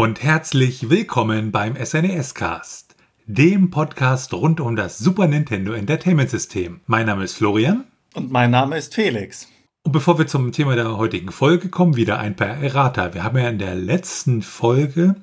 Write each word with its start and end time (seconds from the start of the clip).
Und 0.00 0.22
herzlich 0.22 0.88
willkommen 0.88 1.52
beim 1.52 1.76
SNES 1.76 2.34
Cast, 2.34 2.96
dem 3.26 3.68
Podcast 3.68 4.32
rund 4.32 4.58
um 4.58 4.74
das 4.74 4.96
Super 4.96 5.26
Nintendo 5.26 5.72
Entertainment 5.72 6.30
System. 6.30 6.80
Mein 6.86 7.04
Name 7.04 7.24
ist 7.24 7.34
Florian. 7.34 7.84
Und 8.14 8.32
mein 8.32 8.50
Name 8.50 8.78
ist 8.78 8.94
Felix. 8.94 9.46
Und 9.82 9.92
bevor 9.92 10.18
wir 10.18 10.26
zum 10.26 10.52
Thema 10.52 10.74
der 10.74 10.96
heutigen 10.96 11.30
Folge 11.30 11.68
kommen, 11.68 11.96
wieder 11.96 12.18
ein 12.18 12.34
paar 12.34 12.48
Errata. 12.48 13.12
Wir 13.12 13.24
haben 13.24 13.36
ja 13.36 13.50
in 13.50 13.58
der 13.58 13.74
letzten 13.74 14.40
Folge 14.40 15.16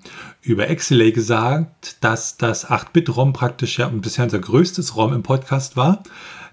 über 0.44 0.68
XLA 0.68 1.10
gesagt, 1.10 2.04
dass 2.04 2.38
das 2.38 2.70
8-Bit-ROM 2.70 3.34
praktisch 3.34 3.80
ja 3.80 3.88
bisher 3.88 4.26
unser 4.26 4.38
größtes 4.38 4.96
ROM 4.96 5.12
im 5.12 5.24
Podcast 5.24 5.76
war. 5.76 6.04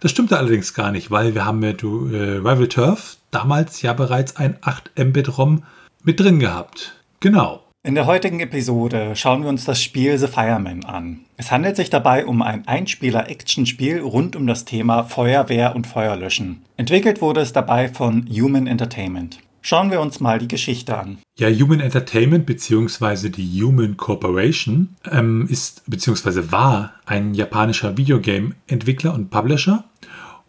Das 0.00 0.12
stimmte 0.12 0.38
allerdings 0.38 0.72
gar 0.72 0.92
nicht, 0.92 1.10
weil 1.10 1.34
wir 1.34 1.44
haben 1.44 1.58
mit 1.58 1.82
äh, 1.82 1.86
Rival 1.86 2.68
Turf 2.68 3.18
damals 3.30 3.82
ja 3.82 3.92
bereits 3.92 4.36
ein 4.36 4.56
8 4.62 4.92
Mbit-ROM 4.98 5.62
mit 6.04 6.20
drin 6.20 6.38
gehabt. 6.38 6.94
Genau. 7.20 7.63
In 7.86 7.94
der 7.94 8.06
heutigen 8.06 8.40
Episode 8.40 9.14
schauen 9.14 9.42
wir 9.42 9.50
uns 9.50 9.66
das 9.66 9.82
Spiel 9.82 10.16
The 10.16 10.26
Fireman 10.26 10.86
an. 10.86 11.20
Es 11.36 11.52
handelt 11.52 11.77
sich 11.77 11.91
dabei 11.91 12.24
um 12.24 12.41
ein 12.41 12.66
Einspieler-Action-Spiel 12.66 14.00
rund 14.00 14.36
um 14.36 14.46
das 14.46 14.64
Thema 14.64 15.02
Feuerwehr 15.02 15.76
und 15.76 15.86
Feuerlöschen. 15.86 16.62
Entwickelt 16.78 17.20
wurde 17.20 17.42
es 17.42 17.52
dabei 17.52 17.91
von 17.91 18.26
Human 18.26 18.66
Entertainment. 18.66 19.41
Schauen 19.60 19.91
wir 19.91 20.00
uns 20.00 20.18
mal 20.18 20.38
die 20.38 20.48
Geschichte 20.48 20.96
an. 20.96 21.18
Ja, 21.38 21.50
Human 21.50 21.80
Entertainment 21.80 22.46
bzw. 22.46 23.28
die 23.28 23.62
Human 23.62 23.98
Corporation 23.98 24.96
ähm, 25.12 25.46
ist 25.50 25.82
bzw. 25.86 26.50
war 26.52 26.94
ein 27.04 27.34
japanischer 27.34 27.98
Videogame-Entwickler 27.98 29.12
und 29.12 29.28
Publisher 29.28 29.84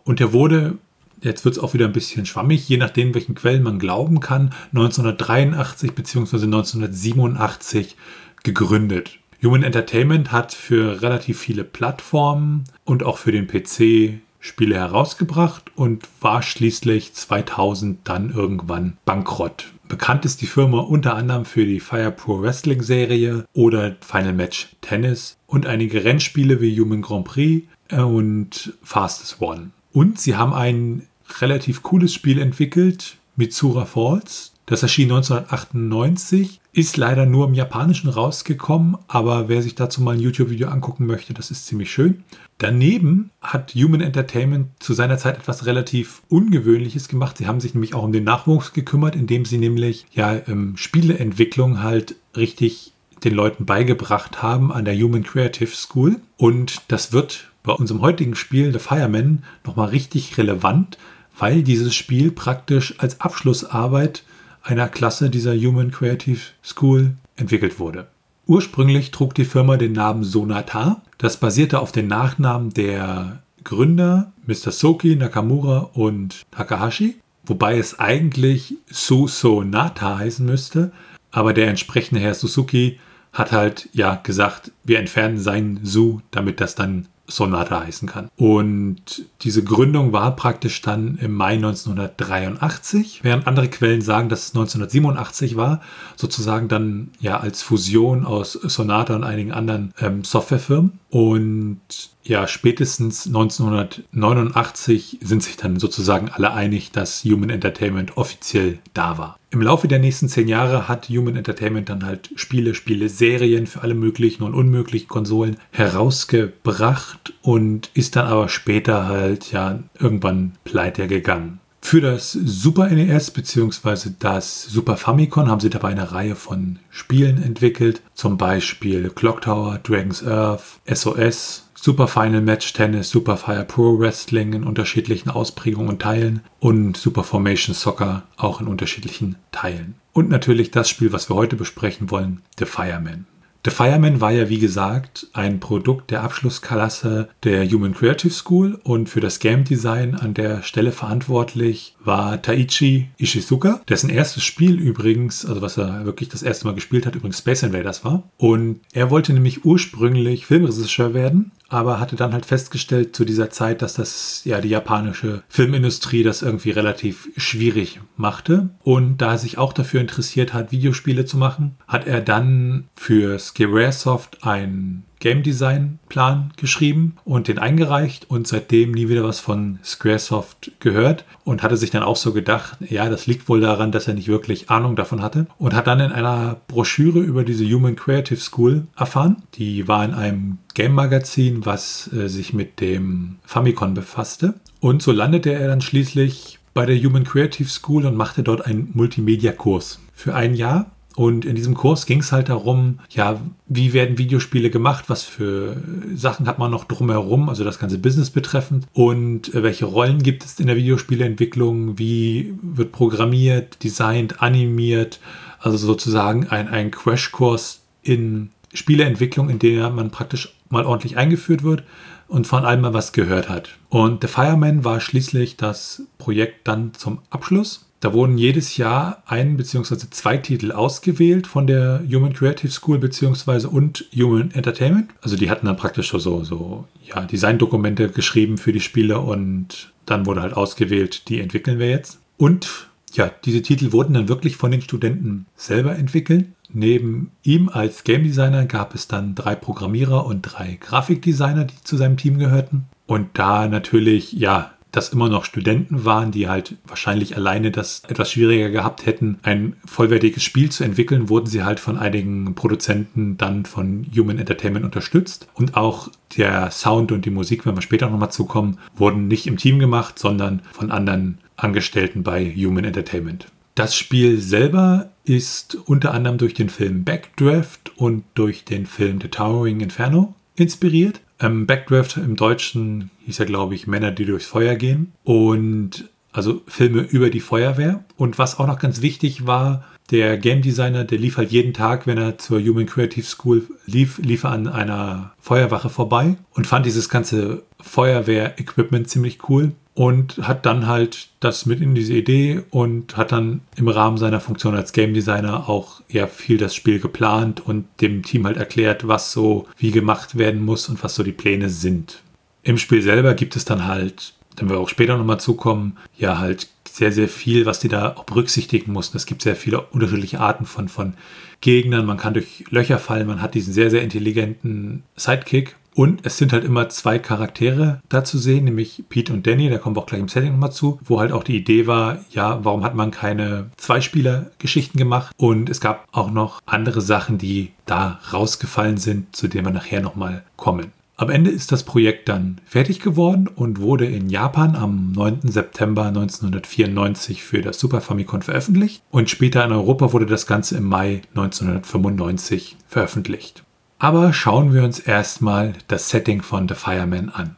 und 0.05 0.21
er 0.21 0.31
wurde 0.31 0.77
jetzt 1.25 1.43
wird 1.43 1.57
es 1.57 1.61
auch 1.61 1.73
wieder 1.73 1.85
ein 1.85 1.93
bisschen 1.93 2.25
schwammig, 2.25 2.69
je 2.69 2.77
nachdem, 2.77 3.13
welchen 3.13 3.35
Quellen 3.35 3.63
man 3.63 3.79
glauben 3.79 4.19
kann, 4.19 4.53
1983 4.73 5.91
bzw. 5.93 6.43
1987 6.43 7.97
gegründet. 8.43 9.19
Human 9.43 9.63
Entertainment 9.63 10.31
hat 10.31 10.53
für 10.53 11.01
relativ 11.01 11.39
viele 11.39 11.63
Plattformen 11.63 12.63
und 12.85 13.03
auch 13.03 13.17
für 13.17 13.31
den 13.31 13.47
PC 13.47 14.21
Spiele 14.39 14.75
herausgebracht 14.75 15.71
und 15.75 16.07
war 16.21 16.43
schließlich 16.43 17.13
2000 17.13 17.99
dann 18.03 18.29
irgendwann 18.29 18.97
bankrott. 19.03 19.73
Bekannt 19.87 20.25
ist 20.25 20.41
die 20.41 20.47
Firma 20.47 20.79
unter 20.79 21.15
anderem 21.15 21.45
für 21.45 21.65
die 21.65 21.79
Fire 21.79 22.11
Pro 22.11 22.41
Wrestling 22.41 22.81
Serie 22.81 23.45
oder 23.53 23.95
Final 24.01 24.33
Match 24.33 24.69
Tennis 24.81 25.37
und 25.47 25.65
einige 25.65 26.03
Rennspiele 26.03 26.61
wie 26.61 26.79
Human 26.79 27.01
Grand 27.01 27.25
Prix 27.25 27.67
und 27.91 28.73
Fastest 28.83 29.41
One. 29.41 29.71
Und 29.91 30.19
sie 30.19 30.35
haben 30.35 30.53
ein 30.53 31.07
relativ 31.39 31.83
cooles 31.83 32.13
Spiel 32.13 32.39
entwickelt, 32.39 33.17
Mitsura 33.35 33.85
Falls. 33.85 34.51
Das 34.65 34.81
erschien 34.81 35.11
1998, 35.11 36.59
ist 36.73 36.97
leider 36.97 37.25
nur 37.25 37.47
im 37.47 37.53
Japanischen 37.53 38.09
rausgekommen, 38.09 38.97
aber 39.07 39.47
wer 39.47 39.61
sich 39.61 39.75
dazu 39.75 40.01
mal 40.01 40.15
ein 40.15 40.19
YouTube-Video 40.19 40.69
angucken 40.69 41.05
möchte, 41.05 41.35
das 41.35 41.51
ist 41.51 41.67
ziemlich 41.67 41.91
schön. 41.91 42.23
Daneben 42.57 43.29
hat 43.41 43.75
Human 43.75 44.01
Entertainment 44.01 44.69
zu 44.79 44.93
seiner 44.93 45.17
Zeit 45.17 45.37
etwas 45.37 45.67
relativ 45.67 46.23
Ungewöhnliches 46.29 47.07
gemacht. 47.07 47.37
Sie 47.37 47.47
haben 47.47 47.61
sich 47.61 47.75
nämlich 47.75 47.93
auch 47.93 48.03
um 48.03 48.11
den 48.11 48.23
Nachwuchs 48.23 48.73
gekümmert, 48.73 49.15
indem 49.15 49.45
sie 49.45 49.57
nämlich 49.57 50.05
ja 50.11 50.35
ähm, 50.47 50.75
Spieleentwicklung 50.77 51.83
halt 51.83 52.15
richtig 52.35 52.93
den 53.23 53.35
Leuten 53.35 53.65
beigebracht 53.65 54.41
haben 54.41 54.71
an 54.71 54.85
der 54.85 54.95
Human 54.97 55.23
Creative 55.23 55.71
School. 55.75 56.17
Und 56.37 56.81
das 56.87 57.13
wird 57.13 57.51
bei 57.63 57.73
unserem 57.73 58.01
heutigen 58.01 58.35
Spiel 58.35 58.71
The 58.71 58.79
Fireman 58.79 59.43
nochmal 59.63 59.89
richtig 59.89 60.37
relevant, 60.37 60.97
weil 61.37 61.63
dieses 61.63 61.95
Spiel 61.95 62.31
praktisch 62.31 62.95
als 62.97 63.21
Abschlussarbeit 63.21 64.23
einer 64.63 64.87
Klasse 64.87 65.29
dieser 65.29 65.55
Human 65.55 65.91
Creative 65.91 66.39
School 66.63 67.15
entwickelt 67.35 67.79
wurde. 67.79 68.07
Ursprünglich 68.47 69.11
trug 69.11 69.33
die 69.33 69.45
Firma 69.45 69.77
den 69.77 69.93
Namen 69.93 70.23
Sonata. 70.23 71.01
Das 71.17 71.37
basierte 71.37 71.79
auf 71.79 71.91
den 71.91 72.07
Nachnamen 72.07 72.71
der 72.71 73.41
Gründer 73.63 74.31
Mr. 74.45 74.71
Soki, 74.71 75.15
Nakamura 75.15 75.89
und 75.93 76.43
Takahashi, 76.51 77.15
wobei 77.45 77.77
es 77.77 77.99
eigentlich 77.99 78.75
Susonata 78.87 80.19
heißen 80.19 80.45
müsste, 80.45 80.91
aber 81.31 81.53
der 81.53 81.67
entsprechende 81.67 82.21
Herr 82.21 82.35
Suzuki 82.35 82.99
hat 83.33 83.51
halt 83.51 83.89
ja 83.91 84.15
gesagt, 84.15 84.71
wir 84.83 84.99
entfernen 84.99 85.39
sein 85.39 85.79
Su, 85.83 86.21
damit 86.31 86.61
das 86.61 86.75
dann 86.75 87.07
Sonata 87.27 87.83
heißen 87.83 88.07
kann. 88.07 88.29
Und 88.37 89.25
diese 89.41 89.63
Gründung 89.63 90.13
war 90.13 90.35
praktisch 90.35 90.81
dann 90.81 91.17
im 91.17 91.33
Mai 91.33 91.53
1983, 91.53 93.23
während 93.23 93.47
andere 93.47 93.67
Quellen 93.67 94.01
sagen, 94.01 94.29
dass 94.29 94.43
es 94.43 94.49
1987 94.49 95.55
war, 95.55 95.81
sozusagen 96.15 96.67
dann 96.67 97.11
ja 97.19 97.39
als 97.39 97.63
Fusion 97.63 98.25
aus 98.25 98.53
Sonata 98.53 99.15
und 99.15 99.23
einigen 99.23 99.51
anderen 99.51 99.93
ähm, 99.99 100.23
Softwarefirmen. 100.23 100.99
Und 101.15 101.79
ja, 102.25 102.45
spätestens 102.45 103.25
1989 103.25 105.19
sind 105.21 105.43
sich 105.43 105.55
dann 105.55 105.79
sozusagen 105.79 106.27
alle 106.27 106.51
einig, 106.51 106.91
dass 106.91 107.23
Human 107.23 107.49
Entertainment 107.49 108.17
offiziell 108.17 108.79
da 108.93 109.17
war. 109.17 109.39
Im 109.49 109.61
Laufe 109.61 109.87
der 109.87 109.99
nächsten 109.99 110.27
zehn 110.27 110.49
Jahre 110.49 110.89
hat 110.89 111.07
Human 111.07 111.37
Entertainment 111.37 111.87
dann 111.87 112.05
halt 112.05 112.31
Spiele, 112.35 112.75
Spiele, 112.75 113.07
Serien 113.07 113.65
für 113.65 113.81
alle 113.81 113.93
möglichen 113.93 114.43
und 114.43 114.53
unmöglichen 114.53 115.07
Konsolen 115.07 115.55
herausgebracht 115.71 117.31
und 117.41 117.91
ist 117.93 118.17
dann 118.17 118.27
aber 118.27 118.49
später 118.49 119.05
halt 119.05 119.53
ja 119.53 119.79
irgendwann 119.97 120.57
pleite 120.65 121.07
gegangen. 121.07 121.61
Für 121.85 122.01
das 122.01 122.31
Super 122.31 122.89
NES 122.89 123.29
bzw. 123.29 124.09
das 124.17 124.63
Super 124.63 124.97
Famicom 124.97 125.47
haben 125.47 125.59
sie 125.59 125.69
dabei 125.69 125.89
eine 125.89 126.11
Reihe 126.11 126.35
von 126.35 126.79
Spielen 126.89 127.41
entwickelt, 127.43 128.01
zum 128.15 128.37
Beispiel 128.37 129.11
Clock 129.11 129.41
Tower, 129.41 129.77
Dragon's 129.83 130.25
Earth, 130.25 130.79
SOS, 130.91 131.69
Super 131.75 132.07
Final 132.07 132.41
Match 132.41 132.73
Tennis, 132.73 133.11
Super 133.11 133.37
Fire 133.37 133.65
Pro 133.65 133.99
Wrestling 133.99 134.53
in 134.53 134.63
unterschiedlichen 134.63 135.29
Ausprägungen 135.29 135.89
und 135.89 136.01
Teilen 136.01 136.41
und 136.59 136.97
Super 136.97 137.23
Formation 137.23 137.75
Soccer 137.75 138.23
auch 138.35 138.61
in 138.61 138.67
unterschiedlichen 138.67 139.35
Teilen. 139.51 139.93
Und 140.11 140.27
natürlich 140.27 140.71
das 140.71 140.89
Spiel, 140.89 141.13
was 141.13 141.29
wir 141.29 141.35
heute 141.35 141.55
besprechen 141.55 142.09
wollen, 142.09 142.41
The 142.57 142.65
Fireman. 142.65 143.27
The 143.65 143.71
Fireman 143.71 144.21
war 144.21 144.31
ja 144.31 144.47
wie 144.47 144.59
gesagt 144.59 145.25
ein 145.33 145.59
Produkt 145.59 146.11
der 146.11 146.21
Abschlussklasse 146.21 147.29
der 147.43 147.67
Human 147.67 147.95
Creative 147.95 148.31
School 148.31 148.79
und 148.83 149.09
für 149.09 149.21
das 149.21 149.39
Game 149.39 149.63
Design 149.63 150.13
an 150.13 150.35
der 150.35 150.61
Stelle 150.61 150.91
verantwortlich 150.91 151.95
war 152.03 152.39
Taichi 152.39 153.09
Ishizuka, 153.17 153.81
dessen 153.89 154.11
erstes 154.11 154.43
Spiel 154.43 154.79
übrigens, 154.79 155.47
also 155.47 155.63
was 155.63 155.79
er 155.79 156.05
wirklich 156.05 156.29
das 156.29 156.43
erste 156.43 156.67
Mal 156.67 156.75
gespielt 156.75 157.07
hat, 157.07 157.15
übrigens 157.15 157.39
Space 157.39 157.63
Invaders 157.63 158.05
war. 158.05 158.29
Und 158.37 158.81
er 158.93 159.09
wollte 159.09 159.33
nämlich 159.33 159.65
ursprünglich 159.65 160.45
Filmregisseur 160.45 161.15
werden 161.15 161.51
aber 161.67 161.99
hatte 161.99 162.15
dann 162.15 162.33
halt 162.33 162.45
festgestellt 162.45 163.15
zu 163.15 163.25
dieser 163.25 163.49
Zeit, 163.49 163.81
dass 163.81 163.95
das 163.95 164.41
ja 164.45 164.61
die 164.61 164.69
japanische 164.69 165.43
Filmindustrie 165.49 166.23
das 166.23 166.41
irgendwie 166.41 166.71
relativ 166.71 167.29
schwierig 167.37 167.99
machte. 168.17 168.69
Und 168.83 169.17
da 169.17 169.31
er 169.31 169.37
sich 169.37 169.57
auch 169.57 169.73
dafür 169.73 170.01
interessiert 170.01 170.53
hat, 170.53 170.71
Videospiele 170.71 171.25
zu 171.25 171.37
machen, 171.37 171.75
hat 171.87 172.07
er 172.07 172.21
dann 172.21 172.87
für 172.95 173.39
Squaresoft 173.55 174.43
ein 174.43 175.03
Game 175.19 175.41
Design 175.41 175.99
Plan 176.09 176.51
geschrieben 176.57 177.15
und 177.23 177.47
den 177.47 177.57
eingereicht 177.57 178.29
und 178.29 178.47
seitdem 178.47 178.91
nie 178.91 179.09
wieder 179.09 179.23
was 179.23 179.39
von 179.39 179.79
Squaresoft 179.83 180.71
gehört 180.79 181.25
und 181.45 181.63
hatte 181.63 181.77
sich 181.77 181.89
dann 181.89 182.03
auch 182.03 182.17
so 182.17 182.33
gedacht, 182.33 182.77
ja, 182.81 183.09
das 183.09 183.25
liegt 183.25 183.49
wohl 183.49 183.61
daran, 183.61 183.91
dass 183.91 184.07
er 184.07 184.13
nicht 184.13 184.27
wirklich 184.27 184.69
Ahnung 184.69 184.95
davon 184.95 185.21
hatte 185.21 185.47
und 185.57 185.73
hat 185.73 185.87
dann 185.87 185.99
in 185.99 186.11
einer 186.11 186.57
Broschüre 186.67 187.19
über 187.19 187.43
diese 187.43 187.65
Human 187.65 187.95
Creative 187.95 188.39
School 188.39 188.87
erfahren. 188.95 189.43
Die 189.55 189.87
war 189.87 190.03
in 190.03 190.13
einem 190.13 190.57
Game 190.73 190.93
Magazin, 190.93 191.65
was 191.65 192.11
äh, 192.13 192.27
sich 192.27 192.53
mit 192.53 192.81
dem 192.81 193.37
Famicom 193.45 193.93
befasste 193.93 194.55
und 194.79 195.01
so 195.01 195.11
landete 195.11 195.51
er 195.53 195.67
dann 195.67 195.81
schließlich 195.81 196.59
bei 196.75 196.85
der 196.85 197.01
Human 197.01 197.23
Creative 197.23 197.69
School 197.69 198.05
und 198.05 198.15
machte 198.15 198.43
dort 198.43 198.65
einen 198.65 198.91
Multimedia-Kurs 198.93 199.99
für 200.13 200.35
ein 200.35 200.53
Jahr 200.53 200.91
und 201.15 201.45
in 201.45 201.55
diesem 201.55 201.75
Kurs 201.75 202.05
ging 202.05 202.19
es 202.19 202.31
halt 202.31 202.49
darum, 202.49 202.99
ja, 203.09 203.39
wie 203.67 203.93
werden 203.93 204.17
Videospiele 204.17 204.69
gemacht, 204.69 205.05
was 205.07 205.23
für 205.23 205.77
Sachen 206.13 206.45
hat 206.47 206.59
man 206.59 206.71
noch 206.71 206.83
drumherum, 206.83 207.47
also 207.47 207.63
das 207.63 207.79
ganze 207.79 207.97
Business 207.97 208.29
betreffend 208.29 208.85
und 208.93 209.53
äh, 209.53 209.63
welche 209.63 209.85
Rollen 209.85 210.21
gibt 210.21 210.43
es 210.43 210.59
in 210.59 210.67
der 210.67 210.75
Videospieleentwicklung, 210.75 211.97
wie 211.97 212.53
wird 212.61 212.91
programmiert, 212.91 213.83
designt, 213.83 214.41
animiert, 214.41 215.19
also 215.59 215.77
sozusagen 215.77 216.47
ein, 216.49 216.67
ein 216.67 216.91
Crashkurs 216.91 217.81
in 218.03 218.49
Spieleentwicklung, 218.73 219.49
in 219.49 219.59
der 219.59 219.89
man 219.89 220.11
praktisch 220.11 220.53
mal 220.69 220.85
ordentlich 220.85 221.17
eingeführt 221.17 221.63
wird 221.63 221.83
und 222.27 222.47
von 222.47 222.65
allem 222.65 222.81
mal 222.81 222.93
was 222.93 223.13
gehört 223.13 223.49
hat. 223.49 223.69
Und 223.89 224.21
The 224.21 224.27
Fireman 224.27 224.83
war 224.83 224.99
schließlich 224.99 225.57
das 225.57 226.03
Projekt 226.17 226.67
dann 226.67 226.93
zum 226.93 227.19
Abschluss. 227.29 227.84
Da 227.99 228.13
wurden 228.13 228.37
jedes 228.37 228.77
Jahr 228.77 229.23
ein 229.25 229.57
bzw. 229.57 229.95
zwei 230.09 230.37
Titel 230.37 230.71
ausgewählt 230.71 231.47
von 231.47 231.65
der 231.65 232.03
Human 232.11 232.33
Creative 232.33 232.71
School 232.71 232.99
bzw. 232.99 233.67
und 233.67 234.05
Human 234.15 234.51
Entertainment. 234.51 235.11
Also 235.21 235.35
die 235.35 235.49
hatten 235.49 235.65
dann 235.65 235.77
praktisch 235.77 236.11
so, 236.11 236.43
so 236.43 236.85
ja, 237.03 237.21
Designdokumente 237.21 238.09
geschrieben 238.09 238.57
für 238.57 238.73
die 238.73 238.81
Spiele 238.81 239.19
und 239.19 239.91
dann 240.05 240.25
wurde 240.25 240.41
halt 240.41 240.53
ausgewählt, 240.53 241.29
die 241.29 241.39
entwickeln 241.39 241.79
wir 241.79 241.89
jetzt. 241.89 242.19
Und 242.37 242.89
ja, 243.13 243.31
diese 243.45 243.61
Titel 243.61 243.91
wurden 243.91 244.13
dann 244.13 244.27
wirklich 244.27 244.57
von 244.57 244.71
den 244.71 244.81
Studenten 244.81 245.45
selber 245.55 245.95
entwickelt. 245.95 246.47
Neben 246.73 247.31
ihm 247.43 247.69
als 247.69 248.03
Game 248.03 248.23
Designer 248.23 248.65
gab 248.65 248.93
es 248.93 249.07
dann 249.07 249.35
drei 249.35 249.55
Programmierer 249.55 250.25
und 250.25 250.41
drei 250.41 250.77
Grafikdesigner, 250.79 251.65
die 251.65 251.81
zu 251.83 251.95
seinem 251.95 252.17
Team 252.17 252.37
gehörten. 252.37 252.85
Und 253.07 253.29
da 253.33 253.67
natürlich, 253.67 254.33
ja, 254.33 254.74
das 254.95 255.09
immer 255.09 255.29
noch 255.29 255.45
Studenten 255.45 256.05
waren, 256.05 256.31
die 256.31 256.47
halt 256.47 256.75
wahrscheinlich 256.87 257.35
alleine 257.35 257.71
das 257.71 258.03
etwas 258.07 258.31
schwieriger 258.31 258.69
gehabt 258.69 259.05
hätten, 259.05 259.39
ein 259.43 259.75
vollwertiges 259.85 260.43
Spiel 260.43 260.69
zu 260.71 260.83
entwickeln, 260.83 261.29
wurden 261.29 261.47
sie 261.47 261.63
halt 261.63 261.79
von 261.79 261.97
einigen 261.97 262.55
Produzenten 262.55 263.37
dann 263.37 263.65
von 263.65 264.05
Human 264.15 264.39
Entertainment 264.39 264.85
unterstützt. 264.85 265.47
Und 265.53 265.75
auch 265.75 266.09
der 266.37 266.71
Sound 266.71 267.11
und 267.11 267.25
die 267.25 267.29
Musik, 267.31 267.65
wenn 267.65 267.75
wir 267.75 267.81
später 267.81 268.09
nochmal 268.09 268.31
zukommen, 268.31 268.77
wurden 268.95 269.27
nicht 269.27 269.47
im 269.47 269.57
Team 269.57 269.79
gemacht, 269.79 270.17
sondern 270.17 270.61
von 270.71 270.91
anderen 270.91 271.39
Angestellten 271.57 272.23
bei 272.23 272.53
Human 272.55 272.85
Entertainment. 272.85 273.47
Das 273.75 273.95
Spiel 273.95 274.39
selber 274.39 275.09
ist 275.25 275.75
unter 275.85 276.13
anderem 276.13 276.37
durch 276.37 276.53
den 276.53 276.69
Film 276.69 277.03
Backdraft 277.03 277.91
und 277.97 278.23
durch 278.33 278.63
den 278.63 278.85
Film 278.85 279.19
The 279.21 279.27
Towering 279.27 279.81
Inferno 279.81 280.33
inspiriert. 280.55 281.19
Ähm, 281.41 281.65
Backdraft 281.65 282.15
im 282.15 282.37
Deutschen 282.37 283.11
hieß 283.25 283.39
ja, 283.39 283.45
glaube 283.45 283.75
ich, 283.75 283.87
Männer, 283.87 284.11
die 284.11 284.25
durchs 284.25 284.45
Feuer 284.45 284.75
gehen. 284.75 285.13
Und 285.23 286.09
also 286.31 286.61
Filme 286.67 287.01
über 287.01 287.29
die 287.29 287.39
Feuerwehr. 287.39 288.03
Und 288.17 288.37
was 288.37 288.59
auch 288.59 288.67
noch 288.67 288.79
ganz 288.79 289.01
wichtig 289.01 289.47
war, 289.47 289.85
der 290.11 290.37
Game 290.37 290.61
Designer, 290.61 291.03
der 291.03 291.17
lief 291.17 291.37
halt 291.37 291.51
jeden 291.51 291.73
Tag, 291.73 292.05
wenn 292.05 292.17
er 292.17 292.37
zur 292.37 292.59
Human 292.59 292.85
Creative 292.85 293.25
School 293.25 293.63
lief, 293.87 294.19
lief 294.19 294.43
er 294.43 294.51
an 294.51 294.67
einer 294.67 295.33
Feuerwache 295.39 295.89
vorbei 295.89 296.35
und 296.53 296.67
fand 296.67 296.85
dieses 296.85 297.09
ganze 297.09 297.63
Feuerwehr-Equipment 297.79 299.09
ziemlich 299.09 299.49
cool 299.49 299.71
und 299.95 300.39
hat 300.39 300.65
dann 300.65 300.87
halt 300.87 301.29
das 301.39 301.65
mit 301.65 301.79
in 301.81 301.95
diese 301.95 302.13
Idee 302.13 302.61
und 302.69 303.17
hat 303.17 303.31
dann 303.31 303.61
im 303.77 303.87
Rahmen 303.87 304.17
seiner 304.17 304.41
Funktion 304.41 304.75
als 304.75 304.91
Game 304.91 305.13
Designer 305.13 305.69
auch 305.69 306.01
ja 306.09 306.27
viel 306.27 306.57
das 306.57 306.75
Spiel 306.75 306.99
geplant 306.99 307.65
und 307.65 307.85
dem 308.01 308.21
Team 308.21 308.45
halt 308.45 308.57
erklärt, 308.57 309.07
was 309.07 309.31
so 309.31 309.67
wie 309.77 309.91
gemacht 309.91 310.37
werden 310.37 310.63
muss 310.63 310.89
und 310.89 311.01
was 311.03 311.15
so 311.15 311.23
die 311.23 311.31
Pläne 311.31 311.69
sind. 311.69 312.21
Im 312.65 312.79
Spiel 312.79 313.03
selber 313.03 313.35
gibt 313.35 313.55
es 313.55 313.63
dann 313.63 313.85
halt, 313.85 314.33
wenn 314.57 314.69
wir 314.69 314.79
auch 314.79 314.89
später 314.89 315.17
nochmal 315.17 315.39
zukommen, 315.39 315.97
ja 316.17 316.39
halt 316.39 316.67
sehr, 316.89 317.11
sehr 317.11 317.29
viel, 317.29 317.67
was 317.67 317.79
die 317.79 317.89
da 317.89 318.15
auch 318.15 318.23
berücksichtigen 318.23 318.91
mussten. 318.91 319.17
Es 319.17 319.27
gibt 319.27 319.43
sehr 319.43 319.55
viele 319.55 319.81
unterschiedliche 319.81 320.39
Arten 320.39 320.65
von, 320.65 320.89
von 320.89 321.13
Gegnern. 321.61 322.07
Man 322.07 322.17
kann 322.17 322.33
durch 322.33 322.65
Löcher 322.71 322.97
fallen. 322.97 323.27
Man 323.27 323.41
hat 323.41 323.53
diesen 323.53 323.71
sehr, 323.71 323.91
sehr 323.91 324.01
intelligenten 324.01 325.03
Sidekick. 325.15 325.75
Und 325.93 326.25
es 326.25 326.37
sind 326.37 326.53
halt 326.53 326.65
immer 326.65 326.89
zwei 326.89 327.19
Charaktere 327.19 328.01
da 328.09 328.23
zu 328.23 328.37
sehen, 328.37 328.65
nämlich 328.65 329.03
Pete 329.09 329.31
und 329.31 329.47
Danny, 329.47 329.69
da 329.69 329.77
kommen 329.77 329.95
wir 329.95 330.01
auch 330.01 330.07
gleich 330.07 330.19
im 330.19 330.27
Setting 330.27 330.51
nochmal 330.51 330.73
zu, 330.73 330.99
wo 331.05 331.21
halt 331.21 331.31
auch 331.31 331.43
die 331.43 331.55
Idee 331.55 331.87
war, 331.87 332.17
ja, 332.31 332.65
warum 332.65 332.83
hat 332.83 332.95
man 332.95 333.11
keine 333.11 333.69
Zweispieler-Geschichten 333.77 334.97
gemacht? 334.97 335.33
Und 335.37 335.69
es 335.69 335.79
gab 335.79 336.05
auch 336.11 336.31
noch 336.31 336.61
andere 336.65 336.99
Sachen, 336.99 337.37
die 337.37 337.71
da 337.85 338.19
rausgefallen 338.33 338.97
sind, 338.97 339.35
zu 339.35 339.47
denen 339.47 339.67
wir 339.67 339.71
nachher 339.71 340.01
nochmal 340.01 340.43
kommen. 340.57 340.91
Am 341.17 341.29
Ende 341.29 341.49
ist 341.49 341.71
das 341.71 341.83
Projekt 341.83 342.27
dann 342.27 342.59
fertig 342.65 342.99
geworden 342.99 343.47
und 343.47 343.79
wurde 343.79 344.05
in 344.05 344.29
Japan 344.29 344.75
am 344.75 345.13
9. 345.13 345.43
September 345.43 346.07
1994 346.07 347.41
für 347.41 347.61
das 347.61 347.79
Super 347.79 348.01
Famicom 348.01 348.41
veröffentlicht 348.41 349.01
und 349.11 349.29
später 349.29 349.63
in 349.63 349.71
Europa 349.71 350.11
wurde 350.11 350.25
das 350.25 350.45
Ganze 350.45 350.75
im 350.75 350.83
Mai 350.83 351.21
1995 351.29 352.75
veröffentlicht. 352.87 353.63
Aber 353.97 354.33
schauen 354.33 354.73
wir 354.73 354.83
uns 354.83 354.99
erstmal 354.99 355.71
das 355.87 356.09
Setting 356.09 356.41
von 356.41 356.67
The 356.67 356.75
Fireman 356.75 357.29
an. 357.29 357.55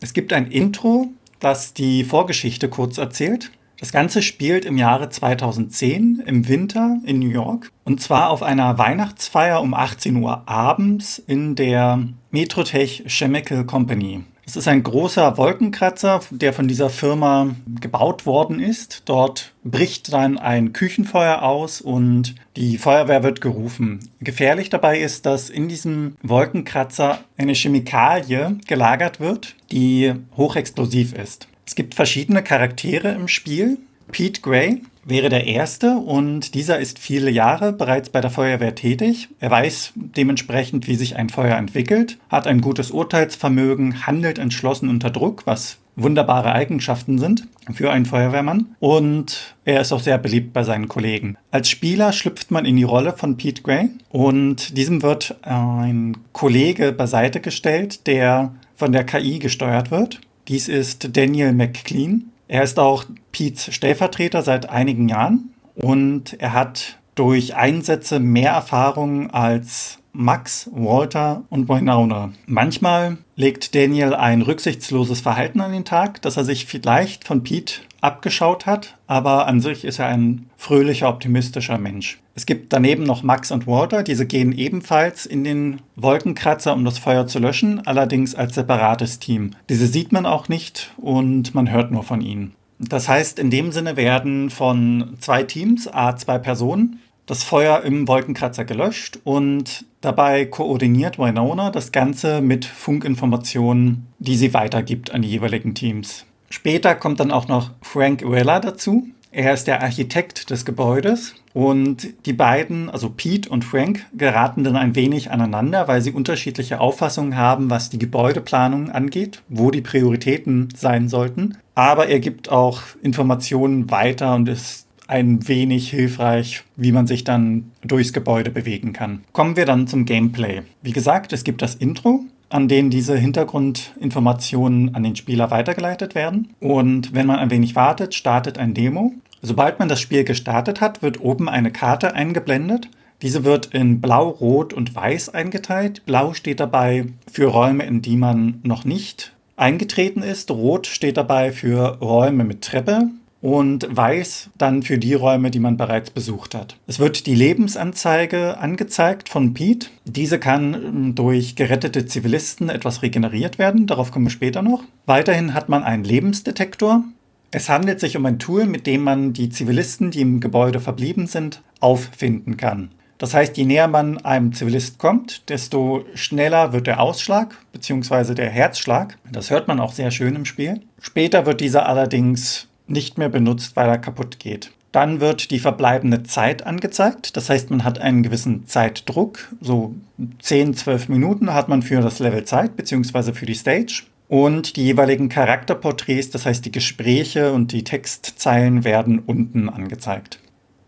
Es 0.00 0.12
gibt 0.12 0.32
ein 0.32 0.46
Intro, 0.46 1.08
das 1.40 1.74
die 1.74 2.04
Vorgeschichte 2.04 2.68
kurz 2.68 2.96
erzählt. 2.96 3.50
Das 3.80 3.92
Ganze 3.92 4.20
spielt 4.20 4.66
im 4.66 4.76
Jahre 4.76 5.08
2010 5.08 6.22
im 6.26 6.48
Winter 6.48 6.98
in 7.06 7.18
New 7.18 7.30
York 7.30 7.72
und 7.84 7.98
zwar 8.02 8.28
auf 8.28 8.42
einer 8.42 8.76
Weihnachtsfeier 8.76 9.62
um 9.62 9.72
18 9.72 10.16
Uhr 10.16 10.46
abends 10.46 11.18
in 11.18 11.54
der 11.54 12.06
Metrotech 12.30 13.04
Chemical 13.06 13.64
Company. 13.64 14.22
Es 14.44 14.56
ist 14.56 14.68
ein 14.68 14.82
großer 14.82 15.38
Wolkenkratzer, 15.38 16.20
der 16.30 16.52
von 16.52 16.68
dieser 16.68 16.90
Firma 16.90 17.54
gebaut 17.80 18.26
worden 18.26 18.60
ist. 18.60 19.02
Dort 19.06 19.54
bricht 19.64 20.12
dann 20.12 20.36
ein 20.36 20.74
Küchenfeuer 20.74 21.42
aus 21.42 21.80
und 21.80 22.34
die 22.56 22.76
Feuerwehr 22.76 23.22
wird 23.22 23.40
gerufen. 23.40 24.00
Gefährlich 24.20 24.68
dabei 24.68 24.98
ist, 24.98 25.24
dass 25.24 25.48
in 25.48 25.68
diesem 25.68 26.16
Wolkenkratzer 26.22 27.20
eine 27.38 27.54
Chemikalie 27.54 28.56
gelagert 28.66 29.20
wird, 29.20 29.54
die 29.70 30.12
hochexplosiv 30.36 31.14
ist. 31.14 31.46
Es 31.70 31.76
gibt 31.76 31.94
verschiedene 31.94 32.42
Charaktere 32.42 33.12
im 33.12 33.28
Spiel. 33.28 33.78
Pete 34.10 34.40
Gray 34.40 34.82
wäre 35.04 35.28
der 35.28 35.46
Erste 35.46 35.98
und 35.98 36.54
dieser 36.54 36.80
ist 36.80 36.98
viele 36.98 37.30
Jahre 37.30 37.72
bereits 37.72 38.08
bei 38.08 38.20
der 38.20 38.32
Feuerwehr 38.32 38.74
tätig. 38.74 39.28
Er 39.38 39.52
weiß 39.52 39.92
dementsprechend, 39.94 40.88
wie 40.88 40.96
sich 40.96 41.14
ein 41.14 41.28
Feuer 41.28 41.56
entwickelt, 41.56 42.18
hat 42.28 42.48
ein 42.48 42.60
gutes 42.60 42.90
Urteilsvermögen, 42.90 44.04
handelt 44.04 44.40
entschlossen 44.40 44.88
unter 44.88 45.10
Druck, 45.10 45.46
was 45.46 45.78
wunderbare 45.94 46.50
Eigenschaften 46.50 47.18
sind 47.18 47.46
für 47.72 47.92
einen 47.92 48.04
Feuerwehrmann. 48.04 48.74
Und 48.80 49.54
er 49.64 49.80
ist 49.80 49.92
auch 49.92 50.00
sehr 50.00 50.18
beliebt 50.18 50.52
bei 50.52 50.64
seinen 50.64 50.88
Kollegen. 50.88 51.36
Als 51.52 51.68
Spieler 51.68 52.12
schlüpft 52.12 52.50
man 52.50 52.64
in 52.64 52.78
die 52.78 52.82
Rolle 52.82 53.12
von 53.12 53.36
Pete 53.36 53.62
Gray 53.62 53.90
und 54.08 54.76
diesem 54.76 55.02
wird 55.02 55.36
ein 55.42 56.16
Kollege 56.32 56.90
beiseite 56.90 57.38
gestellt, 57.38 58.08
der 58.08 58.56
von 58.74 58.90
der 58.90 59.04
KI 59.04 59.38
gesteuert 59.38 59.92
wird. 59.92 60.20
Dies 60.50 60.66
ist 60.66 61.16
Daniel 61.16 61.52
McClean. 61.52 62.32
Er 62.48 62.64
ist 62.64 62.80
auch 62.80 63.04
Pete's 63.30 63.72
Stellvertreter 63.72 64.42
seit 64.42 64.68
einigen 64.68 65.08
Jahren 65.08 65.54
und 65.76 66.34
er 66.40 66.52
hat 66.52 66.98
durch 67.14 67.54
Einsätze 67.54 68.18
mehr 68.18 68.50
Erfahrung 68.50 69.30
als 69.30 69.98
Max, 70.12 70.68
Walter 70.72 71.44
und 71.50 71.68
Winona. 71.68 72.32
Manchmal 72.46 73.18
legt 73.36 73.76
Daniel 73.76 74.12
ein 74.12 74.42
rücksichtsloses 74.42 75.20
Verhalten 75.20 75.60
an 75.60 75.70
den 75.70 75.84
Tag, 75.84 76.20
das 76.22 76.36
er 76.36 76.44
sich 76.44 76.66
vielleicht 76.66 77.22
von 77.28 77.44
Pete 77.44 77.74
abgeschaut 78.00 78.66
hat, 78.66 78.96
aber 79.06 79.46
an 79.46 79.60
sich 79.60 79.84
ist 79.84 79.98
er 79.98 80.06
ein 80.06 80.46
fröhlicher, 80.56 81.08
optimistischer 81.08 81.78
Mensch. 81.78 82.20
Es 82.34 82.46
gibt 82.46 82.72
daneben 82.72 83.02
noch 83.02 83.22
Max 83.22 83.50
und 83.50 83.66
Walter, 83.66 84.02
diese 84.02 84.26
gehen 84.26 84.52
ebenfalls 84.52 85.26
in 85.26 85.44
den 85.44 85.82
Wolkenkratzer, 85.96 86.72
um 86.72 86.84
das 86.84 86.98
Feuer 86.98 87.26
zu 87.26 87.38
löschen, 87.38 87.86
allerdings 87.86 88.34
als 88.34 88.54
separates 88.54 89.18
Team. 89.18 89.50
Diese 89.68 89.86
sieht 89.86 90.12
man 90.12 90.26
auch 90.26 90.48
nicht 90.48 90.92
und 90.96 91.54
man 91.54 91.70
hört 91.70 91.90
nur 91.90 92.02
von 92.02 92.20
ihnen. 92.20 92.54
Das 92.78 93.08
heißt, 93.08 93.38
in 93.38 93.50
dem 93.50 93.72
Sinne 93.72 93.96
werden 93.96 94.48
von 94.48 95.16
zwei 95.18 95.42
Teams, 95.42 95.86
a 95.92 96.16
zwei 96.16 96.38
Personen, 96.38 97.00
das 97.26 97.44
Feuer 97.44 97.82
im 97.82 98.08
Wolkenkratzer 98.08 98.64
gelöscht 98.64 99.20
und 99.22 99.84
dabei 100.00 100.46
koordiniert 100.46 101.18
Winona 101.18 101.70
das 101.70 101.92
Ganze 101.92 102.40
mit 102.40 102.64
Funkinformationen, 102.64 104.06
die 104.18 104.36
sie 104.36 104.54
weitergibt 104.54 105.12
an 105.12 105.22
die 105.22 105.28
jeweiligen 105.28 105.74
Teams. 105.74 106.26
Später 106.50 106.94
kommt 106.94 107.20
dann 107.20 107.30
auch 107.30 107.48
noch 107.48 107.70
Frank 107.80 108.22
Uella 108.22 108.60
dazu. 108.60 109.06
Er 109.32 109.54
ist 109.54 109.68
der 109.68 109.80
Architekt 109.80 110.50
des 110.50 110.64
Gebäudes 110.64 111.36
und 111.52 112.08
die 112.26 112.32
beiden, 112.32 112.90
also 112.90 113.10
Pete 113.10 113.48
und 113.48 113.64
Frank, 113.64 114.04
geraten 114.12 114.64
dann 114.64 114.74
ein 114.74 114.96
wenig 114.96 115.30
aneinander, 115.30 115.86
weil 115.86 116.02
sie 116.02 116.10
unterschiedliche 116.10 116.80
Auffassungen 116.80 117.36
haben, 117.36 117.70
was 117.70 117.90
die 117.90 117.98
Gebäudeplanung 117.98 118.90
angeht, 118.90 119.42
wo 119.48 119.70
die 119.70 119.82
Prioritäten 119.82 120.68
sein 120.74 121.08
sollten. 121.08 121.58
Aber 121.76 122.08
er 122.08 122.18
gibt 122.18 122.50
auch 122.50 122.82
Informationen 123.02 123.88
weiter 123.92 124.34
und 124.34 124.48
ist 124.48 124.88
ein 125.06 125.46
wenig 125.46 125.90
hilfreich, 125.90 126.64
wie 126.76 126.92
man 126.92 127.06
sich 127.06 127.22
dann 127.22 127.70
durchs 127.82 128.12
Gebäude 128.12 128.50
bewegen 128.50 128.92
kann. 128.92 129.24
Kommen 129.32 129.56
wir 129.56 129.66
dann 129.66 129.86
zum 129.86 130.06
Gameplay. 130.06 130.62
Wie 130.82 130.92
gesagt, 130.92 131.32
es 131.32 131.44
gibt 131.44 131.62
das 131.62 131.76
Intro, 131.76 132.24
an 132.50 132.68
denen 132.68 132.90
diese 132.90 133.16
Hintergrundinformationen 133.16 134.94
an 134.94 135.02
den 135.02 135.16
Spieler 135.16 135.50
weitergeleitet 135.50 136.14
werden. 136.14 136.54
Und 136.60 137.14
wenn 137.14 137.26
man 137.26 137.38
ein 137.38 137.50
wenig 137.50 137.76
wartet, 137.76 138.14
startet 138.14 138.58
ein 138.58 138.74
Demo. 138.74 139.14
Sobald 139.40 139.78
man 139.78 139.88
das 139.88 140.00
Spiel 140.00 140.24
gestartet 140.24 140.80
hat, 140.80 141.00
wird 141.00 141.20
oben 141.20 141.48
eine 141.48 141.70
Karte 141.70 142.14
eingeblendet. 142.14 142.88
Diese 143.22 143.44
wird 143.44 143.66
in 143.66 144.00
Blau, 144.00 144.28
Rot 144.28 144.72
und 144.72 144.94
Weiß 144.94 145.28
eingeteilt. 145.30 146.04
Blau 146.06 146.34
steht 146.34 146.60
dabei 146.60 147.06
für 147.30 147.46
Räume, 147.46 147.84
in 147.84 148.02
die 148.02 148.16
man 148.16 148.60
noch 148.62 148.84
nicht 148.84 149.32
eingetreten 149.56 150.22
ist. 150.22 150.50
Rot 150.50 150.86
steht 150.86 151.16
dabei 151.16 151.52
für 151.52 151.98
Räume 151.98 152.44
mit 152.44 152.62
Treppe 152.62 153.10
und 153.40 153.86
weiß 153.90 154.50
dann 154.58 154.82
für 154.82 154.98
die 154.98 155.14
Räume, 155.14 155.50
die 155.50 155.60
man 155.60 155.76
bereits 155.76 156.10
besucht 156.10 156.54
hat. 156.54 156.76
Es 156.86 156.98
wird 156.98 157.26
die 157.26 157.34
Lebensanzeige 157.34 158.58
angezeigt 158.58 159.28
von 159.28 159.54
Pete. 159.54 159.88
Diese 160.04 160.38
kann 160.38 160.74
ähm, 160.74 161.14
durch 161.14 161.56
gerettete 161.56 162.06
Zivilisten 162.06 162.68
etwas 162.68 163.02
regeneriert 163.02 163.58
werden, 163.58 163.86
darauf 163.86 164.12
kommen 164.12 164.26
wir 164.26 164.30
später 164.30 164.62
noch. 164.62 164.82
Weiterhin 165.06 165.54
hat 165.54 165.68
man 165.68 165.82
einen 165.82 166.04
Lebensdetektor. 166.04 167.04
Es 167.50 167.68
handelt 167.68 167.98
sich 167.98 168.16
um 168.16 168.26
ein 168.26 168.38
Tool, 168.38 168.66
mit 168.66 168.86
dem 168.86 169.02
man 169.02 169.32
die 169.32 169.48
Zivilisten, 169.48 170.10
die 170.10 170.20
im 170.20 170.40
Gebäude 170.40 170.78
verblieben 170.78 171.26
sind, 171.26 171.62
auffinden 171.80 172.56
kann. 172.56 172.90
Das 173.18 173.34
heißt, 173.34 173.58
je 173.58 173.66
näher 173.66 173.86
man 173.86 174.16
einem 174.18 174.54
Zivilist 174.54 174.98
kommt, 174.98 175.50
desto 175.50 176.06
schneller 176.14 176.72
wird 176.72 176.86
der 176.86 177.00
Ausschlag 177.00 177.54
bzw. 177.72 178.34
der 178.34 178.48
Herzschlag. 178.48 179.18
Das 179.30 179.50
hört 179.50 179.68
man 179.68 179.78
auch 179.78 179.92
sehr 179.92 180.10
schön 180.10 180.36
im 180.36 180.46
Spiel. 180.46 180.80
Später 180.98 181.44
wird 181.44 181.60
dieser 181.60 181.86
allerdings 181.86 182.69
nicht 182.90 183.18
mehr 183.18 183.28
benutzt, 183.28 183.76
weil 183.76 183.88
er 183.88 183.98
kaputt 183.98 184.38
geht. 184.38 184.72
Dann 184.92 185.20
wird 185.20 185.50
die 185.52 185.60
verbleibende 185.60 186.24
Zeit 186.24 186.66
angezeigt. 186.66 187.36
Das 187.36 187.48
heißt, 187.48 187.70
man 187.70 187.84
hat 187.84 188.00
einen 188.00 188.22
gewissen 188.22 188.66
Zeitdruck. 188.66 189.48
So 189.60 189.94
10, 190.40 190.74
12 190.74 191.08
Minuten 191.08 191.54
hat 191.54 191.68
man 191.68 191.82
für 191.82 192.00
das 192.00 192.18
Level 192.18 192.44
Zeit, 192.44 192.76
beziehungsweise 192.76 193.32
für 193.32 193.46
die 193.46 193.54
Stage. 193.54 194.02
Und 194.28 194.76
die 194.76 194.84
jeweiligen 194.84 195.28
Charakterporträts, 195.28 196.30
das 196.30 196.46
heißt 196.46 196.64
die 196.64 196.72
Gespräche 196.72 197.52
und 197.52 197.72
die 197.72 197.84
Textzeilen 197.84 198.84
werden 198.84 199.20
unten 199.20 199.68
angezeigt. 199.68 200.40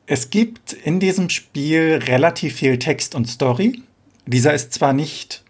Es 0.06 0.30
gibt 0.30 0.72
in 0.72 1.00
diesem 1.00 1.28
Spiel 1.30 2.00
relativ 2.06 2.54
viel 2.54 2.78
Text 2.78 3.14
und 3.14 3.28
Story. 3.28 3.82
Dieser 4.26 4.52
ist 4.54 4.72
zwar 4.72 4.92
nicht 4.92 5.42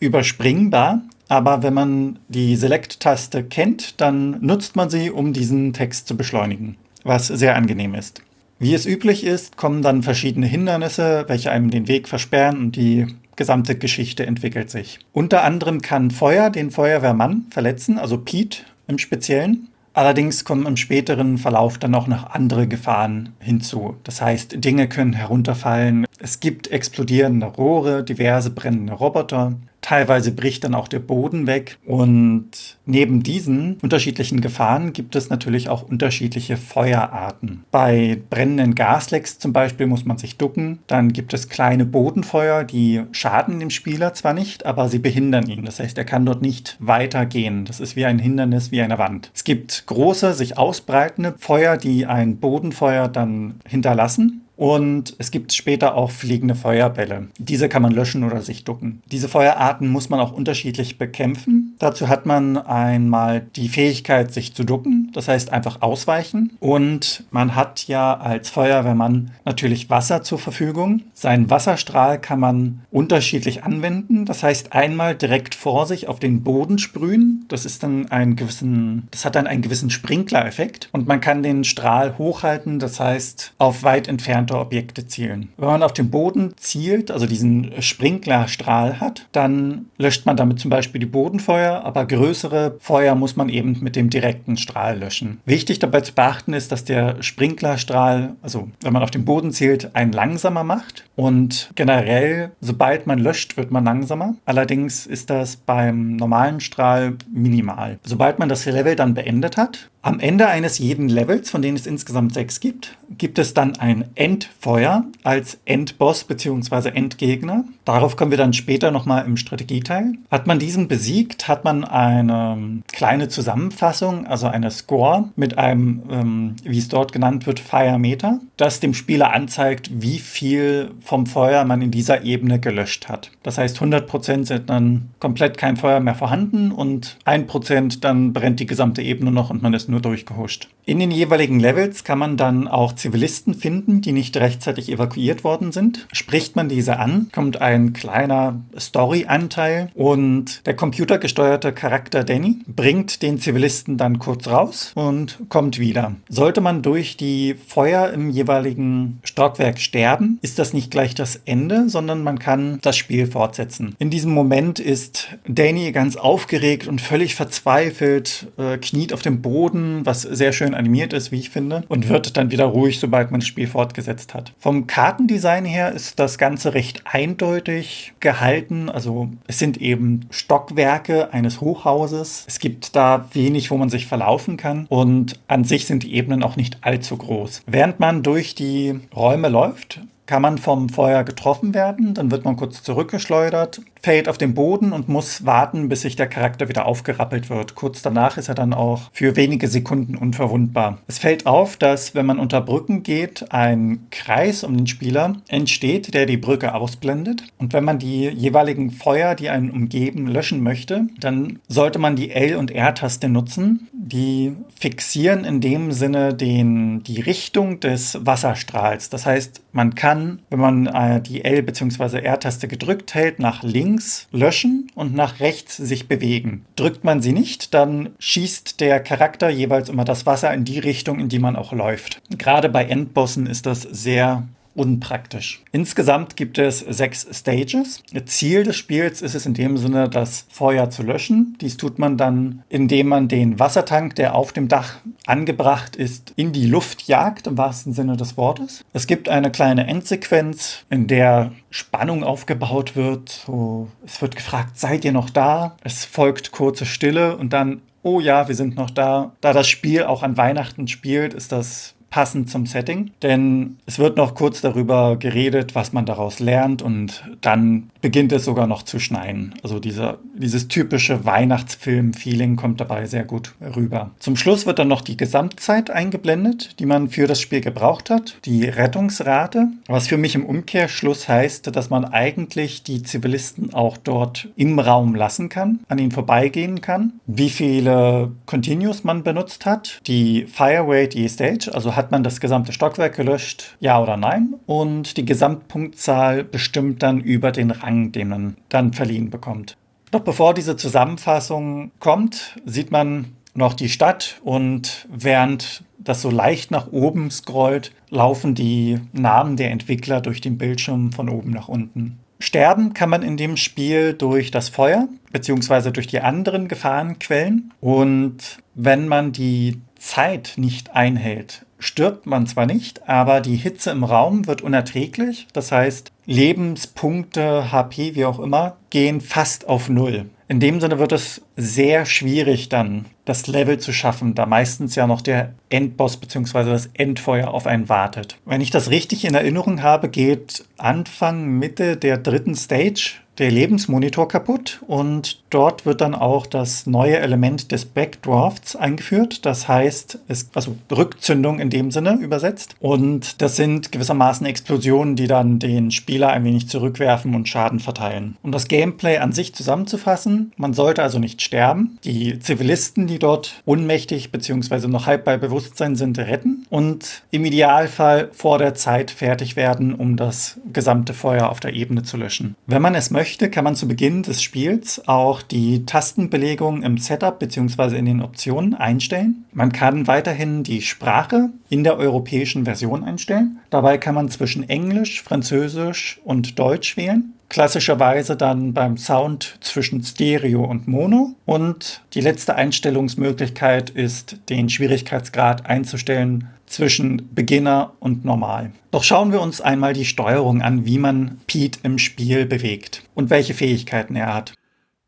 überspringbar, 0.00 1.02
aber 1.28 1.62
wenn 1.62 1.74
man 1.74 2.18
die 2.28 2.56
Select-Taste 2.56 3.44
kennt, 3.44 4.00
dann 4.00 4.40
nutzt 4.40 4.76
man 4.76 4.90
sie, 4.90 5.10
um 5.10 5.32
diesen 5.32 5.72
Text 5.72 6.08
zu 6.08 6.16
beschleunigen, 6.16 6.76
was 7.04 7.26
sehr 7.26 7.56
angenehm 7.56 7.94
ist. 7.94 8.22
Wie 8.58 8.74
es 8.74 8.86
üblich 8.86 9.24
ist, 9.24 9.56
kommen 9.56 9.82
dann 9.82 10.02
verschiedene 10.02 10.46
Hindernisse, 10.46 11.24
welche 11.28 11.50
einem 11.50 11.70
den 11.70 11.88
Weg 11.88 12.08
versperren 12.08 12.58
und 12.58 12.76
die 12.76 13.06
gesamte 13.36 13.76
Geschichte 13.76 14.24
entwickelt 14.24 14.70
sich. 14.70 14.98
Unter 15.12 15.44
anderem 15.44 15.82
kann 15.82 16.10
Feuer 16.10 16.48
den 16.48 16.70
Feuerwehrmann 16.70 17.46
verletzen, 17.50 17.98
also 17.98 18.16
Pete 18.16 18.62
im 18.86 18.98
Speziellen. 18.98 19.68
Allerdings 19.92 20.44
kommen 20.44 20.66
im 20.66 20.76
späteren 20.76 21.38
Verlauf 21.38 21.78
dann 21.78 21.94
auch 21.94 22.06
noch 22.06 22.30
andere 22.30 22.66
Gefahren 22.66 23.30
hinzu. 23.38 23.96
Das 24.04 24.20
heißt, 24.20 24.62
Dinge 24.62 24.88
können 24.88 25.14
herunterfallen. 25.14 26.06
Es 26.18 26.40
gibt 26.40 26.70
explodierende 26.70 27.46
Rohre, 27.46 28.04
diverse 28.04 28.50
brennende 28.50 28.92
Roboter. 28.92 29.54
Teilweise 29.86 30.32
bricht 30.32 30.64
dann 30.64 30.74
auch 30.74 30.88
der 30.88 30.98
Boden 30.98 31.46
weg. 31.46 31.78
Und 31.86 32.76
neben 32.86 33.22
diesen 33.22 33.76
unterschiedlichen 33.82 34.40
Gefahren 34.40 34.92
gibt 34.92 35.14
es 35.14 35.30
natürlich 35.30 35.68
auch 35.68 35.84
unterschiedliche 35.84 36.56
Feuerarten. 36.56 37.62
Bei 37.70 38.20
brennenden 38.28 38.74
Gaslecks 38.74 39.38
zum 39.38 39.52
Beispiel 39.52 39.86
muss 39.86 40.04
man 40.04 40.18
sich 40.18 40.38
ducken. 40.38 40.80
Dann 40.88 41.12
gibt 41.12 41.32
es 41.34 41.48
kleine 41.48 41.84
Bodenfeuer, 41.84 42.64
die 42.64 43.02
schaden 43.12 43.60
dem 43.60 43.70
Spieler 43.70 44.12
zwar 44.12 44.34
nicht, 44.34 44.66
aber 44.66 44.88
sie 44.88 44.98
behindern 44.98 45.48
ihn. 45.48 45.64
Das 45.64 45.78
heißt, 45.78 45.96
er 45.96 46.04
kann 46.04 46.26
dort 46.26 46.42
nicht 46.42 46.76
weitergehen. 46.80 47.64
Das 47.64 47.78
ist 47.78 47.94
wie 47.94 48.06
ein 48.06 48.18
Hindernis, 48.18 48.72
wie 48.72 48.82
eine 48.82 48.98
Wand. 48.98 49.30
Es 49.36 49.44
gibt 49.44 49.86
große, 49.86 50.34
sich 50.34 50.58
ausbreitende 50.58 51.36
Feuer, 51.38 51.76
die 51.76 52.06
ein 52.06 52.38
Bodenfeuer 52.38 53.06
dann 53.06 53.60
hinterlassen. 53.64 54.45
Und 54.56 55.14
es 55.18 55.30
gibt 55.30 55.52
später 55.52 55.94
auch 55.94 56.10
fliegende 56.10 56.54
Feuerbälle. 56.54 57.28
Diese 57.38 57.68
kann 57.68 57.82
man 57.82 57.92
löschen 57.92 58.24
oder 58.24 58.40
sich 58.40 58.64
ducken. 58.64 59.02
Diese 59.12 59.28
Feuerarten 59.28 59.88
muss 59.88 60.08
man 60.08 60.18
auch 60.18 60.32
unterschiedlich 60.32 60.96
bekämpfen. 60.96 61.76
Dazu 61.78 62.08
hat 62.08 62.24
man 62.24 62.56
einmal 62.56 63.46
die 63.56 63.68
Fähigkeit, 63.68 64.32
sich 64.32 64.54
zu 64.54 64.64
ducken, 64.64 65.05
das 65.16 65.28
heißt 65.28 65.52
einfach 65.52 65.82
ausweichen. 65.82 66.52
Und 66.60 67.24
man 67.30 67.54
hat 67.54 67.88
ja 67.88 68.16
als 68.16 68.50
Feuerwehrmann 68.50 69.32
natürlich 69.44 69.90
Wasser 69.90 70.22
zur 70.22 70.38
Verfügung. 70.38 71.02
Seinen 71.14 71.50
Wasserstrahl 71.50 72.20
kann 72.20 72.40
man 72.40 72.82
unterschiedlich 72.90 73.64
anwenden. 73.64 74.24
Das 74.24 74.42
heißt 74.42 74.72
einmal 74.72 75.14
direkt 75.14 75.54
vor 75.54 75.86
sich 75.86 76.08
auf 76.08 76.20
den 76.20 76.42
Boden 76.42 76.78
sprühen. 76.78 77.44
Das 77.48 77.64
ist 77.64 77.82
dann 77.82 78.10
einen 78.10 78.36
gewissen, 78.36 79.08
das 79.10 79.24
hat 79.24 79.34
dann 79.34 79.46
einen 79.46 79.62
gewissen 79.62 79.90
Sprinklereffekt. 79.90 80.88
Und 80.92 81.08
man 81.08 81.20
kann 81.20 81.42
den 81.42 81.64
Strahl 81.64 82.16
hochhalten, 82.18 82.78
das 82.78 83.00
heißt 83.00 83.54
auf 83.58 83.82
weit 83.82 84.08
entfernt 84.08 84.36
entfernte 84.36 84.58
Objekte 84.58 85.06
zielen. 85.06 85.48
Wenn 85.56 85.68
man 85.68 85.82
auf 85.82 85.92
den 85.92 86.10
Boden 86.10 86.52
zielt, 86.56 87.10
also 87.10 87.26
diesen 87.26 87.80
Sprinklerstrahl 87.80 89.00
hat, 89.00 89.26
dann 89.32 89.86
löscht 89.98 90.26
man 90.26 90.36
damit 90.36 90.60
zum 90.60 90.70
Beispiel 90.70 90.98
die 90.98 91.06
Bodenfeuer, 91.06 91.82
aber 91.84 92.06
größere 92.06 92.76
Feuer 92.80 93.14
muss 93.14 93.36
man 93.36 93.48
eben 93.48 93.78
mit 93.80 93.96
dem 93.96 94.10
direkten 94.10 94.56
Strahl 94.56 94.98
löschen. 94.98 95.05
Wichtig 95.44 95.78
dabei 95.78 96.00
zu 96.00 96.12
beachten 96.12 96.52
ist, 96.52 96.72
dass 96.72 96.84
der 96.84 97.22
Sprinklerstrahl, 97.22 98.34
also 98.42 98.68
wenn 98.80 98.92
man 98.92 99.02
auf 99.02 99.10
den 99.10 99.24
Boden 99.24 99.52
zielt, 99.52 99.94
einen 99.94 100.12
langsamer 100.12 100.64
macht 100.64 101.04
und 101.16 101.70
generell, 101.74 102.52
sobald 102.60 103.06
man 103.06 103.18
löscht, 103.18 103.56
wird 103.56 103.70
man 103.70 103.84
langsamer. 103.84 104.36
Allerdings 104.44 105.06
ist 105.06 105.30
das 105.30 105.56
beim 105.56 106.16
normalen 106.16 106.60
Strahl 106.60 107.16
minimal. 107.32 107.98
Sobald 108.04 108.38
man 108.38 108.48
das 108.48 108.64
Level 108.66 108.96
dann 108.96 109.14
beendet 109.14 109.56
hat, 109.56 109.90
am 110.06 110.20
Ende 110.20 110.46
eines 110.46 110.78
jeden 110.78 111.08
Levels, 111.08 111.50
von 111.50 111.62
denen 111.62 111.76
es 111.76 111.84
insgesamt 111.84 112.32
sechs 112.32 112.60
gibt, 112.60 112.96
gibt 113.18 113.40
es 113.40 113.54
dann 113.54 113.74
ein 113.74 114.04
Endfeuer 114.14 115.04
als 115.24 115.58
Endboss 115.64 116.22
bzw. 116.22 116.90
Endgegner. 116.90 117.64
Darauf 117.84 118.14
kommen 118.14 118.30
wir 118.30 118.38
dann 118.38 118.52
später 118.52 118.92
nochmal 118.92 119.24
im 119.26 119.36
Strategieteil. 119.36 120.12
Hat 120.30 120.46
man 120.46 120.60
diesen 120.60 120.86
besiegt, 120.86 121.48
hat 121.48 121.64
man 121.64 121.84
eine 121.84 122.82
kleine 122.92 123.26
Zusammenfassung, 123.26 124.28
also 124.28 124.46
eine 124.46 124.70
Score 124.86 125.30
mit 125.34 125.58
einem, 125.58 126.02
ähm, 126.10 126.56
wie 126.62 126.78
es 126.78 126.88
dort 126.88 127.12
genannt 127.12 127.46
wird, 127.46 127.58
Fire 127.58 127.98
Meter, 127.98 128.40
das 128.56 128.78
dem 128.78 128.94
Spieler 128.94 129.34
anzeigt, 129.34 129.90
wie 129.92 130.18
viel 130.18 130.92
vom 131.00 131.26
Feuer 131.26 131.64
man 131.64 131.82
in 131.82 131.90
dieser 131.90 132.22
Ebene 132.22 132.60
gelöscht 132.60 133.08
hat. 133.08 133.32
Das 133.42 133.58
heißt, 133.58 133.80
100% 133.80 134.44
sind 134.44 134.70
dann 134.70 135.10
komplett 135.18 135.58
kein 135.58 135.76
Feuer 135.76 135.98
mehr 135.98 136.14
vorhanden 136.14 136.70
und 136.70 137.18
1% 137.24 138.00
dann 138.00 138.32
brennt 138.32 138.60
die 138.60 138.66
gesamte 138.66 139.02
Ebene 139.02 139.32
noch 139.32 139.50
und 139.50 139.62
man 139.62 139.74
ist 139.74 139.88
nur 139.88 139.96
nur 139.96 140.02
durchgehuscht. 140.02 140.68
In 140.88 141.00
den 141.00 141.10
jeweiligen 141.10 141.58
Levels 141.58 142.04
kann 142.04 142.20
man 142.20 142.36
dann 142.36 142.68
auch 142.68 142.94
Zivilisten 142.94 143.54
finden, 143.54 144.02
die 144.02 144.12
nicht 144.12 144.36
rechtzeitig 144.36 144.88
evakuiert 144.88 145.42
worden 145.42 145.72
sind. 145.72 146.06
Spricht 146.12 146.54
man 146.54 146.68
diese 146.68 147.00
an, 147.00 147.26
kommt 147.32 147.60
ein 147.60 147.92
kleiner 147.92 148.60
Story-Anteil 148.78 149.90
und 149.94 150.64
der 150.64 150.76
computergesteuerte 150.76 151.72
Charakter 151.72 152.22
Danny 152.22 152.58
bringt 152.68 153.22
den 153.22 153.40
Zivilisten 153.40 153.96
dann 153.96 154.20
kurz 154.20 154.46
raus 154.46 154.92
und 154.94 155.40
kommt 155.48 155.80
wieder. 155.80 156.14
Sollte 156.28 156.60
man 156.60 156.82
durch 156.82 157.16
die 157.16 157.56
Feuer 157.66 158.12
im 158.12 158.30
jeweiligen 158.30 159.18
Stockwerk 159.24 159.80
sterben, 159.80 160.38
ist 160.40 160.60
das 160.60 160.72
nicht 160.72 160.92
gleich 160.92 161.16
das 161.16 161.40
Ende, 161.46 161.88
sondern 161.88 162.22
man 162.22 162.38
kann 162.38 162.78
das 162.82 162.96
Spiel 162.96 163.26
fortsetzen. 163.26 163.96
In 163.98 164.10
diesem 164.10 164.32
Moment 164.32 164.78
ist 164.78 165.36
Danny 165.48 165.90
ganz 165.90 166.14
aufgeregt 166.14 166.86
und 166.86 167.00
völlig 167.00 167.34
verzweifelt, 167.34 168.46
äh, 168.56 168.78
kniet 168.78 169.12
auf 169.12 169.22
dem 169.22 169.42
Boden, 169.42 170.06
was 170.06 170.22
sehr 170.22 170.52
schön 170.52 170.75
animiert 170.76 171.12
ist, 171.12 171.32
wie 171.32 171.38
ich 171.38 171.50
finde, 171.50 171.84
und 171.88 172.08
wird 172.08 172.36
dann 172.36 172.50
wieder 172.50 172.64
ruhig, 172.64 173.00
sobald 173.00 173.30
man 173.30 173.40
das 173.40 173.48
Spiel 173.48 173.66
fortgesetzt 173.66 174.34
hat. 174.34 174.52
Vom 174.58 174.86
Kartendesign 174.86 175.64
her 175.64 175.92
ist 175.92 176.18
das 176.18 176.38
Ganze 176.38 176.74
recht 176.74 177.02
eindeutig 177.04 178.12
gehalten. 178.20 178.88
Also 178.88 179.28
es 179.46 179.58
sind 179.58 179.80
eben 179.80 180.26
Stockwerke 180.30 181.32
eines 181.32 181.60
Hochhauses. 181.60 182.44
Es 182.46 182.58
gibt 182.58 182.96
da 182.96 183.28
wenig, 183.32 183.70
wo 183.70 183.76
man 183.76 183.88
sich 183.88 184.06
verlaufen 184.06 184.56
kann 184.56 184.86
und 184.88 185.38
an 185.48 185.64
sich 185.64 185.86
sind 185.86 186.02
die 186.02 186.14
Ebenen 186.14 186.42
auch 186.42 186.56
nicht 186.56 186.78
allzu 186.82 187.16
groß. 187.16 187.62
Während 187.66 188.00
man 188.00 188.22
durch 188.22 188.54
die 188.54 189.00
Räume 189.14 189.48
läuft, 189.48 190.00
kann 190.26 190.42
man 190.42 190.58
vom 190.58 190.88
Feuer 190.88 191.24
getroffen 191.24 191.72
werden, 191.72 192.14
dann 192.14 192.30
wird 192.30 192.44
man 192.44 192.56
kurz 192.56 192.82
zurückgeschleudert, 192.82 193.80
fällt 194.06 194.28
auf 194.28 194.38
den 194.38 194.54
Boden 194.54 194.92
und 194.92 195.08
muss 195.08 195.46
warten, 195.46 195.88
bis 195.88 196.02
sich 196.02 196.14
der 196.14 196.28
Charakter 196.28 196.68
wieder 196.68 196.86
aufgerappelt 196.86 197.50
wird. 197.50 197.74
Kurz 197.74 198.02
danach 198.02 198.36
ist 198.36 198.48
er 198.48 198.54
dann 198.54 198.72
auch 198.72 199.10
für 199.12 199.34
wenige 199.34 199.66
Sekunden 199.66 200.14
unverwundbar. 200.14 200.98
Es 201.08 201.18
fällt 201.18 201.44
auf, 201.44 201.76
dass 201.76 202.14
wenn 202.14 202.24
man 202.24 202.38
unter 202.38 202.60
Brücken 202.60 203.02
geht, 203.02 203.50
ein 203.50 204.06
Kreis 204.12 204.62
um 204.62 204.76
den 204.76 204.86
Spieler 204.86 205.32
entsteht, 205.48 206.14
der 206.14 206.26
die 206.26 206.36
Brücke 206.36 206.72
ausblendet. 206.72 207.42
Und 207.58 207.72
wenn 207.72 207.82
man 207.82 207.98
die 207.98 208.28
jeweiligen 208.28 208.92
Feuer, 208.92 209.34
die 209.34 209.48
einen 209.48 209.72
umgeben, 209.72 210.28
löschen 210.28 210.62
möchte, 210.62 211.08
dann 211.18 211.58
sollte 211.66 211.98
man 211.98 212.14
die 212.14 212.30
L- 212.30 212.54
und 212.54 212.70
R-Taste 212.70 213.28
nutzen. 213.28 213.88
Die 213.92 214.52
fixieren 214.78 215.44
in 215.44 215.60
dem 215.60 215.90
Sinne 215.90 216.32
den, 216.32 217.02
die 217.02 217.20
Richtung 217.20 217.80
des 217.80 218.24
Wasserstrahls. 218.24 219.10
Das 219.10 219.26
heißt, 219.26 219.62
man 219.72 219.96
kann 219.96 220.38
wenn 220.48 220.60
man 220.60 220.86
äh, 220.86 221.20
die 221.20 221.44
L- 221.44 221.62
bzw. 221.62 222.20
R-Taste 222.20 222.68
gedrückt 222.68 223.14
hält, 223.14 223.38
nach 223.38 223.62
links 223.96 224.28
löschen 224.30 224.90
und 224.94 225.14
nach 225.14 225.40
rechts 225.40 225.76
sich 225.76 226.06
bewegen. 226.06 226.66
Drückt 226.76 227.02
man 227.04 227.22
sie 227.22 227.32
nicht, 227.32 227.72
dann 227.72 228.10
schießt 228.18 228.80
der 228.80 229.00
Charakter 229.00 229.48
jeweils 229.48 229.88
immer 229.88 230.04
das 230.04 230.26
Wasser 230.26 230.52
in 230.52 230.64
die 230.64 230.78
Richtung, 230.78 231.18
in 231.18 231.28
die 231.30 231.38
man 231.38 231.56
auch 231.56 231.72
läuft. 231.72 232.20
Gerade 232.36 232.68
bei 232.68 232.84
Endbossen 232.84 233.46
ist 233.46 233.64
das 233.64 233.82
sehr 233.82 234.46
unpraktisch. 234.76 235.62
Insgesamt 235.72 236.36
gibt 236.36 236.58
es 236.58 236.80
sechs 236.80 237.26
Stages. 237.32 238.02
Ziel 238.26 238.64
des 238.64 238.76
Spiels 238.76 239.22
ist 239.22 239.34
es 239.34 239.46
in 239.46 239.54
dem 239.54 239.76
Sinne, 239.76 240.08
das 240.08 240.46
Feuer 240.50 240.90
zu 240.90 241.02
löschen. 241.02 241.56
Dies 241.60 241.76
tut 241.76 241.98
man 241.98 242.16
dann, 242.16 242.62
indem 242.68 243.08
man 243.08 243.28
den 243.28 243.58
Wassertank, 243.58 244.14
der 244.14 244.34
auf 244.34 244.52
dem 244.52 244.68
Dach 244.68 244.96
angebracht 245.26 245.96
ist, 245.96 246.32
in 246.36 246.52
die 246.52 246.66
Luft 246.66 247.08
jagt, 247.08 247.46
im 247.46 247.58
wahrsten 247.58 247.92
Sinne 247.92 248.16
des 248.16 248.36
Wortes. 248.36 248.84
Es 248.92 249.06
gibt 249.06 249.28
eine 249.28 249.50
kleine 249.50 249.86
Endsequenz, 249.86 250.84
in 250.90 251.06
der 251.06 251.52
Spannung 251.70 252.22
aufgebaut 252.24 252.96
wird. 252.96 253.42
So, 253.46 253.88
es 254.04 254.20
wird 254.20 254.36
gefragt, 254.36 254.78
seid 254.78 255.04
ihr 255.04 255.12
noch 255.12 255.30
da? 255.30 255.76
Es 255.82 256.04
folgt 256.04 256.52
kurze 256.52 256.86
Stille 256.86 257.36
und 257.36 257.52
dann 257.52 257.80
oh 258.06 258.20
ja, 258.20 258.46
wir 258.46 258.54
sind 258.54 258.76
noch 258.76 258.90
da. 258.90 259.32
Da 259.40 259.52
das 259.52 259.66
Spiel 259.68 260.04
auch 260.04 260.22
an 260.22 260.36
Weihnachten 260.36 260.86
spielt, 260.86 261.34
ist 261.34 261.50
das 261.50 261.95
passend 262.10 262.48
zum 262.48 262.66
Setting, 262.66 263.10
denn 263.22 263.76
es 263.86 263.98
wird 263.98 264.16
noch 264.16 264.34
kurz 264.34 264.60
darüber 264.60 265.16
geredet, 265.16 265.74
was 265.74 265.92
man 265.92 266.06
daraus 266.06 266.38
lernt 266.38 266.82
und 266.82 267.24
dann 267.40 267.90
beginnt 268.00 268.32
es 268.32 268.44
sogar 268.44 268.66
noch 268.66 268.84
zu 268.84 268.98
schneien. 268.98 269.54
Also 269.62 269.80
dieser, 269.80 270.18
dieses 270.34 270.68
typische 270.68 271.24
Weihnachtsfilm-Feeling 271.24 272.56
kommt 272.56 272.80
dabei 272.80 273.06
sehr 273.06 273.24
gut 273.24 273.54
rüber. 273.74 274.12
Zum 274.20 274.36
Schluss 274.36 274.64
wird 274.64 274.78
dann 274.78 274.88
noch 274.88 275.00
die 275.00 275.16
Gesamtzeit 275.16 275.90
eingeblendet, 275.90 276.78
die 276.78 276.86
man 276.86 277.08
für 277.08 277.26
das 277.26 277.40
Spiel 277.40 277.60
gebraucht 277.60 278.10
hat, 278.10 278.38
die 278.44 278.64
Rettungsrate, 278.64 279.68
was 279.88 280.06
für 280.06 280.16
mich 280.16 280.36
im 280.36 280.46
Umkehrschluss 280.46 281.28
heißt, 281.28 281.74
dass 281.74 281.90
man 281.90 282.04
eigentlich 282.04 282.84
die 282.84 283.02
Zivilisten 283.02 283.74
auch 283.74 283.96
dort 283.96 284.48
im 284.56 284.78
Raum 284.78 285.14
lassen 285.14 285.48
kann, 285.48 285.80
an 285.88 285.98
ihnen 285.98 286.12
vorbeigehen 286.12 286.80
kann, 286.80 287.14
wie 287.26 287.50
viele 287.50 288.30
Continues 288.46 289.02
man 289.02 289.24
benutzt 289.24 289.66
hat, 289.66 290.00
die 290.06 290.46
Fire 290.46 290.84
Rate 290.86 291.18
je 291.18 291.28
Stage, 291.28 291.70
also 291.74 291.96
hat 291.96 292.05
man 292.10 292.22
das 292.22 292.40
gesamte 292.40 292.72
Stockwerk 292.72 293.16
gelöscht, 293.16 293.76
ja 293.80 294.00
oder 294.00 294.16
nein, 294.16 294.54
und 294.66 295.16
die 295.16 295.24
Gesamtpunktzahl 295.24 296.44
bestimmt 296.44 297.02
dann 297.02 297.20
über 297.20 297.52
den 297.52 297.70
Rang, 297.70 298.12
den 298.12 298.28
man 298.28 298.56
dann 298.68 298.92
verliehen 298.92 299.30
bekommt. 299.30 299.76
Doch 300.10 300.20
bevor 300.20 300.54
diese 300.54 300.76
Zusammenfassung 300.76 301.90
kommt, 301.98 302.56
sieht 302.64 302.90
man 302.90 303.32
noch 303.54 303.74
die 303.74 303.88
Stadt 303.88 304.40
und 304.44 305.06
während 305.10 305.82
das 305.98 306.22
so 306.22 306.30
leicht 306.30 306.70
nach 306.70 306.92
oben 306.92 307.30
scrollt, 307.30 307.92
laufen 308.10 308.54
die 308.54 309.00
Namen 309.12 309.56
der 309.56 309.70
Entwickler 309.70 310.20
durch 310.20 310.40
den 310.40 310.58
Bildschirm 310.58 311.12
von 311.12 311.28
oben 311.28 311.50
nach 311.50 311.68
unten. 311.68 312.18
Sterben 312.38 312.92
kann 312.92 313.10
man 313.10 313.22
in 313.22 313.36
dem 313.36 313.56
Spiel 313.56 314.12
durch 314.12 314.50
das 314.50 314.68
Feuer 314.68 315.08
beziehungsweise 315.32 315.92
durch 315.92 316.06
die 316.06 316.20
anderen 316.20 316.68
Gefahrenquellen. 316.68 317.72
Und 317.80 318.58
wenn 318.74 319.08
man 319.08 319.32
die 319.32 319.80
Zeit 319.98 320.54
nicht 320.56 320.94
einhält, 320.94 321.65
stirbt 321.78 322.26
man 322.26 322.46
zwar 322.46 322.66
nicht, 322.66 323.08
aber 323.08 323.40
die 323.40 323.56
Hitze 323.56 323.90
im 323.90 324.04
Raum 324.04 324.46
wird 324.46 324.62
unerträglich. 324.62 325.46
Das 325.52 325.72
heißt, 325.72 326.12
Lebenspunkte, 326.24 327.70
HP, 327.72 328.14
wie 328.14 328.24
auch 328.24 328.38
immer, 328.38 328.76
gehen 328.90 329.20
fast 329.20 329.68
auf 329.68 329.88
Null. 329.88 330.26
In 330.48 330.60
dem 330.60 330.80
Sinne 330.80 331.00
wird 331.00 331.10
es 331.10 331.42
sehr 331.56 332.06
schwierig 332.06 332.68
dann, 332.68 333.06
das 333.24 333.48
Level 333.48 333.78
zu 333.78 333.92
schaffen, 333.92 334.36
da 334.36 334.46
meistens 334.46 334.94
ja 334.94 335.08
noch 335.08 335.20
der 335.20 335.54
Endboss 335.70 336.18
bzw. 336.18 336.70
das 336.70 336.88
Endfeuer 336.94 337.48
auf 337.48 337.66
einen 337.66 337.88
wartet. 337.88 338.38
Wenn 338.44 338.60
ich 338.60 338.70
das 338.70 338.90
richtig 338.90 339.24
in 339.24 339.34
Erinnerung 339.34 339.82
habe, 339.82 340.08
geht 340.08 340.64
Anfang, 340.78 341.46
Mitte 341.58 341.96
der 341.96 342.18
dritten 342.18 342.54
Stage 342.54 343.14
der 343.38 343.50
Lebensmonitor 343.50 344.28
kaputt 344.28 344.80
und 344.86 345.40
dort 345.50 345.86
wird 345.86 346.00
dann 346.00 346.14
auch 346.14 346.46
das 346.46 346.86
neue 346.86 347.18
Element 347.18 347.70
des 347.72 347.84
Backdrafts 347.84 348.76
eingeführt. 348.76 349.44
Das 349.44 349.68
heißt, 349.68 350.18
es, 350.28 350.50
also 350.54 350.76
Rückzündung 350.90 351.58
in 351.58 351.70
dem 351.70 351.90
Sinne 351.90 352.14
übersetzt. 352.14 352.76
Und 352.80 353.42
das 353.42 353.56
sind 353.56 353.92
gewissermaßen 353.92 354.46
Explosionen, 354.46 355.16
die 355.16 355.26
dann 355.26 355.58
den 355.58 355.90
Spieler 355.90 356.30
ein 356.30 356.44
wenig 356.44 356.68
zurückwerfen 356.68 357.34
und 357.34 357.48
Schaden 357.48 357.80
verteilen. 357.80 358.36
Um 358.42 358.52
das 358.52 358.68
Gameplay 358.68 359.18
an 359.18 359.32
sich 359.32 359.54
zusammenzufassen, 359.54 360.52
man 360.56 360.72
sollte 360.72 361.02
also 361.02 361.18
nicht 361.18 361.42
sterben. 361.42 361.98
Die 362.04 362.38
Zivilisten, 362.38 363.06
die 363.06 363.18
dort 363.18 363.62
ohnmächtig 363.66 364.32
bzw. 364.32 364.88
noch 364.88 365.06
halb 365.06 365.24
bei 365.24 365.36
Bewusstsein 365.36 365.96
sind, 365.96 366.18
retten 366.18 366.66
und 366.70 367.22
im 367.30 367.44
Idealfall 367.44 368.30
vor 368.32 368.58
der 368.58 368.74
Zeit 368.74 369.10
fertig 369.10 369.56
werden, 369.56 369.94
um 369.94 370.16
das 370.16 370.58
gesamte 370.72 371.12
Feuer 371.12 371.50
auf 371.50 371.60
der 371.60 371.74
Ebene 371.74 372.02
zu 372.02 372.16
löschen. 372.16 372.56
Wenn 372.66 372.82
man 372.82 372.94
es 372.94 373.10
möchte, 373.10 373.25
möchte, 373.26 373.50
kann 373.50 373.64
man 373.64 373.74
zu 373.74 373.88
Beginn 373.88 374.22
des 374.22 374.40
Spiels 374.40 375.02
auch 375.08 375.42
die 375.42 375.84
Tastenbelegung 375.84 376.84
im 376.84 376.96
Setup 376.96 377.40
bzw. 377.40 377.98
in 377.98 378.04
den 378.04 378.22
Optionen 378.22 378.72
einstellen. 378.72 379.46
Man 379.52 379.72
kann 379.72 380.06
weiterhin 380.06 380.62
die 380.62 380.80
Sprache 380.80 381.50
in 381.68 381.82
der 381.82 381.98
europäischen 381.98 382.66
Version 382.66 383.02
einstellen. 383.02 383.58
Dabei 383.68 383.98
kann 383.98 384.14
man 384.14 384.28
zwischen 384.28 384.68
Englisch, 384.68 385.22
Französisch 385.22 386.20
und 386.22 386.56
Deutsch 386.56 386.96
wählen. 386.96 387.32
Klassischerweise 387.48 388.36
dann 388.36 388.74
beim 388.74 388.96
Sound 388.96 389.58
zwischen 389.60 390.02
Stereo 390.02 390.64
und 390.64 390.88
Mono. 390.88 391.34
Und 391.44 392.02
die 392.14 392.20
letzte 392.20 392.56
Einstellungsmöglichkeit 392.56 393.90
ist, 393.90 394.36
den 394.48 394.68
Schwierigkeitsgrad 394.68 395.66
einzustellen 395.66 396.48
zwischen 396.66 397.32
Beginner 397.34 397.92
und 398.00 398.24
Normal. 398.24 398.72
Doch 398.90 399.04
schauen 399.04 399.32
wir 399.32 399.40
uns 399.40 399.60
einmal 399.60 399.92
die 399.92 400.04
Steuerung 400.04 400.62
an, 400.62 400.84
wie 400.84 400.98
man 400.98 401.38
Pete 401.46 401.78
im 401.84 401.98
Spiel 401.98 402.44
bewegt 402.46 403.04
und 403.14 403.30
welche 403.30 403.54
Fähigkeiten 403.54 404.16
er 404.16 404.34
hat. 404.34 404.52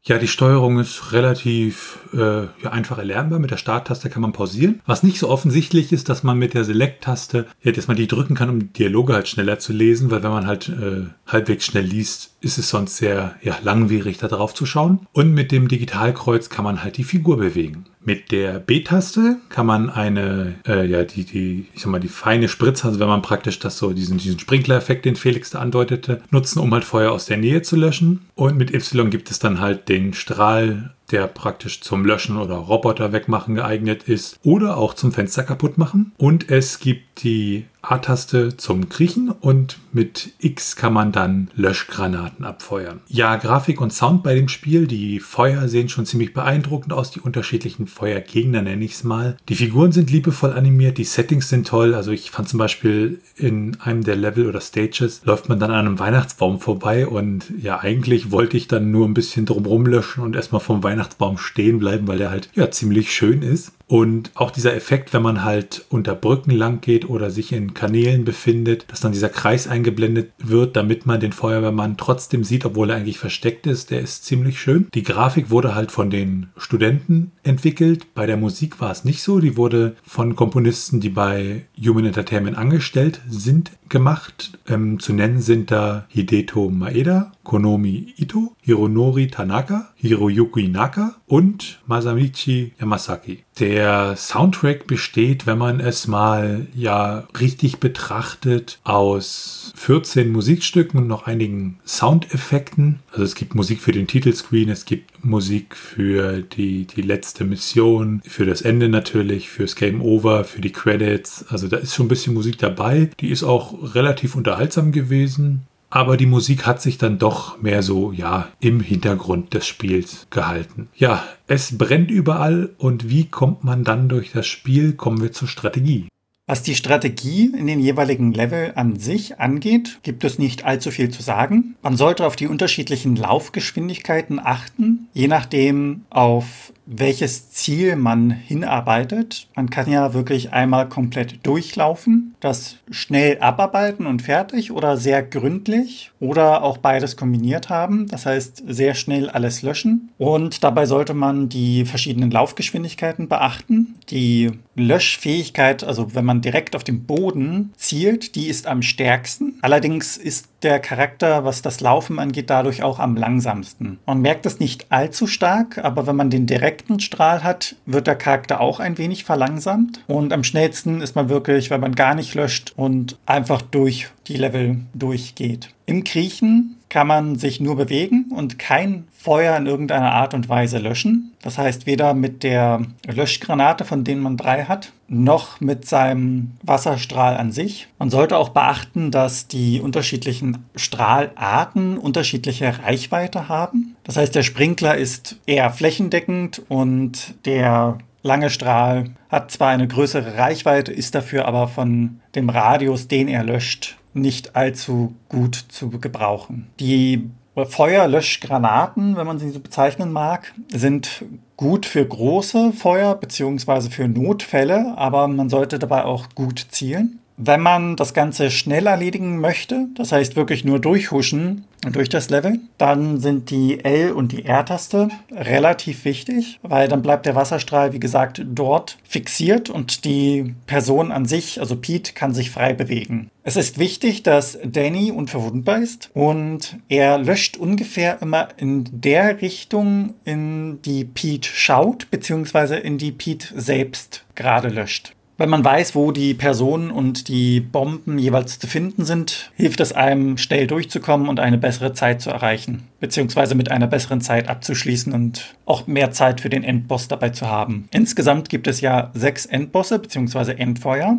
Ja, 0.08 0.16
die 0.16 0.26
Steuerung 0.26 0.78
ist 0.78 1.12
relativ 1.12 1.98
äh, 2.14 2.44
ja, 2.62 2.70
einfach 2.70 2.96
erlernbar. 2.96 3.40
Mit 3.40 3.50
der 3.50 3.58
Starttaste 3.58 4.08
kann 4.08 4.22
man 4.22 4.32
pausieren. 4.32 4.80
Was 4.86 5.02
nicht 5.02 5.18
so 5.18 5.28
offensichtlich 5.28 5.92
ist, 5.92 6.08
dass 6.08 6.22
man 6.22 6.38
mit 6.38 6.54
der 6.54 6.64
Select-Taste, 6.64 7.44
ja, 7.62 7.72
dass 7.72 7.88
man 7.88 7.96
die 7.98 8.06
drücken 8.06 8.34
kann, 8.34 8.48
um 8.48 8.72
Dialoge 8.72 9.12
halt 9.12 9.28
schneller 9.28 9.58
zu 9.58 9.74
lesen, 9.74 10.10
weil 10.10 10.22
wenn 10.22 10.30
man 10.30 10.46
halt 10.46 10.70
äh, 10.70 11.08
halbwegs 11.26 11.66
schnell 11.66 11.84
liest, 11.84 12.30
ist 12.40 12.56
es 12.56 12.70
sonst 12.70 12.96
sehr 12.96 13.34
ja, 13.42 13.58
langwierig, 13.62 14.16
da 14.16 14.28
drauf 14.28 14.54
zu 14.54 14.64
schauen. 14.64 15.06
Und 15.12 15.34
mit 15.34 15.52
dem 15.52 15.68
Digitalkreuz 15.68 16.48
kann 16.48 16.64
man 16.64 16.82
halt 16.82 16.96
die 16.96 17.04
Figur 17.04 17.36
bewegen. 17.36 17.84
Mit 18.08 18.32
der 18.32 18.58
B-Taste 18.58 19.36
kann 19.50 19.66
man 19.66 19.90
eine, 19.90 20.54
äh, 20.66 20.86
ja, 20.86 21.04
die, 21.04 21.24
die, 21.24 21.66
ich 21.74 21.82
sag 21.82 21.90
mal, 21.90 22.00
die 22.00 22.08
feine 22.08 22.48
Spritze, 22.48 22.86
also 22.86 23.00
wenn 23.00 23.06
man 23.06 23.20
praktisch 23.20 23.58
das 23.58 23.76
so, 23.76 23.92
diesen, 23.92 24.16
diesen 24.16 24.38
Sprinkler-Effekt, 24.38 25.04
den 25.04 25.14
Felix 25.14 25.50
da 25.50 25.58
andeutete, 25.58 26.22
nutzen, 26.30 26.58
um 26.60 26.72
halt 26.72 26.84
Feuer 26.84 27.12
aus 27.12 27.26
der 27.26 27.36
Nähe 27.36 27.60
zu 27.60 27.76
löschen. 27.76 28.20
Und 28.34 28.56
mit 28.56 28.72
Y 28.72 29.10
gibt 29.10 29.30
es 29.30 29.40
dann 29.40 29.60
halt 29.60 29.90
den 29.90 30.14
Strahl 30.14 30.94
der 31.10 31.26
praktisch 31.26 31.80
zum 31.80 32.04
Löschen 32.04 32.36
oder 32.36 32.56
Roboter 32.56 33.12
wegmachen 33.12 33.54
geeignet 33.54 34.04
ist 34.04 34.38
oder 34.42 34.76
auch 34.76 34.94
zum 34.94 35.12
Fenster 35.12 35.42
kaputt 35.42 35.78
machen. 35.78 36.12
Und 36.18 36.50
es 36.50 36.80
gibt 36.80 37.22
die 37.22 37.66
A-Taste 37.80 38.56
zum 38.56 38.88
Kriechen 38.88 39.30
und 39.30 39.78
mit 39.92 40.32
X 40.40 40.76
kann 40.76 40.92
man 40.92 41.12
dann 41.12 41.48
Löschgranaten 41.54 42.44
abfeuern. 42.44 43.00
Ja, 43.08 43.36
Grafik 43.36 43.80
und 43.80 43.92
Sound 43.92 44.22
bei 44.22 44.34
dem 44.34 44.48
Spiel, 44.48 44.86
die 44.86 45.20
Feuer 45.20 45.68
sehen 45.68 45.88
schon 45.88 46.04
ziemlich 46.04 46.34
beeindruckend 46.34 46.92
aus, 46.92 47.10
die 47.12 47.20
unterschiedlichen 47.20 47.86
Feuergegner 47.86 48.62
nenne 48.62 48.84
ich 48.84 48.94
es 48.94 49.04
mal. 49.04 49.36
Die 49.48 49.54
Figuren 49.54 49.92
sind 49.92 50.10
liebevoll 50.10 50.52
animiert, 50.52 50.98
die 50.98 51.04
Settings 51.04 51.48
sind 51.48 51.68
toll. 51.68 51.94
Also 51.94 52.10
ich 52.10 52.30
fand 52.30 52.48
zum 52.48 52.58
Beispiel 52.58 53.20
in 53.36 53.80
einem 53.80 54.02
der 54.02 54.16
Level 54.16 54.48
oder 54.48 54.60
Stages 54.60 55.22
läuft 55.24 55.48
man 55.48 55.60
dann 55.60 55.70
an 55.70 55.86
einem 55.86 55.98
Weihnachtsbaum 55.98 56.60
vorbei 56.60 57.06
und 57.06 57.52
ja, 57.60 57.78
eigentlich 57.78 58.30
wollte 58.30 58.56
ich 58.56 58.68
dann 58.68 58.90
nur 58.90 59.06
ein 59.06 59.14
bisschen 59.14 59.46
drumrum 59.46 59.86
löschen 59.86 60.22
und 60.22 60.36
erstmal 60.36 60.60
vom 60.60 60.82
Weihnachtsbaum 60.82 60.97
stehen 61.38 61.78
bleiben, 61.78 62.06
weil 62.08 62.18
der 62.18 62.30
halt 62.30 62.50
ja 62.54 62.70
ziemlich 62.70 63.12
schön 63.12 63.42
ist. 63.42 63.72
Und 63.88 64.31
auch 64.35 64.51
dieser 64.51 64.74
Effekt, 64.74 65.14
wenn 65.14 65.22
man 65.22 65.44
halt 65.44 65.87
unter 65.88 66.14
Brücken 66.14 66.51
lang 66.51 66.83
geht 66.83 67.09
oder 67.09 67.31
sich 67.31 67.53
in 67.53 67.72
Kanälen 67.72 68.24
befindet, 68.24 68.85
dass 68.88 69.01
dann 69.01 69.12
dieser 69.12 69.31
Kreis 69.31 69.66
eingeblendet 69.66 70.31
wird, 70.38 70.77
damit 70.77 71.07
man 71.07 71.20
den 71.20 71.33
Feuerwehrmann 71.33 71.96
trotzdem 71.96 72.44
sieht, 72.44 72.66
obwohl 72.66 72.90
er 72.90 72.96
eigentlich 72.96 73.18
versteckt 73.18 73.66
ist, 73.66 73.90
der 73.90 74.01
ist 74.01 74.27
ziemlich 74.27 74.61
schön. 74.61 74.88
Die 74.92 75.03
Grafik 75.03 75.48
wurde 75.48 75.74
halt 75.74 75.90
von 75.90 76.11
den 76.11 76.48
Studenten 76.59 77.33
entwickelt. 77.42 78.14
Bei 78.14 78.27
der 78.27 78.37
Musik 78.37 78.79
war 78.81 78.90
es 78.90 79.05
nicht 79.05 79.22
so. 79.22 79.40
Die 79.40 79.57
wurde 79.57 79.96
von 80.07 80.37
Komponisten, 80.37 81.01
die 81.01 81.09
bei 81.09 81.64
Human 81.83 82.05
Entertainment 82.05 82.59
angestellt 82.59 83.22
sind, 83.29 83.70
gemacht. 83.88 84.59
Ähm, 84.68 85.01
zu 85.01 85.14
nennen 85.14 85.40
sind 85.40 85.70
da 85.70 86.07
Hideto 86.09 86.68
Maeda, 86.68 87.33
Konomi 87.42 88.12
Ito, 88.18 88.55
Hironori 88.61 89.29
Tanaka, 89.29 89.88
Hiroyuki 89.96 90.68
Naka 90.68 91.16
und 91.27 91.81
Masamichi 91.87 92.74
Yamasaki. 92.79 93.44
Der 93.59 93.77
Soundtrack 94.16 94.86
besteht, 94.86 95.46
wenn 95.46 95.58
man 95.58 95.80
es 95.80 96.06
mal 96.06 96.66
ja 96.74 97.26
richtig 97.38 97.78
betrachtet, 97.78 98.78
aus 98.84 99.72
14 99.76 100.30
Musikstücken 100.30 101.00
und 101.00 101.06
noch 101.06 101.26
einigen 101.26 101.78
Soundeffekten. 101.86 103.00
Also 103.10 103.24
es 103.24 103.34
gibt 103.34 103.54
Musik 103.54 103.80
für 103.80 103.92
den 103.92 104.06
Titelscreen, 104.06 104.68
es 104.68 104.84
gibt 104.84 105.24
Musik 105.24 105.76
für 105.76 106.42
die, 106.42 106.86
die 106.86 107.02
letzte 107.02 107.44
Mission, 107.44 108.22
für 108.24 108.46
das 108.46 108.62
Ende 108.62 108.88
natürlich, 108.88 109.48
fürs 109.48 109.74
Game 109.74 110.00
Over, 110.00 110.44
für 110.44 110.60
die 110.60 110.72
Credits. 110.72 111.44
Also 111.48 111.68
da 111.68 111.76
ist 111.76 111.94
schon 111.94 112.06
ein 112.06 112.10
bisschen 112.10 112.34
Musik 112.34 112.58
dabei. 112.58 113.10
Die 113.20 113.30
ist 113.30 113.42
auch 113.42 113.94
relativ 113.94 114.34
unterhaltsam 114.34 114.92
gewesen. 114.92 115.66
Aber 115.90 116.16
die 116.16 116.27
Musik 116.27 116.66
hat 116.66 116.83
sich 116.83 116.98
dann 116.98 117.18
doch 117.18 117.61
mehr 117.62 117.83
so, 117.83 118.12
ja, 118.12 118.48
im 118.61 118.81
Hintergrund 118.81 119.55
des 119.55 119.66
Spiels 119.66 120.27
gehalten. 120.31 120.88
Ja, 120.94 121.24
es 121.46 121.79
brennt 121.79 122.11
überall 122.11 122.70
und 122.79 123.09
wie 123.09 123.24
kommt 123.24 123.64
man 123.64 123.85
dann 123.85 124.09
durch 124.09 124.33
das 124.33 124.46
Spiel? 124.46 124.92
Kommen 124.92 125.22
wir 125.22 125.33
zur 125.33 125.48
Strategie. 125.48 126.09
Was 126.46 126.62
die 126.62 126.74
Strategie 126.74 127.53
in 127.55 127.66
den 127.66 127.79
jeweiligen 127.79 128.33
Level 128.33 128.72
an 128.74 128.96
sich 128.96 129.38
angeht, 129.38 129.98
gibt 130.03 130.24
es 130.24 130.38
nicht 130.38 130.64
allzu 130.64 130.90
viel 130.90 131.11
zu 131.11 131.22
sagen. 131.22 131.77
Man 131.83 131.98
sollte 131.98 132.27
auf 132.27 132.37
die 132.37 132.46
unterschiedlichen 132.46 133.16
Laufgeschwindigkeiten 133.16 134.40
achten, 134.42 135.09
je 135.12 135.29
nachdem 135.29 136.05
auf 136.09 136.72
welches 136.90 137.51
Ziel 137.51 137.96
man 137.96 138.31
hinarbeitet. 138.31 139.46
Man 139.55 139.68
kann 139.68 139.90
ja 139.90 140.14
wirklich 140.14 140.53
einmal 140.53 140.88
komplett 140.88 141.46
durchlaufen, 141.46 142.35
das 142.40 142.77
schnell 142.90 143.38
abarbeiten 143.40 144.07
und 144.07 144.22
fertig 144.22 144.72
oder 144.72 144.96
sehr 144.96 145.22
gründlich 145.22 146.11
oder 146.18 146.62
auch 146.62 146.79
beides 146.79 147.16
kombiniert 147.16 147.68
haben. 147.68 148.07
Das 148.09 148.24
heißt, 148.24 148.62
sehr 148.66 148.94
schnell 148.94 149.29
alles 149.29 149.61
löschen. 149.61 150.09
Und 150.16 150.64
dabei 150.64 150.87
sollte 150.87 151.12
man 151.12 151.51
die 151.51 151.85
verschiedenen 151.85 152.31
Laufgeschwindigkeiten 152.31 153.29
beachten. 153.29 153.96
Die 154.09 154.53
Löschfähigkeit, 154.74 155.85
also 155.85 156.14
wenn 156.14 156.24
man 156.24 156.40
direkt 156.40 156.74
auf 156.74 156.85
den 156.85 157.05
Boden 157.05 157.74
zielt, 157.77 158.35
die 158.35 158.46
ist 158.46 158.66
am 158.66 158.81
stärksten. 158.81 159.59
Allerdings 159.61 160.16
ist 160.16 160.48
der 160.62 160.80
Charakter, 160.80 161.44
was 161.44 161.62
das 161.62 161.80
Laufen 161.80 162.18
angeht, 162.18 162.50
dadurch 162.50 162.82
auch 162.82 162.98
am 162.98 163.16
langsamsten. 163.16 163.98
Man 164.06 164.20
merkt 164.20 164.46
es 164.46 164.58
nicht 164.58 164.86
allzu 164.90 165.26
stark, 165.26 165.78
aber 165.78 166.06
wenn 166.06 166.16
man 166.16 166.30
den 166.30 166.46
direkten 166.46 167.00
Strahl 167.00 167.44
hat, 167.44 167.76
wird 167.86 168.06
der 168.06 168.16
Charakter 168.16 168.60
auch 168.60 168.80
ein 168.80 168.98
wenig 168.98 169.24
verlangsamt. 169.24 170.02
Und 170.06 170.32
am 170.32 170.44
schnellsten 170.44 171.00
ist 171.00 171.14
man 171.14 171.28
wirklich, 171.28 171.70
wenn 171.70 171.80
man 171.80 171.94
gar 171.94 172.14
nicht 172.14 172.34
löscht 172.34 172.72
und 172.76 173.18
einfach 173.26 173.62
durch 173.62 174.08
die 174.26 174.36
Level 174.36 174.80
durchgeht. 174.94 175.70
Im 175.86 176.04
Kriechen 176.04 176.77
kann 176.88 177.07
man 177.07 177.37
sich 177.37 177.61
nur 177.61 177.77
bewegen 177.77 178.27
und 178.35 178.59
kein 178.59 179.07
Feuer 179.12 179.57
in 179.57 179.66
irgendeiner 179.66 180.12
Art 180.12 180.35
und 180.35 180.48
Weise 180.48 180.79
löschen. 180.79 181.33
Das 181.42 181.59
heißt, 181.59 181.87
weder 181.87 182.14
mit 182.14 182.42
der 182.42 182.83
Löschgranate, 183.07 183.85
von 183.85 184.05
denen 184.05 184.22
man 184.22 184.37
drei 184.37 184.64
hat, 184.64 184.92
noch 185.09 185.61
mit 185.61 185.87
seinem 185.87 186.53
Wasserstrahl 186.62 187.37
an 187.37 187.53
sich. 187.53 187.88
Man 187.98 188.11
sollte 188.11 188.37
auch 188.37 188.51
beachten, 188.51 189.11
dass 189.11 189.48
die 189.48 189.81
unterschiedlichen 189.81 190.64
Strahlarten 190.77 191.98
unterschiedliche 191.98 192.79
Reichweite 192.83 193.48
haben. 193.48 193.96
Das 194.05 194.16
heißt, 194.16 194.35
der 194.35 194.42
Sprinkler 194.42 194.96
ist 194.96 195.37
eher 195.46 195.70
flächendeckend 195.70 196.62
und 196.68 197.35
der 197.44 197.98
lange 198.22 198.51
Strahl 198.51 199.11
hat 199.29 199.51
zwar 199.51 199.68
eine 199.68 199.88
größere 199.88 200.37
Reichweite, 200.37 200.92
ist 200.92 201.14
dafür 201.14 201.46
aber 201.46 201.68
von 201.68 202.20
dem 202.35 202.48
Radius, 202.51 203.09
den 203.09 203.29
er 203.29 203.44
löscht, 203.44 203.96
nicht 204.20 204.57
allzu 204.57 205.14
gut 205.28 205.54
zu 205.54 205.90
gebrauchen. 205.90 206.68
Die 206.81 207.31
Feuerlöschgranaten, 207.57 209.16
wenn 209.16 209.26
man 209.26 209.38
sie 209.38 209.50
so 209.50 209.61
bezeichnen 209.61 210.12
mag, 210.12 210.54
sind 210.72 211.24
gut 211.57 211.87
für 211.87 212.04
große 212.07 212.72
Feuer 212.72 213.14
bzw. 213.16 213.90
für 213.90 214.07
Notfälle, 214.09 214.94
aber 214.96 215.26
man 215.28 215.48
sollte 215.48 215.78
dabei 215.78 216.04
auch 216.04 216.28
gut 216.35 216.66
zielen. 216.70 217.18
Wenn 217.40 217.61
man 217.61 217.94
das 217.94 218.14
Ganze 218.14 218.51
schnell 218.51 218.88
erledigen 218.88 219.38
möchte, 219.38 219.87
das 219.94 220.11
heißt 220.11 220.35
wirklich 220.35 220.64
nur 220.64 220.81
durchhuschen 220.81 221.64
durch 221.92 222.09
das 222.09 222.31
Level, 222.31 222.59
dann 222.79 223.20
sind 223.20 223.51
die 223.51 223.85
L- 223.85 224.11
und 224.11 224.33
die 224.33 224.44
R-Taste 224.44 225.09
relativ 225.31 226.05
wichtig, 226.05 226.59
weil 226.62 226.88
dann 226.88 227.01
bleibt 227.01 227.27
der 227.27 227.37
Wasserstrahl, 227.37 227.92
wie 227.92 228.01
gesagt, 228.01 228.42
dort 228.44 228.98
fixiert 229.05 229.70
und 229.70 230.05
die 230.05 230.57
Person 230.66 231.12
an 231.12 231.27
sich, 231.27 231.61
also 231.61 231.77
Pete, 231.77 232.12
kann 232.12 232.35
sich 232.35 232.51
frei 232.51 232.72
bewegen. 232.72 233.31
Es 233.44 233.55
ist 233.55 233.79
wichtig, 233.79 234.24
dass 234.24 234.59
Danny 234.64 235.12
unverwundbar 235.12 235.79
ist 235.79 236.11
und 236.14 236.77
er 236.88 237.18
löscht 237.18 237.57
ungefähr 237.57 238.20
immer 238.20 238.48
in 238.57 238.85
der 238.90 239.40
Richtung, 239.40 240.14
in 240.24 240.83
die 240.83 241.05
Pete 241.05 241.48
schaut, 241.48 242.11
beziehungsweise 242.11 242.74
in 242.77 242.98
die 242.98 243.12
Pete 243.12 243.48
selbst 243.55 244.24
gerade 244.35 244.70
löscht. 244.70 245.12
Wenn 245.38 245.51
man 245.51 245.64
weiß, 245.64 245.94
wo 245.94 246.11
die 246.11 246.35
Personen 246.35 246.90
und 246.90 247.29
die 247.29 247.61
Bomben 247.61 248.18
jeweils 248.18 248.59
zu 248.59 248.66
finden 248.66 249.05
sind, 249.05 249.53
hilft 249.55 249.79
es 249.79 249.92
einem, 249.92 250.37
schnell 250.37 250.66
durchzukommen 250.66 251.29
und 251.29 251.38
eine 251.38 251.59
bessere 251.59 251.92
Zeit 251.92 252.20
zu 252.20 252.31
erreichen, 252.31 252.88
beziehungsweise 252.98 253.55
mit 253.55 253.70
einer 253.70 253.87
besseren 253.87 254.20
Zeit 254.20 254.48
abzuschließen 254.48 255.12
und 255.12 255.55
auch 255.64 255.87
mehr 255.87 256.11
Zeit 256.11 256.40
für 256.40 256.51
den 256.51 256.64
Endboss 256.64 257.07
dabei 257.07 257.29
zu 257.29 257.46
haben. 257.46 257.88
Insgesamt 257.92 258.48
gibt 258.48 258.66
es 258.66 258.81
ja 258.81 259.12
sechs 259.14 259.46
Endbosse 259.46 260.01
beziehungsweise 260.01 260.59
Endfeuer. 260.59 261.18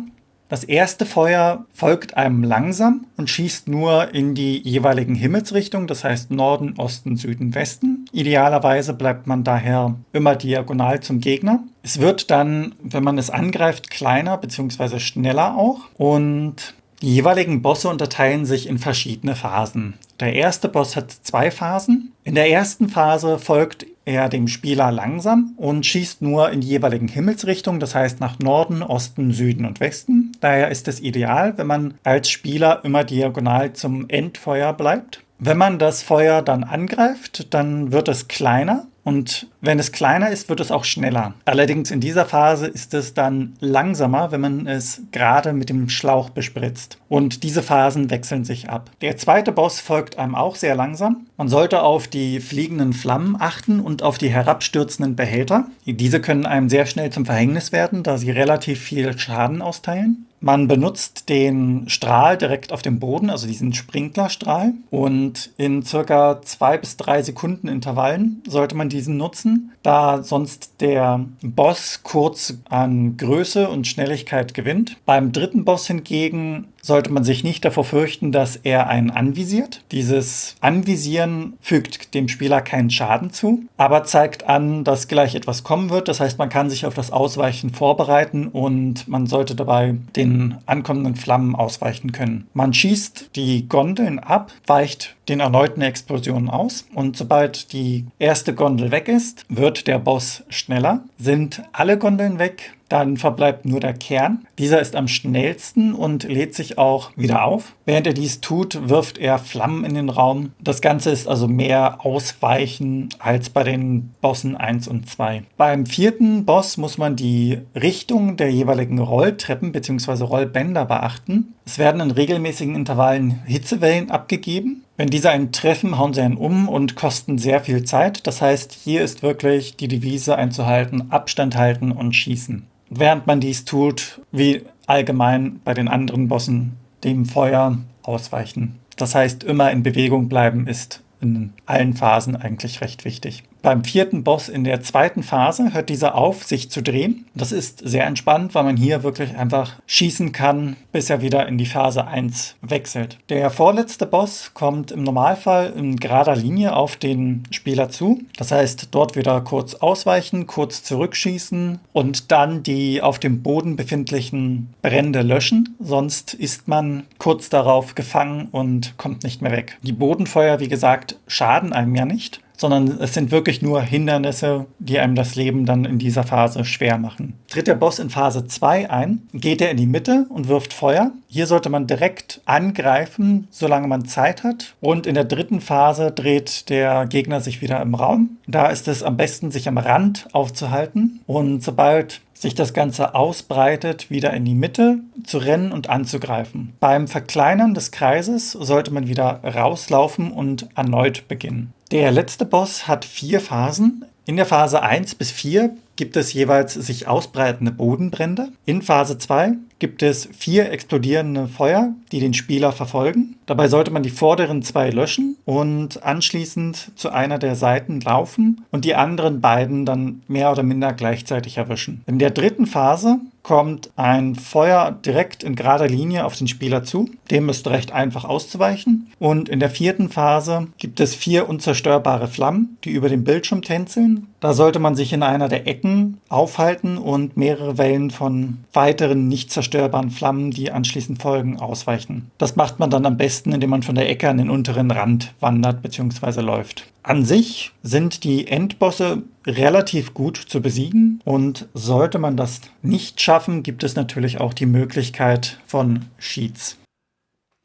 Das 0.50 0.64
erste 0.64 1.06
Feuer 1.06 1.64
folgt 1.72 2.16
einem 2.16 2.42
langsam 2.42 3.06
und 3.16 3.30
schießt 3.30 3.68
nur 3.68 4.12
in 4.12 4.34
die 4.34 4.58
jeweiligen 4.58 5.14
Himmelsrichtungen, 5.14 5.86
das 5.86 6.02
heißt 6.02 6.32
Norden, 6.32 6.74
Osten, 6.76 7.16
Süden, 7.16 7.54
Westen. 7.54 8.06
Idealerweise 8.10 8.92
bleibt 8.92 9.28
man 9.28 9.44
daher 9.44 9.94
immer 10.12 10.34
diagonal 10.34 10.98
zum 10.98 11.20
Gegner. 11.20 11.62
Es 11.84 12.00
wird 12.00 12.32
dann, 12.32 12.74
wenn 12.82 13.04
man 13.04 13.16
es 13.16 13.30
angreift, 13.30 13.90
kleiner 13.90 14.36
bzw. 14.38 14.98
schneller 14.98 15.56
auch 15.56 15.82
und 15.96 16.74
die 17.00 17.14
jeweiligen 17.14 17.62
Bosse 17.62 17.88
unterteilen 17.88 18.44
sich 18.44 18.68
in 18.68 18.78
verschiedene 18.78 19.36
Phasen. 19.36 19.94
Der 20.18 20.34
erste 20.34 20.68
Boss 20.68 20.96
hat 20.96 21.12
zwei 21.12 21.52
Phasen. 21.52 22.12
In 22.24 22.34
der 22.34 22.50
ersten 22.50 22.88
Phase 22.88 23.38
folgt 23.38 23.86
er 24.04 24.28
dem 24.28 24.48
Spieler 24.48 24.90
langsam 24.90 25.54
und 25.56 25.86
schießt 25.86 26.22
nur 26.22 26.50
in 26.50 26.60
die 26.60 26.68
jeweiligen 26.68 27.08
Himmelsrichtungen, 27.08 27.80
das 27.80 27.94
heißt 27.94 28.20
nach 28.20 28.38
Norden, 28.38 28.82
Osten, 28.82 29.32
Süden 29.32 29.66
und 29.66 29.80
Westen. 29.80 30.32
Daher 30.40 30.70
ist 30.70 30.88
es 30.88 31.00
ideal, 31.00 31.56
wenn 31.58 31.66
man 31.66 31.94
als 32.02 32.30
Spieler 32.30 32.80
immer 32.84 33.04
diagonal 33.04 33.72
zum 33.72 34.08
Endfeuer 34.08 34.72
bleibt. 34.72 35.22
Wenn 35.38 35.58
man 35.58 35.78
das 35.78 36.02
Feuer 36.02 36.42
dann 36.42 36.64
angreift, 36.64 37.54
dann 37.54 37.92
wird 37.92 38.08
es 38.08 38.28
kleiner 38.28 38.86
und 39.04 39.48
wenn 39.60 39.78
es 39.78 39.92
kleiner 39.92 40.30
ist, 40.30 40.48
wird 40.48 40.60
es 40.60 40.70
auch 40.70 40.84
schneller. 40.84 41.34
Allerdings 41.44 41.90
in 41.90 42.00
dieser 42.00 42.26
Phase 42.26 42.66
ist 42.66 42.94
es 42.94 43.14
dann 43.14 43.54
langsamer, 43.60 44.30
wenn 44.32 44.40
man 44.40 44.66
es 44.66 45.02
gerade 45.12 45.52
mit 45.52 45.68
dem 45.68 45.88
Schlauch 45.88 46.30
bespritzt. 46.30 46.98
Und 47.08 47.42
diese 47.42 47.62
Phasen 47.62 48.10
wechseln 48.10 48.44
sich 48.44 48.68
ab. 48.68 48.90
Der 49.00 49.16
zweite 49.16 49.52
Boss 49.52 49.80
folgt 49.80 50.18
einem 50.18 50.34
auch 50.34 50.56
sehr 50.56 50.74
langsam. 50.74 51.26
Man 51.36 51.48
sollte 51.48 51.82
auf 51.82 52.08
die 52.08 52.40
fliegenden 52.40 52.92
Flammen 52.92 53.36
achten 53.38 53.80
und 53.80 54.02
auf 54.02 54.18
die 54.18 54.30
herabstürzenden 54.30 55.16
Behälter. 55.16 55.66
Diese 55.86 56.20
können 56.20 56.46
einem 56.46 56.68
sehr 56.68 56.86
schnell 56.86 57.10
zum 57.10 57.26
Verhängnis 57.26 57.72
werden, 57.72 58.02
da 58.02 58.18
sie 58.18 58.30
relativ 58.30 58.80
viel 58.80 59.18
Schaden 59.18 59.62
austeilen. 59.62 60.26
Man 60.40 60.68
benutzt 60.68 61.28
den 61.28 61.88
Strahl 61.88 62.38
direkt 62.38 62.72
auf 62.72 62.80
dem 62.82 62.98
Boden, 62.98 63.28
also 63.28 63.46
diesen 63.46 63.74
Sprinklerstrahl. 63.74 64.72
Und 64.90 65.50
in 65.58 65.82
circa 65.82 66.40
zwei 66.42 66.78
bis 66.78 66.96
drei 66.96 67.22
Sekunden 67.22 67.68
Intervallen 67.68 68.42
sollte 68.46 68.74
man 68.74 68.88
diesen 68.88 69.18
nutzen, 69.18 69.72
da 69.82 70.22
sonst 70.22 70.80
der 70.80 71.26
Boss 71.42 72.00
kurz 72.02 72.54
an 72.68 73.16
Größe 73.18 73.68
und 73.68 73.86
Schnelligkeit 73.86 74.54
gewinnt. 74.54 74.96
Beim 75.04 75.32
dritten 75.32 75.64
Boss 75.64 75.86
hingegen 75.86 76.68
sollte 76.82 77.12
man 77.12 77.24
sich 77.24 77.44
nicht 77.44 77.64
davor 77.64 77.84
fürchten, 77.84 78.32
dass 78.32 78.56
er 78.56 78.86
einen 78.86 79.10
anvisiert. 79.10 79.82
Dieses 79.92 80.56
Anvisieren 80.60 81.54
fügt 81.60 82.14
dem 82.14 82.28
Spieler 82.28 82.62
keinen 82.62 82.90
Schaden 82.90 83.30
zu, 83.32 83.64
aber 83.76 84.04
zeigt 84.04 84.48
an, 84.48 84.84
dass 84.84 85.08
gleich 85.08 85.34
etwas 85.34 85.62
kommen 85.62 85.90
wird. 85.90 86.08
Das 86.08 86.20
heißt, 86.20 86.38
man 86.38 86.48
kann 86.48 86.70
sich 86.70 86.86
auf 86.86 86.94
das 86.94 87.12
Ausweichen 87.12 87.70
vorbereiten 87.70 88.48
und 88.48 89.08
man 89.08 89.26
sollte 89.26 89.54
dabei 89.54 89.96
den 90.16 90.29
ankommenden 90.66 91.16
Flammen 91.16 91.54
ausweichen 91.54 92.12
können. 92.12 92.48
Man 92.54 92.72
schießt 92.72 93.30
die 93.36 93.68
Gondeln 93.68 94.18
ab, 94.18 94.52
weicht 94.66 95.16
den 95.28 95.40
erneuten 95.40 95.82
Explosionen 95.82 96.50
aus 96.50 96.86
und 96.94 97.16
sobald 97.16 97.72
die 97.72 98.06
erste 98.18 98.54
Gondel 98.54 98.90
weg 98.90 99.08
ist, 99.08 99.44
wird 99.48 99.86
der 99.86 99.98
Boss 99.98 100.42
schneller. 100.48 101.04
Sind 101.18 101.62
alle 101.72 101.98
Gondeln 101.98 102.38
weg, 102.38 102.74
dann 102.90 103.16
verbleibt 103.16 103.64
nur 103.64 103.80
der 103.80 103.94
Kern. 103.94 104.44
Dieser 104.58 104.80
ist 104.80 104.96
am 104.96 105.08
schnellsten 105.08 105.94
und 105.94 106.24
lädt 106.24 106.54
sich 106.54 106.76
auch 106.76 107.12
wieder 107.16 107.44
auf. 107.44 107.74
Während 107.86 108.06
er 108.06 108.12
dies 108.12 108.40
tut, 108.40 108.88
wirft 108.88 109.16
er 109.16 109.38
Flammen 109.38 109.84
in 109.84 109.94
den 109.94 110.08
Raum. 110.08 110.52
Das 110.60 110.80
Ganze 110.80 111.10
ist 111.10 111.28
also 111.28 111.48
mehr 111.48 112.04
Ausweichen 112.04 113.08
als 113.18 113.48
bei 113.48 113.62
den 113.62 114.12
Bossen 114.20 114.56
1 114.56 114.88
und 114.88 115.08
2. 115.08 115.44
Beim 115.56 115.86
vierten 115.86 116.44
Boss 116.44 116.76
muss 116.76 116.98
man 116.98 117.16
die 117.16 117.58
Richtung 117.80 118.36
der 118.36 118.50
jeweiligen 118.50 118.98
Rolltreppen 118.98 119.72
bzw. 119.72 120.24
Rollbänder 120.24 120.84
beachten. 120.84 121.54
Es 121.64 121.78
werden 121.78 122.00
in 122.00 122.10
regelmäßigen 122.10 122.74
Intervallen 122.74 123.40
Hitzewellen 123.46 124.10
abgegeben. 124.10 124.82
Wenn 124.96 125.08
diese 125.08 125.30
einen 125.30 125.52
treffen, 125.52 125.96
hauen 125.96 126.12
sie 126.12 126.20
einen 126.20 126.36
um 126.36 126.68
und 126.68 126.96
kosten 126.96 127.38
sehr 127.38 127.60
viel 127.60 127.84
Zeit. 127.84 128.26
Das 128.26 128.42
heißt, 128.42 128.72
hier 128.72 129.02
ist 129.02 129.22
wirklich 129.22 129.76
die 129.76 129.88
Devise 129.88 130.36
einzuhalten, 130.36 131.12
Abstand 131.12 131.56
halten 131.56 131.92
und 131.92 132.14
schießen 132.16 132.66
während 132.90 133.26
man 133.26 133.40
dies 133.40 133.64
tut, 133.64 134.20
wie 134.32 134.62
allgemein 134.86 135.60
bei 135.64 135.72
den 135.74 135.88
anderen 135.88 136.28
Bossen, 136.28 136.76
dem 137.04 137.24
Feuer 137.24 137.78
ausweichen. 138.02 138.78
Das 138.96 139.14
heißt, 139.14 139.44
immer 139.44 139.70
in 139.70 139.82
Bewegung 139.82 140.28
bleiben 140.28 140.66
ist 140.66 141.02
in 141.20 141.52
allen 141.66 141.94
Phasen 141.94 142.36
eigentlich 142.36 142.80
recht 142.80 143.04
wichtig. 143.04 143.44
Beim 143.62 143.84
vierten 143.84 144.24
Boss 144.24 144.48
in 144.48 144.64
der 144.64 144.80
zweiten 144.80 145.22
Phase 145.22 145.74
hört 145.74 145.90
dieser 145.90 146.14
auf, 146.14 146.44
sich 146.44 146.70
zu 146.70 146.82
drehen. 146.82 147.26
Das 147.34 147.52
ist 147.52 147.80
sehr 147.86 148.06
entspannt, 148.06 148.54
weil 148.54 148.64
man 148.64 148.76
hier 148.76 149.02
wirklich 149.02 149.36
einfach 149.36 149.74
schießen 149.86 150.32
kann, 150.32 150.76
bis 150.92 151.10
er 151.10 151.20
wieder 151.20 151.46
in 151.46 151.58
die 151.58 151.66
Phase 151.66 152.06
1 152.06 152.56
wechselt. 152.62 153.18
Der 153.28 153.50
vorletzte 153.50 154.06
Boss 154.06 154.52
kommt 154.54 154.90
im 154.92 155.02
Normalfall 155.02 155.74
in 155.76 155.96
gerader 155.96 156.36
Linie 156.36 156.74
auf 156.74 156.96
den 156.96 157.42
Spieler 157.50 157.90
zu. 157.90 158.22
Das 158.38 158.50
heißt, 158.50 158.88
dort 158.92 159.14
wieder 159.14 159.40
kurz 159.42 159.74
ausweichen, 159.74 160.46
kurz 160.46 160.82
zurückschießen 160.82 161.80
und 161.92 162.32
dann 162.32 162.62
die 162.62 163.02
auf 163.02 163.18
dem 163.18 163.42
Boden 163.42 163.76
befindlichen 163.76 164.72
Brände 164.80 165.20
löschen. 165.20 165.76
Sonst 165.78 166.32
ist 166.32 166.66
man 166.66 167.04
kurz 167.18 167.50
darauf 167.50 167.94
gefangen 167.94 168.48
und 168.52 168.96
kommt 168.96 169.22
nicht 169.22 169.42
mehr 169.42 169.52
weg. 169.52 169.76
Die 169.82 169.92
Bodenfeuer, 169.92 170.60
wie 170.60 170.68
gesagt, 170.68 171.16
schaden 171.26 171.74
einem 171.74 171.94
ja 171.94 172.06
nicht 172.06 172.40
sondern 172.60 172.98
es 173.00 173.14
sind 173.14 173.30
wirklich 173.30 173.62
nur 173.62 173.80
Hindernisse, 173.80 174.66
die 174.78 174.98
einem 174.98 175.14
das 175.14 175.34
Leben 175.34 175.64
dann 175.64 175.86
in 175.86 175.98
dieser 175.98 176.24
Phase 176.24 176.66
schwer 176.66 176.98
machen. 176.98 177.38
Tritt 177.48 177.66
der 177.66 177.74
Boss 177.74 177.98
in 177.98 178.10
Phase 178.10 178.46
2 178.46 178.90
ein, 178.90 179.22
geht 179.32 179.62
er 179.62 179.70
in 179.70 179.78
die 179.78 179.86
Mitte 179.86 180.26
und 180.28 180.46
wirft 180.46 180.74
Feuer. 180.74 181.12
Hier 181.26 181.46
sollte 181.46 181.70
man 181.70 181.86
direkt 181.86 182.42
angreifen, 182.44 183.48
solange 183.50 183.88
man 183.88 184.04
Zeit 184.04 184.44
hat. 184.44 184.74
Und 184.80 185.06
in 185.06 185.14
der 185.14 185.24
dritten 185.24 185.62
Phase 185.62 186.12
dreht 186.12 186.68
der 186.68 187.06
Gegner 187.06 187.40
sich 187.40 187.62
wieder 187.62 187.80
im 187.80 187.94
Raum. 187.94 188.36
Da 188.46 188.66
ist 188.66 188.88
es 188.88 189.02
am 189.02 189.16
besten, 189.16 189.50
sich 189.50 189.66
am 189.66 189.78
Rand 189.78 190.28
aufzuhalten. 190.32 191.20
Und 191.26 191.62
sobald 191.62 192.20
sich 192.34 192.54
das 192.54 192.74
Ganze 192.74 193.14
ausbreitet, 193.14 194.10
wieder 194.10 194.32
in 194.32 194.44
die 194.44 194.54
Mitte 194.54 194.98
zu 195.24 195.38
rennen 195.38 195.72
und 195.72 195.90
anzugreifen. 195.90 196.72
Beim 196.80 197.06
Verkleinern 197.06 197.74
des 197.74 197.90
Kreises 197.90 198.52
sollte 198.52 198.92
man 198.92 199.08
wieder 199.08 199.40
rauslaufen 199.44 200.32
und 200.32 200.68
erneut 200.74 201.28
beginnen. 201.28 201.72
Der 201.90 202.12
letzte 202.12 202.44
Boss 202.44 202.86
hat 202.86 203.04
vier 203.04 203.40
Phasen. 203.40 204.04
In 204.24 204.36
der 204.36 204.46
Phase 204.46 204.80
1 204.80 205.16
bis 205.16 205.32
4 205.32 205.76
gibt 205.96 206.16
es 206.16 206.32
jeweils 206.32 206.74
sich 206.74 207.08
ausbreitende 207.08 207.72
Bodenbrände. 207.72 208.50
In 208.64 208.80
Phase 208.80 209.18
2 209.18 209.54
gibt 209.80 210.04
es 210.04 210.28
vier 210.32 210.70
explodierende 210.70 211.48
Feuer, 211.48 211.92
die 212.12 212.20
den 212.20 212.32
Spieler 212.32 212.70
verfolgen. 212.70 213.34
Dabei 213.46 213.66
sollte 213.66 213.90
man 213.90 214.04
die 214.04 214.10
vorderen 214.10 214.62
zwei 214.62 214.90
löschen 214.90 215.36
und 215.46 216.04
anschließend 216.04 216.92
zu 216.94 217.10
einer 217.10 217.38
der 217.38 217.56
Seiten 217.56 218.00
laufen 218.00 218.64
und 218.70 218.84
die 218.84 218.94
anderen 218.94 219.40
beiden 219.40 219.84
dann 219.84 220.22
mehr 220.28 220.52
oder 220.52 220.62
minder 220.62 220.92
gleichzeitig 220.92 221.56
erwischen. 221.56 222.04
In 222.06 222.20
der 222.20 222.30
dritten 222.30 222.66
Phase 222.66 223.18
kommt 223.42 223.90
ein 223.96 224.34
Feuer 224.34 224.92
direkt 224.92 225.42
in 225.42 225.54
gerader 225.54 225.88
Linie 225.88 226.24
auf 226.24 226.36
den 226.36 226.48
Spieler 226.48 226.84
zu. 226.84 227.08
Dem 227.30 227.48
ist 227.48 227.66
recht 227.68 227.92
einfach 227.92 228.24
auszuweichen. 228.24 229.10
Und 229.18 229.48
in 229.48 229.60
der 229.60 229.70
vierten 229.70 230.08
Phase 230.08 230.68
gibt 230.78 231.00
es 231.00 231.14
vier 231.14 231.48
unzerstörbare 231.48 232.28
Flammen, 232.28 232.78
die 232.84 232.90
über 232.90 233.08
den 233.08 233.24
Bildschirm 233.24 233.62
tänzeln. 233.62 234.26
Da 234.40 234.54
sollte 234.54 234.78
man 234.78 234.94
sich 234.94 235.12
in 235.12 235.22
einer 235.22 235.48
der 235.48 235.66
Ecken 235.66 236.18
aufhalten 236.28 236.96
und 236.96 237.36
mehrere 237.36 237.76
Wellen 237.76 238.10
von 238.10 238.58
weiteren 238.72 239.28
nicht 239.28 239.50
zerstörbaren 239.50 240.10
Flammen, 240.10 240.50
die 240.50 240.70
anschließend 240.70 241.20
folgen, 241.20 241.58
ausweichen. 241.58 242.30
Das 242.38 242.56
macht 242.56 242.78
man 242.78 242.90
dann 242.90 243.04
am 243.04 243.18
besten, 243.18 243.52
indem 243.52 243.70
man 243.70 243.82
von 243.82 243.94
der 243.94 244.08
Ecke 244.08 244.28
an 244.28 244.38
den 244.38 244.50
unteren 244.50 244.90
Rand 244.90 245.34
wandert 245.40 245.82
bzw. 245.82 246.40
läuft. 246.40 246.86
An 247.02 247.24
sich 247.24 247.72
sind 247.82 248.24
die 248.24 248.46
Endbosse 248.46 249.22
relativ 249.50 250.14
gut 250.14 250.36
zu 250.36 250.60
besiegen 250.60 251.20
und 251.24 251.68
sollte 251.74 252.18
man 252.18 252.36
das 252.36 252.60
nicht 252.82 253.20
schaffen, 253.20 253.62
gibt 253.62 253.84
es 253.84 253.96
natürlich 253.96 254.40
auch 254.40 254.54
die 254.54 254.66
Möglichkeit 254.66 255.58
von 255.66 256.06
Cheats. 256.18 256.76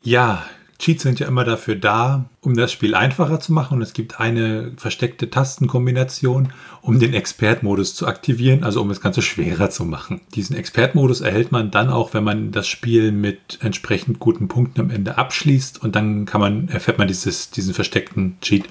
Ja, 0.04 0.44
Cheats 0.78 1.04
sind 1.04 1.20
ja 1.20 1.28
immer 1.28 1.46
dafür 1.46 1.76
da, 1.76 2.26
um 2.42 2.56
das 2.56 2.72
Spiel 2.72 2.96
einfacher 2.96 3.40
zu 3.40 3.54
machen. 3.54 3.78
Und 3.78 3.82
es 3.82 3.94
gibt 3.94 4.20
eine 4.20 4.74
versteckte 4.78 5.30
Tastenkombination, 5.30 6.50
um 6.82 7.00
den 7.00 7.14
Expert-Modus 7.14 7.96
zu 7.96 8.08
aktivieren, 8.08 8.64
also 8.64 8.82
um 8.82 8.90
das 8.90 9.00
Ganze 9.00 9.22
schwerer 9.22 9.70
zu 9.70 9.86
machen. 9.86 10.22
Diesen 10.36 10.56
Expert-Modus 10.56 11.22
erhält 11.22 11.52
man 11.52 11.72
dann 11.72 11.90
auch, 11.90 12.14
wenn 12.14 12.26
man 12.26 12.52
das 12.52 12.68
Spiel 12.68 13.12
mit 13.12 13.58
entsprechend 13.62 14.20
guten 14.20 14.48
Punkten 14.48 14.82
am 14.82 14.90
Ende 14.90 15.18
abschließt. 15.18 15.82
Und 15.82 15.96
dann 15.96 16.26
kann 16.26 16.42
man, 16.42 16.68
erfährt 16.68 16.98
man 16.98 17.08
dieses, 17.08 17.52
diesen 17.52 17.74
versteckten 17.74 18.38
Cheat 18.42 18.66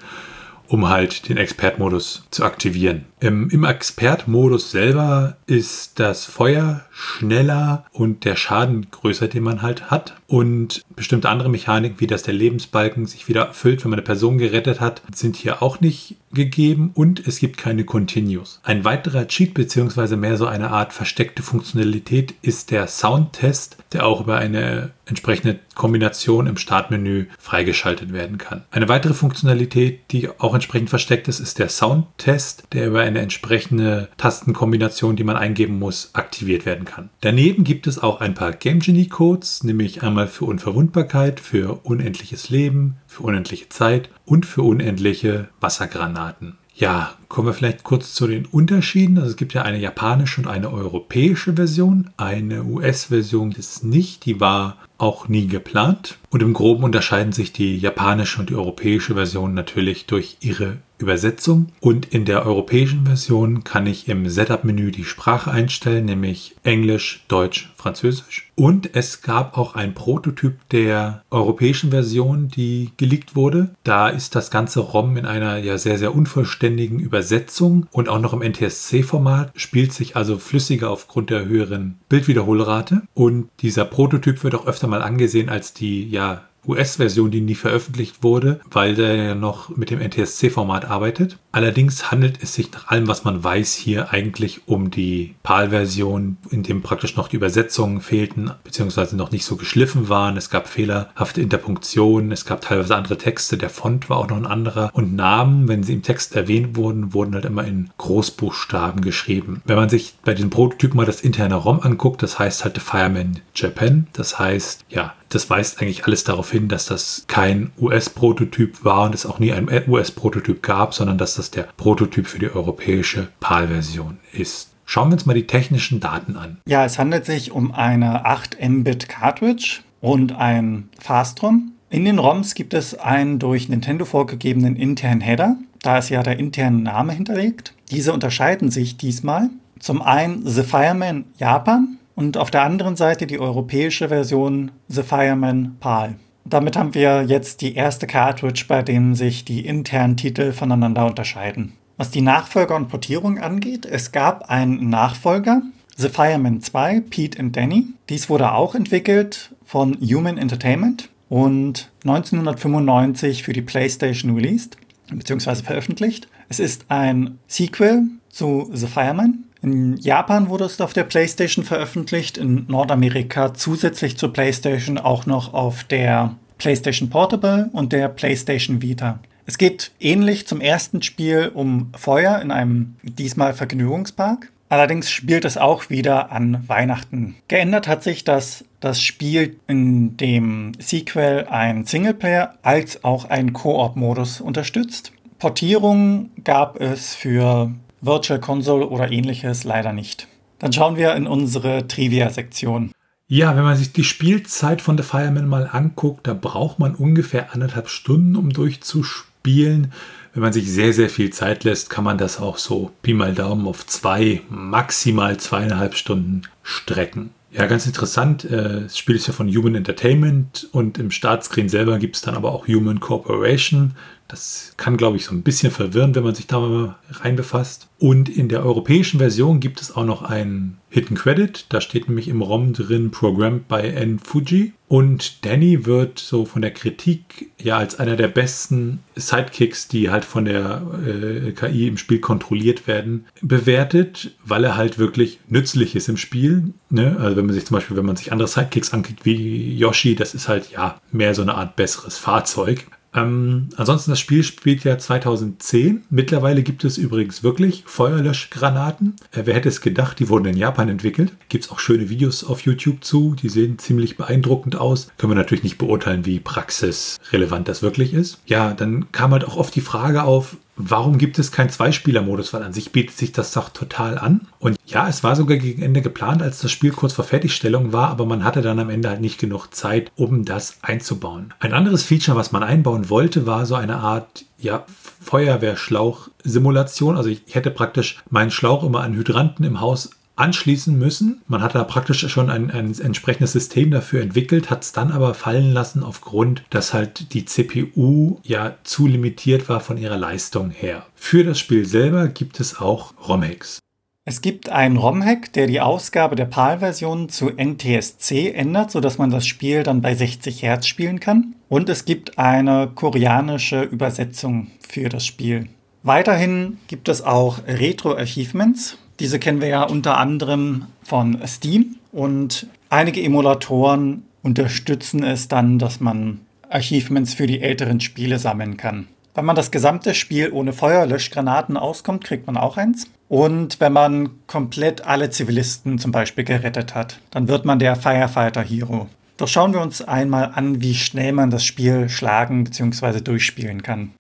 um 0.69 0.89
halt 0.89 1.29
den 1.29 1.37
Expert-Modus 1.37 2.25
zu 2.31 2.45
aktivieren. 2.45 3.07
Im, 3.25 3.49
im 3.49 3.65
Expert-Modus 3.65 4.71
selber 4.71 5.39
ist 5.47 5.99
das 5.99 6.27
Feuer 6.27 6.85
schneller 6.91 7.87
und 7.91 8.27
der 8.27 8.37
Schaden 8.37 8.89
größer, 8.91 9.29
den 9.29 9.45
man 9.45 9.63
halt 9.63 9.91
hat. 9.91 10.17
Und 10.27 10.83
bestimmte 10.95 11.31
andere 11.31 11.49
Mechaniken, 11.49 12.01
wie 12.01 12.07
dass 12.07 12.23
der 12.23 12.35
Lebensbalken 12.35 13.07
sich 13.07 13.27
wieder 13.27 13.47
erfüllt, 13.47 13.83
wenn 13.83 13.93
man 13.93 13.99
eine 13.99 14.05
Person 14.05 14.37
gerettet 14.37 14.83
hat, 14.83 15.01
sind 15.15 15.37
hier 15.37 15.63
auch 15.63 15.81
nicht 15.81 16.17
gegeben 16.35 16.91
und 16.93 17.27
es 17.27 17.39
gibt 17.39 17.57
keine 17.57 17.85
Continues. 17.85 18.61
Ein 18.63 18.85
weiterer 18.85 19.27
Cheat 19.27 19.55
bzw. 19.55 20.17
mehr 20.17 20.37
so 20.37 20.47
eine 20.47 20.71
Art 20.71 20.93
versteckte 20.93 21.43
Funktionalität 21.43 22.35
ist 22.43 22.71
der 22.71 22.89
Soundtest, 22.89 23.79
der 23.93 24.05
auch 24.05 24.21
über 24.21 24.37
eine 24.37 24.91
entsprechende 25.07 25.59
Kombination 25.75 26.47
im 26.47 26.57
Startmenü 26.57 27.27
freigeschaltet 27.39 28.13
werden 28.13 28.39
kann. 28.39 28.65
Eine 28.71 28.89
weitere 28.89 29.15
Funktionalität, 29.15 30.01
die 30.11 30.29
auch 30.39 30.55
entsprechend 30.55 30.91
versteckt 30.91 31.29
ist, 31.29 31.41
ist 31.41 31.59
der 31.59 31.69
Soundtest, 31.69 32.65
der 32.73 32.87
über 32.87 33.01
eine 33.01 33.14
entsprechende 33.21 34.09
Tastenkombination, 34.17 35.17
die 35.17 35.25
man 35.25 35.37
eingeben 35.37 35.79
muss, 35.79 36.11
aktiviert 36.15 36.67
werden 36.67 36.85
kann. 36.85 37.11
Daneben 37.21 37.65
gibt 37.65 37.87
es 37.87 37.99
auch 37.99 38.21
ein 38.21 38.35
paar 38.35 38.53
Game 38.53 38.81
Genie 38.81 39.09
Codes, 39.09 39.65
nämlich 39.65 40.03
einmal 40.03 40.29
für 40.29 40.45
Unverwundbarkeit, 40.45 41.41
für 41.41 41.81
unendliches 41.85 42.51
Leben, 42.51 42.97
für 43.07 43.23
unendliche 43.23 43.69
Zeit 43.69 44.11
und 44.25 44.47
für 44.47 44.63
unendliche 44.63 45.49
Wassergranaten. 45.61 46.59
Ja, 46.77 47.15
kommen 47.29 47.47
wir 47.47 47.55
vielleicht 47.55 47.85
kurz 47.85 48.15
zu 48.15 48.27
den 48.27 48.47
Unterschieden. 48.47 49.19
Also 49.19 49.31
es 49.31 49.37
gibt 49.37 49.55
ja 49.55 49.63
eine 49.63 49.79
japanische 49.79 50.41
und 50.41 50.49
eine 50.49 50.73
europäische 50.73 51.55
Version. 51.55 52.11
Eine 52.17 52.65
US-Version 52.65 53.53
ist 53.53 53.85
nicht, 53.85 54.27
die 54.27 54.41
war 54.41 54.79
auch 54.99 55.29
nie 55.29 55.47
geplant. 55.47 56.19
Und 56.31 56.43
im 56.43 56.53
Groben 56.53 56.83
unterscheiden 56.83 57.33
sich 57.33 57.53
die 57.53 57.79
japanische 57.79 58.41
und 58.41 58.51
die 58.51 58.57
europäische 58.57 59.15
Version 59.15 59.55
natürlich 59.55 60.07
durch 60.07 60.39
ihre 60.41 60.79
Übersetzung. 61.05 61.69
Und 61.81 62.07
in 62.07 62.25
der 62.25 62.45
europäischen 62.45 63.07
Version 63.07 63.63
kann 63.63 63.87
ich 63.87 64.09
im 64.09 64.29
Setup-Menü 64.29 64.91
die 64.91 65.05
Sprache 65.05 65.51
einstellen, 65.51 66.07
nämlich 66.07 66.57
Englisch, 66.65 67.25
Deutsch, 67.29 67.73
Französisch. 67.77 68.51
Und 68.57 68.95
es 68.95 69.21
gab 69.21 69.59
auch 69.59 69.75
ein 69.75 69.95
Prototyp 69.95 70.55
der 70.71 71.23
europäischen 71.31 71.91
Version, 71.91 72.49
die 72.49 72.93
geleakt 72.97 73.37
wurde. 73.37 73.71
Da 73.83 74.09
ist 74.09 74.35
das 74.35 74.51
ganze 74.51 74.81
ROM 74.81 75.17
in 75.17 75.27
einer 75.27 75.59
ja 75.59 75.77
sehr, 75.77 75.99
sehr 75.99 76.15
unvollständigen 76.15 76.99
Übersetzung 76.99 77.87
und 77.91 78.09
auch 78.09 78.21
noch 78.21 78.33
im 78.33 78.43
NTSC-Format, 78.43 79.53
spielt 79.55 79.93
sich 79.93 80.17
also 80.17 80.39
flüssiger 80.39 80.91
aufgrund 80.91 81.31
der 81.31 81.45
höheren 81.45 81.99
Bildwiederholrate. 82.09 83.03
Und 83.13 83.51
dieser 83.61 83.85
Prototyp 83.85 84.43
wird 84.43 84.55
auch 84.55 84.67
öfter 84.67 84.87
mal 84.87 85.03
angesehen 85.03 85.49
als 85.49 85.75
die 85.75 86.09
ja 86.09 86.45
US-Version, 86.67 87.31
die 87.31 87.41
nie 87.41 87.55
veröffentlicht 87.55 88.23
wurde, 88.23 88.61
weil 88.71 88.95
der 88.95 89.15
ja 89.17 89.35
noch 89.35 89.75
mit 89.77 89.91
dem 89.91 90.01
NTSC-Format 90.01 90.85
arbeitet. 90.85 91.39
Allerdings 91.53 92.11
handelt 92.11 92.43
es 92.43 92.55
sich 92.55 92.73
nach 92.73 92.89
allem, 92.89 93.07
was 93.07 93.25
man 93.25 93.43
weiß, 93.45 93.75
hier 93.75 94.11
eigentlich 94.11 94.67
um 94.67 94.91
die 94.91 95.35
PAL-Version, 95.43 96.37
in 96.51 96.63
dem 96.63 96.83
praktisch 96.83 97.17
noch 97.17 97.29
die 97.29 97.37
Übersetzungen 97.37 98.01
fehlten, 98.01 98.51
beziehungsweise 98.65 99.17
noch 99.17 99.31
nicht 99.31 99.45
so 99.45 99.57
geschliffen 99.57 100.09
waren. 100.09 100.37
Es 100.37 100.51
gab 100.51 100.69
fehlerhafte 100.69 101.41
Interpunktionen, 101.41 102.33
es 102.33 102.45
gab 102.45 102.61
teilweise 102.61 102.97
andere 102.97 103.19
Texte, 103.19 103.57
der 103.57 103.71
Font 103.71 104.11
war 104.11 104.17
auch 104.17 104.29
noch 104.29 104.37
ein 104.37 104.47
anderer 104.47 104.91
und 104.95 105.15
Namen, 105.15 105.69
wenn 105.69 105.83
sie 105.83 105.93
im 105.93 106.03
Text 106.03 106.35
erwähnt 106.35 106.77
wurden, 106.77 107.15
wurden 107.15 107.35
halt 107.35 107.45
immer 107.45 107.65
in 107.65 107.91
Großbuchstaben 107.99 109.01
geschrieben. 109.01 109.63
Wenn 109.65 109.77
man 109.77 109.89
sich 109.89 110.15
bei 110.25 110.35
den 110.35 110.51
Prototypen 110.51 110.97
mal 110.97 111.07
das 111.07 111.21
interne 111.21 111.55
ROM 111.55 111.81
anguckt, 111.81 112.23
das 112.23 112.39
heißt 112.39 112.65
halt 112.65 112.75
The 112.75 112.81
Fireman 112.81 113.41
Japan, 113.55 114.09
das 114.13 114.39
heißt, 114.39 114.85
ja, 114.89 115.15
das 115.35 115.51
weist 115.51 115.81
eigentlich 115.81 116.07
alles 116.07 116.25
darauf 116.25 116.51
hin, 116.51 116.69
dass 116.69 116.87
das 116.87 117.25
kein 117.27 117.73
US-Prototyp 117.81 118.85
war 118.85 119.05
und 119.05 119.15
es 119.15 119.27
auch 119.27 119.39
nie 119.39 119.53
ein 119.53 119.69
US-Prototyp 119.89 120.63
gab, 120.63 120.95
sondern 120.95 121.19
dass 121.19 121.35
das 121.35 121.51
der 121.51 121.69
Prototyp 121.77 122.27
für 122.27 122.39
die 122.39 122.51
europäische 122.51 123.29
PAL-Version 123.41 124.19
ist. 124.33 124.71
Schauen 124.87 125.09
wir 125.09 125.15
uns 125.15 125.27
mal 125.27 125.35
die 125.35 125.47
technischen 125.47 126.01
Daten 126.01 126.37
an. 126.37 126.59
Ja, 126.67 126.85
es 126.85 126.99
handelt 126.99 127.25
sich 127.25 127.53
um 127.53 127.73
eine 127.73 128.27
8 128.27 128.59
Mbit 128.61 129.09
Cartridge 129.09 129.81
und 130.01 130.33
ein 130.33 130.91
Fastrom. 131.01 131.73
In 131.89 132.05
den 132.05 132.19
ROMs 132.19 132.55
gibt 132.55 132.75
es 132.75 132.99
einen 132.99 133.39
durch 133.39 133.69
Nintendo 133.69 134.05
vorgegebenen 134.05 134.77
internen 134.77 135.21
Header. 135.21 135.57
Da 135.81 135.99
ist 135.99 136.11
ja 136.11 136.23
der 136.23 136.39
interne 136.39 136.81
Name 136.81 137.13
hinterlegt. 137.13 137.73
Diese 137.91 138.13
unterscheiden 138.13 138.71
sich 138.71 138.97
diesmal. 138.97 139.49
Zum 139.79 140.03
einen 140.03 140.47
The 140.47 140.63
Fireman 140.63 141.25
Japan 141.39 141.99
und 142.15 142.37
auf 142.37 142.51
der 142.51 142.63
anderen 142.63 142.97
Seite 142.97 143.27
die 143.27 143.39
europäische 143.39 144.09
Version 144.09 144.71
The 144.89 145.03
Fireman 145.03 145.77
PAL. 145.81 146.17
Damit 146.45 146.77
haben 146.77 146.95
wir 146.95 147.23
jetzt 147.23 147.63
die 147.63 147.75
erste 147.75 148.07
Cartridge, 148.07 148.67
bei 148.69 148.83
dem 148.83 149.15
sich 149.15 149.45
die 149.45 149.67
internen 149.67 150.17
Titel 150.17 150.53
voneinander 150.53 151.07
unterscheiden. 151.07 151.73
Was 151.97 152.11
die 152.11 152.21
Nachfolger 152.21 152.77
und 152.77 152.89
Portierung 152.89 153.39
angeht, 153.39 153.87
es 153.87 154.13
gab 154.13 154.51
einen 154.51 154.91
Nachfolger, 154.91 155.63
The 155.97 156.09
Fireman 156.09 156.61
2, 156.61 157.01
Pete 157.09 157.39
and 157.39 157.57
Danny. 157.57 157.87
Dies 158.09 158.29
wurde 158.29 158.53
auch 158.53 158.75
entwickelt 158.75 159.55
von 159.65 159.97
Human 160.01 160.37
Entertainment 160.37 161.09
und 161.29 161.91
1995 162.05 163.45
für 163.45 163.53
die 163.53 163.63
PlayStation 163.63 164.35
released 164.35 164.77
bzw. 165.11 165.63
veröffentlicht. 165.63 166.29
Es 166.49 166.59
ist 166.59 166.87
ein 166.89 167.39
Sequel 167.47 168.03
zu 168.29 168.69
The 168.73 168.87
Fireman, 168.87 169.45
in 169.65 169.97
Japan 169.97 170.51
wurde 170.51 170.65
es 170.65 170.81
auf 170.81 170.93
der 170.93 171.05
PlayStation 171.05 171.65
veröffentlicht, 171.65 172.37
in 172.37 172.67
Nordamerika 172.69 173.55
zusätzlich 173.55 174.19
zur 174.19 174.31
PlayStation 174.31 174.99
auch 174.99 175.25
noch 175.25 175.55
auf 175.55 175.85
der 175.85 176.37
PlayStation 176.59 177.09
Portable 177.09 177.71
und 177.73 177.93
der 177.93 178.09
PlayStation 178.09 178.83
Vita. 178.83 179.21
Es 179.47 179.57
geht 179.57 179.93
ähnlich 180.01 180.47
zum 180.47 180.61
ersten 180.61 181.01
Spiel 181.01 181.51
um 181.55 181.91
Feuer 181.97 182.41
in 182.41 182.51
einem 182.51 182.97
diesmal 183.03 183.55
Vergnügungspark. 183.55 184.51
Allerdings 184.69 185.11
spielt 185.11 185.47
es 185.47 185.57
auch 185.57 185.89
wieder 185.89 186.31
an 186.31 186.65
Weihnachten. 186.69 187.37
Geändert 187.49 187.89
hat 187.89 188.03
sich, 188.03 188.23
dass 188.25 188.65
das 188.81 189.01
Spiel 189.01 189.57
in 189.67 190.19
dem 190.19 190.73
Sequel 190.79 191.47
ein 191.49 191.87
Singleplayer 191.87 192.55
als 192.63 193.03
auch 193.03 193.27
einen 193.27 193.55
Koop-Modus 193.55 194.43
unterstützt. 194.43 195.13
Portierungen 195.39 196.31
gab 196.43 196.81
es 196.81 197.15
für 197.15 197.71
Virtual 198.05 198.41
Console 198.41 198.87
oder 198.87 199.11
ähnliches 199.11 199.65
leider 199.65 199.93
nicht. 199.93 200.29
Dann 200.59 200.73
schauen 200.73 200.97
wir 200.97 201.15
in 201.15 201.27
unsere 201.27 201.89
Trivia-Sektion. 201.89 202.93
Ja, 203.27 203.57
wenn 203.57 203.65
man 203.65 203.77
sich 203.77 203.93
die 203.93 204.05
Spielzeit 204.05 204.83
von 204.83 204.99
The 204.99 205.03
Fireman 205.03 205.49
mal 205.49 205.69
anguckt, 205.73 206.27
da 206.27 206.35
braucht 206.35 206.79
man 206.79 206.95
ungefähr 206.95 207.55
anderthalb 207.55 207.89
Stunden, 207.89 208.37
um 208.37 208.51
durchzuspielen. 208.51 209.93
Wenn 210.35 210.43
man 210.43 210.53
sich 210.53 210.71
sehr, 210.71 210.93
sehr 210.93 211.09
viel 211.09 211.31
Zeit 211.31 211.65
lässt, 211.65 211.89
kann 211.89 212.05
man 212.05 212.19
das 212.19 212.41
auch 212.41 212.59
so 212.59 212.91
Pi 213.03 213.15
mal 213.15 213.35
Daumen 213.35 213.67
auf 213.67 213.87
zwei, 213.87 214.43
maximal 214.51 215.39
zweieinhalb 215.39 215.95
Stunden 215.95 216.43
strecken. 216.63 217.31
Ja, 217.53 217.67
ganz 217.67 217.87
interessant. 217.87 218.45
Äh, 218.45 218.83
das 218.83 218.99
Spiel 218.99 219.15
ist 219.15 219.29
ja 219.29 219.33
von 219.33 219.49
Human 219.49 219.77
Entertainment 219.77 220.69
und 220.73 220.99
im 220.99 221.11
Startscreen 221.11 221.69
selber 221.69 221.99
gibt 221.99 222.17
es 222.17 222.23
dann 222.23 222.35
aber 222.35 222.53
auch 222.53 222.67
Human 222.67 223.01
Corporation. 223.01 223.93
Das 224.29 224.73
kann, 224.77 224.97
glaube 224.97 225.17
ich, 225.17 225.27
so 225.27 225.35
ein 225.35 225.43
bisschen 225.43 225.71
verwirren, 225.71 226.15
wenn 226.15 226.25
man 226.25 226.35
sich 226.35 226.47
da 226.47 226.59
mal 226.59 226.97
rein 227.11 227.37
befasst. 227.37 227.89
Und 227.99 228.29
in 228.29 228.49
der 228.49 228.65
europäischen 228.65 229.19
Version 229.19 229.61
gibt 229.61 229.81
es 229.81 229.95
auch 229.95 230.05
noch 230.05 230.23
einen 230.23 230.79
Hidden 230.89 231.17
Credit. 231.17 231.67
Da 231.69 231.81
steht 231.81 232.09
nämlich 232.09 232.29
im 232.29 232.41
ROM 232.41 232.73
drin 232.73 233.11
Programmed 233.11 233.69
by 233.69 233.81
N. 233.81 234.19
Fuji. 234.19 234.73
Und 234.89 235.45
Danny 235.45 235.87
wird 235.87 236.19
so 236.19 236.45
von 236.45 236.63
der 236.63 236.71
Kritik 236.71 237.51
ja 237.61 237.79
als 237.79 237.99
einer 237.99 238.17
der 238.17 238.29
besten 238.29 239.01
Sidekicks, 239.17 239.89
die 239.89 240.11
halt 240.11 240.25
von 240.25 240.45
der 240.45 240.83
äh, 241.07 241.53
KI 241.53 241.89
im 241.89 241.97
Spiel 241.97 242.21
kontrolliert 242.21 242.87
werden, 242.87 243.27
bewertet, 243.41 244.33
weil 244.45 244.65
er 244.65 244.77
halt 244.77 244.99
wirklich 244.99 245.41
nützlich 245.49 245.97
ist 245.97 246.09
im 246.09 246.17
Spiel. 246.17 246.75
Ne? 246.91 247.17
Also 247.19 247.37
wenn 247.37 247.47
man 247.47 247.55
sich 247.55 247.67
zum 247.67 247.77
Beispiel, 247.77 247.97
wenn 247.97 248.07
man 248.07 248.17
sich 248.17 248.31
andere 248.31 248.49
Sidekicks 248.49 248.93
anguckt 248.93 249.25
wie 249.25 249.77
Yoshi, 249.77 250.15
das 250.15 250.35
ist 250.35 250.49
halt 250.49 250.71
ja 250.71 251.01
mehr 251.11 251.35
so 251.35 251.43
eine 251.43 251.55
Art 251.55 251.77
besseres 251.77 252.19
Fahrzeug. 252.19 252.87
Ähm, 253.15 253.69
ansonsten, 253.77 254.11
das 254.11 254.21
Spiel 254.21 254.43
spielt 254.43 254.85
ja 254.85 254.99
2010. 254.99 256.05
Mittlerweile 256.11 256.63
gibt 256.63 256.85
es 256.85 256.99
übrigens 256.99 257.43
wirklich 257.43 257.85
Feuerlöschgranaten. 257.87 259.17
Äh, 259.33 259.43
wer 259.45 259.55
hätte 259.55 259.69
es 259.69 259.81
gedacht, 259.81 260.19
die 260.19 260.29
wurden 260.29 260.47
in 260.47 260.57
Japan 260.57 260.89
entwickelt. 260.89 261.33
Gibt 261.49 261.65
es 261.65 261.71
auch 261.71 261.79
schöne 261.79 262.09
Videos 262.11 262.45
auf 262.45 262.61
YouTube 262.61 263.05
zu. 263.05 263.35
Die 263.35 263.49
sehen 263.49 263.79
ziemlich 263.79 264.17
beeindruckend 264.17 264.77
aus. 264.77 265.09
Können 265.19 265.33
wir 265.33 265.37
natürlich 265.37 265.65
nicht 265.65 265.79
beurteilen, 265.79 266.27
wie 266.27 266.41
praxisrelevant 266.41 267.69
das 267.69 267.83
wirklich 267.83 268.15
ist. 268.15 268.41
Ja, 268.47 268.75
dann 268.75 269.13
kam 269.13 269.33
halt 269.33 269.45
auch 269.45 269.57
oft 269.57 269.75
die 269.75 269.81
Frage 269.81 270.25
auf, 270.25 270.57
Warum 270.77 271.19
gibt 271.19 271.39
es 271.39 271.53
keinen 271.53 271.71
Zweispieler-Modus? 271.71 272.53
Weil 272.53 272.63
an 272.63 272.73
sich 272.73 272.91
bietet 272.91 273.17
sich 273.17 273.33
das 273.33 273.53
doch 273.53 273.69
total 273.69 274.19
an. 274.19 274.49
Und 274.59 274.77
ja, 274.87 275.09
es 275.09 275.23
war 275.23 275.37
sogar 275.37 275.57
gegen 275.57 275.83
Ende 275.83 276.03
geplant, 276.03 276.43
als 276.43 276.59
das 276.61 276.73
Spiel 276.73 276.91
kurz 276.91 277.13
vor 277.13 277.25
Fertigstellung 277.25 277.93
war, 277.93 278.09
aber 278.09 278.27
man 278.27 278.45
hatte 278.45 278.61
dann 278.61 278.81
am 278.81 278.91
Ende 278.91 279.09
halt 279.09 279.21
nicht 279.21 279.39
genug 279.39 279.69
Zeit, 279.75 280.11
um 280.17 280.45
das 280.45 280.79
einzubauen. 280.83 281.55
Ein 281.61 281.73
anderes 281.73 282.03
Feature, 282.03 282.37
was 282.37 282.53
man 282.53 282.63
einbauen 282.63 283.09
wollte, 283.09 283.47
war 283.47 283.67
so 283.67 283.77
eine 283.77 283.99
Art 283.99 284.45
ja, 284.59 284.85
Feuerwehrschlauch-Simulation. 285.21 287.17
Also 287.17 287.31
ich 287.31 287.43
hätte 287.51 287.71
praktisch 287.71 288.23
meinen 288.31 288.51
Schlauch 288.51 288.83
immer 288.83 289.03
an 289.03 289.15
Hydranten 289.15 289.65
im 289.65 289.81
Haus 289.81 290.11
anschließen 290.37 290.99
müssen. 290.99 291.43
Man 291.47 291.63
hat 291.63 291.75
da 291.75 291.85
praktisch 291.85 292.27
schon 292.29 292.51
ein, 292.51 292.71
ein 292.71 292.99
entsprechendes 292.99 293.53
System 293.53 293.91
dafür 293.91 294.23
entwickelt, 294.23 294.71
hat 294.71 294.83
es 294.83 294.93
dann 294.93 295.13
aber 295.13 295.35
fallen 295.35 295.73
lassen 295.73 296.03
aufgrund, 296.03 296.65
dass 296.71 296.93
halt 296.93 297.33
die 297.35 297.45
CPU 297.45 298.39
ja 298.43 298.77
zu 298.85 299.07
limitiert 299.07 299.69
war 299.69 299.81
von 299.81 299.97
ihrer 299.97 300.17
Leistung 300.17 300.71
her. 300.71 301.07
Für 301.15 301.45
das 301.45 301.59
Spiel 301.59 301.85
selber 301.85 302.29
gibt 302.29 302.61
es 302.61 302.81
auch 302.81 303.15
ROM-Hacks. 303.29 303.79
Es 304.27 304.41
gibt 304.41 304.71
einen 304.71 304.97
ROM-Hack, 304.97 305.53
der 305.53 305.67
die 305.67 305.83
Ausgabe 305.83 306.35
der 306.35 306.47
PAL-Version 306.47 307.29
zu 307.29 307.51
NTSC 307.51 308.53
ändert, 308.53 308.91
sodass 308.91 309.19
man 309.19 309.29
das 309.29 309.47
Spiel 309.47 309.83
dann 309.83 310.01
bei 310.01 310.15
60 310.15 310.63
Hertz 310.63 310.87
spielen 310.87 311.21
kann. 311.21 311.55
Und 311.69 311.91
es 311.91 312.07
gibt 312.07 312.39
eine 312.39 312.91
koreanische 312.95 313.83
Übersetzung 313.83 314.69
für 314.81 315.11
das 315.11 315.27
Spiel. 315.27 315.69
Weiterhin 316.03 316.79
gibt 316.87 317.11
es 317.11 317.21
auch 317.21 317.59
Retro-Achievements. 317.67 318.97
Diese 319.21 319.39
kennen 319.39 319.61
wir 319.61 319.69
ja 319.69 319.83
unter 319.85 320.19
anderem 320.19 320.87
von 321.03 321.39
Steam 321.47 321.97
und 322.13 322.67
einige 322.91 323.23
Emulatoren 323.23 324.25
unterstützen 324.43 325.23
es 325.23 325.49
dann, 325.49 325.79
dass 325.79 326.01
man 326.01 326.41
Achievements 326.69 327.35
für 327.35 327.47
die 327.47 327.61
älteren 327.61 328.01
Spiele 328.01 328.39
sammeln 328.39 328.77
kann. 328.77 329.07
Wenn 329.35 329.45
man 329.45 329.57
das 329.57 329.71
gesamte 329.71 330.15
Spiel 330.15 330.53
ohne 330.53 330.73
Feuerlöschgranaten 330.73 331.77
auskommt, 331.77 332.25
kriegt 332.25 332.47
man 332.47 332.57
auch 332.57 332.77
eins. 332.77 333.09
Und 333.29 333.81
wenn 333.81 333.93
man 333.93 334.31
komplett 334.47 335.07
alle 335.07 335.31
Zivilisten 335.31 335.99
zum 335.99 336.13
Beispiel 336.13 336.45
gerettet 336.45 336.95
hat, 336.95 337.19
dann 337.31 337.49
wird 337.49 337.65
man 337.65 337.79
der 337.79 337.97
Firefighter 337.97 338.63
Hero. 338.63 339.09
Doch 339.37 339.49
schauen 339.49 339.73
wir 339.73 339.81
uns 339.81 340.03
einmal 340.03 340.53
an, 340.55 340.81
wie 340.81 340.95
schnell 340.95 341.33
man 341.33 341.51
das 341.51 341.65
Spiel 341.65 342.09
schlagen 342.09 342.63
bzw. 342.63 343.21
durchspielen 343.21 343.83
kann. 343.83 344.13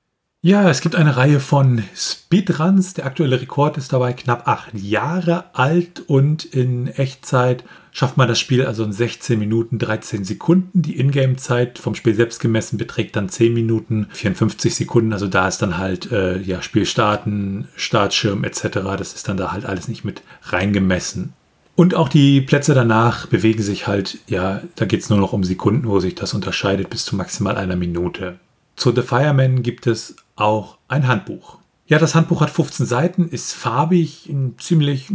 Ja, 0.47 0.69
es 0.69 0.83
gibt 0.83 0.95
eine 0.95 1.17
Reihe 1.17 1.41
von 1.41 1.85
Speedruns. 1.97 2.93
Der 2.93 3.07
aktuelle 3.07 3.41
Rekord 3.41 3.79
ist 3.79 3.95
dabei 3.95 4.13
knapp 4.13 4.47
acht 4.47 4.75
Jahre 4.75 5.45
alt 5.55 6.03
und 6.07 6.45
in 6.45 6.87
Echtzeit 6.87 7.65
schafft 7.93 8.19
man 8.19 8.29
das 8.29 8.41
Spiel 8.41 8.67
also 8.67 8.85
in 8.85 8.93
16 8.93 9.39
Minuten 9.39 9.79
13 9.79 10.23
Sekunden. 10.23 10.83
Die 10.83 11.01
Ingame-Zeit 11.01 11.79
vom 11.79 11.95
Spiel 11.95 12.15
selbst 12.15 12.41
gemessen 12.41 12.77
beträgt 12.77 13.17
dann 13.17 13.31
10 13.31 13.55
Minuten 13.55 14.09
54 14.13 14.75
Sekunden. 14.75 15.15
Also 15.15 15.29
da 15.29 15.49
ist 15.49 15.63
dann 15.63 15.79
halt 15.79 16.13
äh, 16.13 16.39
ja, 16.43 16.61
Spiel 16.61 16.85
starten, 16.85 17.69
Startschirm 17.75 18.45
etc. 18.45 18.81
Das 18.99 19.15
ist 19.15 19.27
dann 19.27 19.39
da 19.39 19.51
halt 19.51 19.65
alles 19.65 19.89
nicht 19.89 20.05
mit 20.05 20.21
reingemessen. 20.43 21.33
Und 21.75 21.95
auch 21.95 22.11
die 22.11 22.43
Plätze 22.43 22.75
danach 22.75 23.29
bewegen 23.29 23.63
sich 23.63 23.87
halt, 23.87 24.19
ja, 24.27 24.61
da 24.77 24.85
geht 24.85 25.01
es 25.01 25.09
nur 25.09 25.19
noch 25.19 25.33
um 25.33 25.43
Sekunden, 25.43 25.89
wo 25.89 26.01
sich 26.01 26.15
das 26.15 26.35
unterscheidet, 26.35 26.91
bis 26.91 27.07
zu 27.07 27.17
maximal 27.17 27.57
einer 27.57 27.77
Minute. 27.77 28.39
Zu 28.77 28.93
The 28.93 29.03
Fireman 29.03 29.63
gibt 29.63 29.87
es 29.87 30.17
auch 30.37 30.79
ein 30.89 31.07
Handbuch. 31.07 31.59
Ja, 31.87 31.99
das 31.99 32.15
Handbuch 32.15 32.41
hat 32.41 32.49
15 32.49 32.87
Seiten, 32.87 33.29
ist 33.29 33.53
farbig, 33.53 34.35
ziemlich 34.57 35.09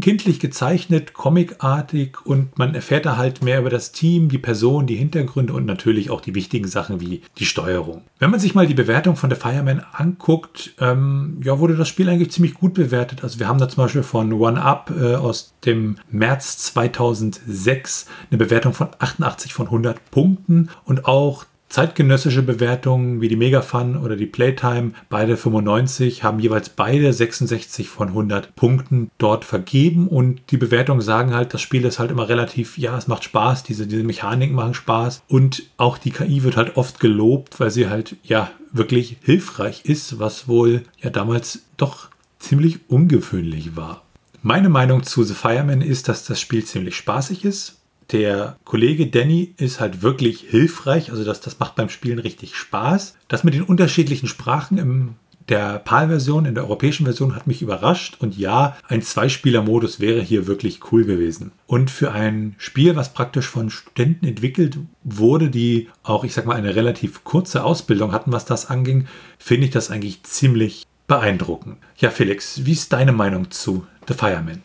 kindlich 0.00 0.38
gezeichnet, 0.38 1.12
comicartig 1.12 2.24
und 2.24 2.56
man 2.56 2.76
erfährt 2.76 3.04
da 3.04 3.16
halt 3.16 3.42
mehr 3.42 3.58
über 3.58 3.68
das 3.68 3.90
Team, 3.90 4.28
die 4.28 4.38
Person, 4.38 4.86
die 4.86 4.94
Hintergründe 4.94 5.52
und 5.52 5.66
natürlich 5.66 6.10
auch 6.10 6.20
die 6.20 6.36
wichtigen 6.36 6.68
Sachen 6.68 7.00
wie 7.00 7.22
die 7.38 7.46
Steuerung. 7.46 8.02
Wenn 8.20 8.30
man 8.30 8.38
sich 8.38 8.54
mal 8.54 8.68
die 8.68 8.74
Bewertung 8.74 9.16
von 9.16 9.28
The 9.28 9.34
Fireman 9.34 9.84
anguckt, 9.92 10.72
ähm, 10.78 11.40
ja, 11.42 11.58
wurde 11.58 11.74
das 11.74 11.88
Spiel 11.88 12.08
eigentlich 12.08 12.30
ziemlich 12.30 12.54
gut 12.54 12.74
bewertet. 12.74 13.24
Also 13.24 13.40
wir 13.40 13.48
haben 13.48 13.58
da 13.58 13.68
zum 13.68 13.82
Beispiel 13.82 14.04
von 14.04 14.32
One 14.32 14.62
Up 14.62 14.92
äh, 14.96 15.16
aus 15.16 15.54
dem 15.66 15.96
März 16.12 16.58
2006 16.58 18.06
eine 18.30 18.38
Bewertung 18.38 18.72
von 18.72 18.90
88 19.00 19.52
von 19.52 19.66
100 19.66 20.12
Punkten 20.12 20.68
und 20.84 21.06
auch 21.06 21.44
Zeitgenössische 21.68 22.42
Bewertungen 22.42 23.20
wie 23.20 23.28
die 23.28 23.36
Megafun 23.36 23.96
oder 23.96 24.16
die 24.16 24.26
Playtime, 24.26 24.92
beide 25.10 25.36
95, 25.36 26.22
haben 26.22 26.40
jeweils 26.40 26.70
beide 26.70 27.12
66 27.12 27.88
von 27.88 28.08
100 28.08 28.56
Punkten 28.56 29.10
dort 29.18 29.44
vergeben. 29.44 30.08
Und 30.08 30.40
die 30.50 30.56
Bewertungen 30.56 31.02
sagen 31.02 31.34
halt, 31.34 31.52
das 31.52 31.60
Spiel 31.60 31.84
ist 31.84 31.98
halt 31.98 32.10
immer 32.10 32.28
relativ, 32.28 32.78
ja, 32.78 32.96
es 32.96 33.06
macht 33.06 33.24
Spaß, 33.24 33.64
diese, 33.64 33.86
diese 33.86 34.02
Mechaniken 34.02 34.56
machen 34.56 34.74
Spaß. 34.74 35.22
Und 35.28 35.64
auch 35.76 35.98
die 35.98 36.10
KI 36.10 36.42
wird 36.42 36.56
halt 36.56 36.76
oft 36.76 37.00
gelobt, 37.00 37.60
weil 37.60 37.70
sie 37.70 37.88
halt, 37.88 38.16
ja, 38.22 38.50
wirklich 38.72 39.16
hilfreich 39.22 39.84
ist, 39.84 40.18
was 40.18 40.48
wohl 40.48 40.82
ja 40.98 41.10
damals 41.10 41.64
doch 41.76 42.08
ziemlich 42.38 42.88
ungewöhnlich 42.88 43.76
war. 43.76 44.02
Meine 44.42 44.68
Meinung 44.68 45.02
zu 45.02 45.24
The 45.24 45.34
Fireman 45.34 45.80
ist, 45.80 46.08
dass 46.08 46.24
das 46.24 46.40
Spiel 46.40 46.64
ziemlich 46.64 46.96
spaßig 46.96 47.44
ist, 47.44 47.77
der 48.10 48.56
Kollege 48.64 49.06
Danny 49.06 49.54
ist 49.58 49.80
halt 49.80 50.02
wirklich 50.02 50.40
hilfreich, 50.48 51.10
also 51.10 51.24
das, 51.24 51.40
das 51.40 51.58
macht 51.58 51.76
beim 51.76 51.88
Spielen 51.88 52.18
richtig 52.18 52.56
Spaß. 52.56 53.16
Das 53.28 53.44
mit 53.44 53.54
den 53.54 53.62
unterschiedlichen 53.62 54.28
Sprachen 54.28 54.78
im 54.78 55.14
der 55.48 55.78
PAL-Version, 55.78 56.44
in 56.44 56.54
der 56.54 56.64
europäischen 56.64 57.04
Version, 57.04 57.34
hat 57.34 57.46
mich 57.46 57.62
überrascht. 57.62 58.16
Und 58.20 58.36
ja, 58.36 58.76
ein 58.86 59.02
Zweispieler-Modus 59.02 59.98
wäre 60.00 60.20
hier 60.20 60.46
wirklich 60.46 60.92
cool 60.92 61.04
gewesen. 61.04 61.52
Und 61.66 61.90
für 61.90 62.12
ein 62.12 62.54
Spiel, 62.58 62.96
was 62.96 63.14
praktisch 63.14 63.46
von 63.46 63.70
Studenten 63.70 64.26
entwickelt 64.26 64.78
wurde, 65.04 65.48
die 65.48 65.88
auch, 66.02 66.24
ich 66.24 66.34
sag 66.34 66.46
mal, 66.46 66.56
eine 66.56 66.76
relativ 66.76 67.24
kurze 67.24 67.64
Ausbildung 67.64 68.12
hatten, 68.12 68.32
was 68.32 68.44
das 68.44 68.68
anging, 68.68 69.06
finde 69.38 69.66
ich 69.66 69.72
das 69.72 69.90
eigentlich 69.90 70.22
ziemlich 70.24 70.84
beeindruckend. 71.06 71.78
Ja, 71.96 72.10
Felix, 72.10 72.64
wie 72.64 72.72
ist 72.72 72.92
deine 72.92 73.12
Meinung 73.12 73.50
zu 73.50 73.86
The 74.06 74.14
Fireman? 74.14 74.62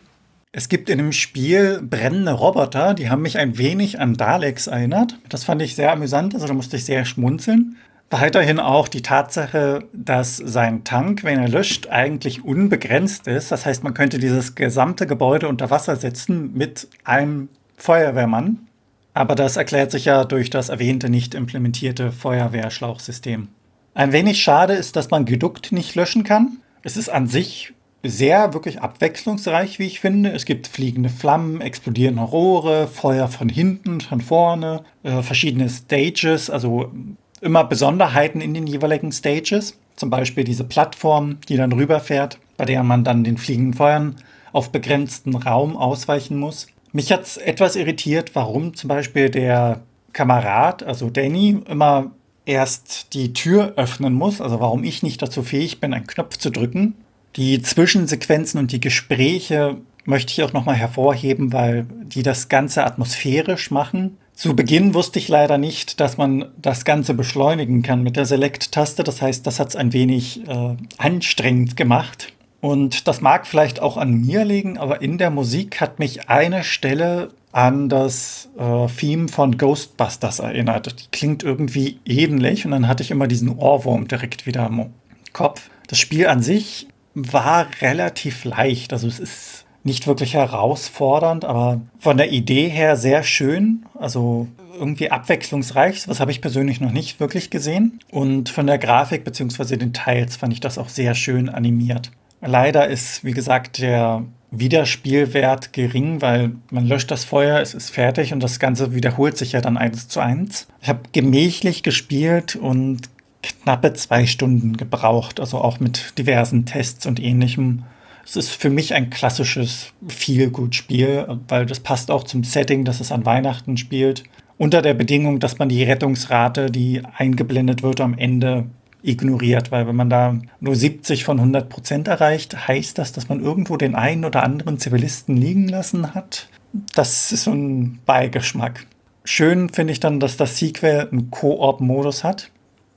Es 0.56 0.68
gibt 0.68 0.88
in 0.88 0.98
dem 0.98 1.10
Spiel 1.10 1.82
brennende 1.82 2.30
Roboter, 2.30 2.94
die 2.94 3.10
haben 3.10 3.22
mich 3.22 3.38
ein 3.38 3.58
wenig 3.58 3.98
an 3.98 4.14
Daleks 4.14 4.68
erinnert. 4.68 5.18
Das 5.28 5.42
fand 5.42 5.60
ich 5.62 5.74
sehr 5.74 5.90
amüsant, 5.90 6.32
also 6.32 6.46
da 6.46 6.54
musste 6.54 6.76
ich 6.76 6.84
sehr 6.84 7.04
schmunzeln. 7.04 7.74
Weiterhin 8.08 8.60
auch 8.60 8.86
die 8.86 9.02
Tatsache, 9.02 9.88
dass 9.92 10.36
sein 10.36 10.84
Tank, 10.84 11.24
wenn 11.24 11.40
er 11.40 11.48
löscht, 11.48 11.88
eigentlich 11.88 12.44
unbegrenzt 12.44 13.26
ist. 13.26 13.50
Das 13.50 13.66
heißt, 13.66 13.82
man 13.82 13.94
könnte 13.94 14.20
dieses 14.20 14.54
gesamte 14.54 15.08
Gebäude 15.08 15.48
unter 15.48 15.70
Wasser 15.70 15.96
setzen 15.96 16.52
mit 16.54 16.86
einem 17.02 17.48
Feuerwehrmann. 17.76 18.68
Aber 19.12 19.34
das 19.34 19.56
erklärt 19.56 19.90
sich 19.90 20.04
ja 20.04 20.24
durch 20.24 20.50
das 20.50 20.68
erwähnte 20.68 21.10
nicht 21.10 21.34
implementierte 21.34 22.12
Feuerwehrschlauchsystem. 22.12 23.48
Ein 23.94 24.12
wenig 24.12 24.40
schade 24.40 24.74
ist, 24.74 24.94
dass 24.94 25.10
man 25.10 25.24
Geduckt 25.24 25.72
nicht 25.72 25.96
löschen 25.96 26.22
kann. 26.22 26.58
Es 26.84 26.96
ist 26.96 27.08
an 27.08 27.26
sich 27.26 27.74
sehr 28.04 28.52
wirklich 28.52 28.82
abwechslungsreich, 28.82 29.78
wie 29.78 29.86
ich 29.86 30.00
finde. 30.00 30.30
Es 30.30 30.44
gibt 30.44 30.66
fliegende 30.66 31.08
Flammen, 31.08 31.60
explodierende 31.60 32.22
Rohre, 32.22 32.86
Feuer 32.86 33.28
von 33.28 33.48
hinten, 33.48 34.00
von 34.00 34.20
vorne, 34.20 34.84
äh, 35.02 35.22
verschiedene 35.22 35.68
Stages, 35.68 36.50
also 36.50 36.92
immer 37.40 37.64
Besonderheiten 37.64 38.40
in 38.40 38.54
den 38.54 38.66
jeweiligen 38.66 39.10
Stages. 39.10 39.78
Zum 39.96 40.10
Beispiel 40.10 40.44
diese 40.44 40.64
Plattform, 40.64 41.38
die 41.48 41.56
dann 41.56 41.72
rüberfährt, 41.72 42.38
bei 42.56 42.64
der 42.64 42.82
man 42.82 43.04
dann 43.04 43.24
den 43.24 43.38
fliegenden 43.38 43.74
Feuern 43.74 44.16
auf 44.52 44.70
begrenzten 44.70 45.34
Raum 45.34 45.76
ausweichen 45.76 46.38
muss. 46.38 46.68
Mich 46.92 47.10
hat 47.10 47.22
es 47.22 47.36
etwas 47.36 47.74
irritiert, 47.74 48.34
warum 48.34 48.74
zum 48.74 48.88
Beispiel 48.88 49.28
der 49.28 49.80
Kamerad, 50.12 50.82
also 50.82 51.10
Danny, 51.10 51.58
immer 51.68 52.12
erst 52.46 53.14
die 53.14 53.32
Tür 53.32 53.72
öffnen 53.76 54.12
muss, 54.12 54.40
also 54.40 54.60
warum 54.60 54.84
ich 54.84 55.02
nicht 55.02 55.20
dazu 55.20 55.42
fähig 55.42 55.80
bin, 55.80 55.92
einen 55.92 56.06
Knopf 56.06 56.36
zu 56.36 56.50
drücken. 56.50 56.94
Die 57.36 57.60
Zwischensequenzen 57.60 58.60
und 58.60 58.70
die 58.70 58.80
Gespräche 58.80 59.78
möchte 60.04 60.32
ich 60.32 60.42
auch 60.42 60.52
nochmal 60.52 60.76
hervorheben, 60.76 61.52
weil 61.52 61.86
die 62.04 62.22
das 62.22 62.48
Ganze 62.48 62.84
atmosphärisch 62.84 63.70
machen. 63.70 64.18
Zu 64.34 64.54
Beginn 64.54 64.94
wusste 64.94 65.18
ich 65.18 65.28
leider 65.28 65.58
nicht, 65.58 66.00
dass 66.00 66.16
man 66.16 66.46
das 66.60 66.84
Ganze 66.84 67.14
beschleunigen 67.14 67.82
kann 67.82 68.02
mit 68.02 68.16
der 68.16 68.26
Select-Taste. 68.26 69.04
Das 69.04 69.22
heißt, 69.22 69.46
das 69.46 69.60
hat 69.60 69.68
es 69.68 69.76
ein 69.76 69.92
wenig 69.92 70.46
äh, 70.48 70.76
anstrengend 70.98 71.76
gemacht. 71.76 72.32
Und 72.60 73.08
das 73.08 73.20
mag 73.20 73.46
vielleicht 73.46 73.80
auch 73.80 73.96
an 73.96 74.12
mir 74.12 74.44
liegen, 74.44 74.78
aber 74.78 75.02
in 75.02 75.18
der 75.18 75.30
Musik 75.30 75.80
hat 75.80 75.98
mich 75.98 76.28
eine 76.28 76.64
Stelle 76.64 77.30
an 77.52 77.88
das 77.88 78.48
äh, 78.58 78.86
Theme 78.88 79.28
von 79.28 79.58
Ghostbusters 79.58 80.38
erinnert. 80.38 81.00
Die 81.00 81.10
klingt 81.12 81.42
irgendwie 81.42 82.00
ähnlich 82.04 82.64
und 82.64 82.72
dann 82.72 82.88
hatte 82.88 83.02
ich 83.02 83.10
immer 83.10 83.28
diesen 83.28 83.50
Ohrwurm 83.50 84.08
direkt 84.08 84.46
wieder 84.46 84.66
im 84.66 84.86
Kopf. 85.32 85.68
Das 85.88 85.98
Spiel 85.98 86.26
an 86.26 86.42
sich 86.42 86.88
war 87.14 87.68
relativ 87.80 88.44
leicht. 88.44 88.92
Also 88.92 89.06
es 89.06 89.20
ist 89.20 89.64
nicht 89.84 90.06
wirklich 90.06 90.34
herausfordernd, 90.34 91.44
aber 91.44 91.80
von 91.98 92.16
der 92.16 92.32
Idee 92.32 92.68
her 92.68 92.96
sehr 92.96 93.22
schön. 93.22 93.84
Also 93.98 94.48
irgendwie 94.78 95.10
abwechslungsreich. 95.10 96.08
Was 96.08 96.20
habe 96.20 96.30
ich 96.30 96.40
persönlich 96.40 96.80
noch 96.80 96.90
nicht 96.90 97.20
wirklich 97.20 97.50
gesehen. 97.50 98.00
Und 98.10 98.48
von 98.48 98.66
der 98.66 98.78
Grafik 98.78 99.24
bzw. 99.24 99.76
den 99.76 99.92
Teils 99.92 100.36
fand 100.36 100.52
ich 100.52 100.60
das 100.60 100.78
auch 100.78 100.88
sehr 100.88 101.14
schön 101.14 101.48
animiert. 101.48 102.10
Leider 102.40 102.88
ist, 102.88 103.24
wie 103.24 103.32
gesagt, 103.32 103.78
der 103.78 104.24
Wiederspielwert 104.50 105.72
gering, 105.72 106.20
weil 106.20 106.52
man 106.70 106.86
löscht 106.86 107.10
das 107.10 107.24
Feuer, 107.24 107.60
es 107.60 107.74
ist 107.74 107.90
fertig 107.90 108.32
und 108.32 108.40
das 108.40 108.58
Ganze 108.58 108.94
wiederholt 108.94 109.36
sich 109.36 109.52
ja 109.52 109.60
dann 109.60 109.76
eins 109.76 110.08
zu 110.08 110.20
eins. 110.20 110.68
Ich 110.80 110.88
habe 110.88 111.00
gemächlich 111.12 111.82
gespielt 111.82 112.54
und 112.56 113.00
knappe 113.44 113.92
zwei 113.94 114.26
Stunden 114.26 114.76
gebraucht, 114.76 115.40
also 115.40 115.58
auch 115.58 115.80
mit 115.80 116.18
diversen 116.18 116.66
Tests 116.66 117.06
und 117.06 117.20
ähnlichem. 117.20 117.84
Es 118.24 118.36
ist 118.36 118.50
für 118.50 118.70
mich 118.70 118.94
ein 118.94 119.10
klassisches 119.10 119.92
Feel-Good-Spiel, 120.06 121.38
weil 121.48 121.66
das 121.66 121.80
passt 121.80 122.10
auch 122.10 122.24
zum 122.24 122.42
Setting, 122.42 122.84
dass 122.84 123.00
es 123.00 123.12
an 123.12 123.26
Weihnachten 123.26 123.76
spielt. 123.76 124.24
Unter 124.56 124.82
der 124.82 124.94
Bedingung, 124.94 125.40
dass 125.40 125.58
man 125.58 125.68
die 125.68 125.82
Rettungsrate, 125.82 126.70
die 126.70 127.02
eingeblendet 127.16 127.82
wird, 127.82 128.00
am 128.00 128.16
Ende 128.16 128.66
ignoriert, 129.02 129.70
weil 129.70 129.86
wenn 129.86 129.96
man 129.96 130.08
da 130.08 130.38
nur 130.60 130.74
70 130.74 131.24
von 131.24 131.38
100 131.38 131.68
Prozent 131.68 132.08
erreicht, 132.08 132.66
heißt 132.68 132.96
das, 132.96 133.12
dass 133.12 133.28
man 133.28 133.40
irgendwo 133.40 133.76
den 133.76 133.94
einen 133.94 134.24
oder 134.24 134.42
anderen 134.42 134.78
Zivilisten 134.78 135.36
liegen 135.36 135.68
lassen 135.68 136.14
hat. 136.14 136.48
Das 136.94 137.30
ist 137.30 137.44
so 137.44 137.52
ein 137.52 138.00
Beigeschmack. 138.06 138.86
Schön 139.24 139.68
finde 139.68 139.92
ich 139.92 140.00
dann, 140.00 140.20
dass 140.20 140.36
das 140.36 140.58
Sequel 140.58 141.08
einen 141.10 141.30
Koop-Modus 141.30 142.24
hat. 142.24 142.50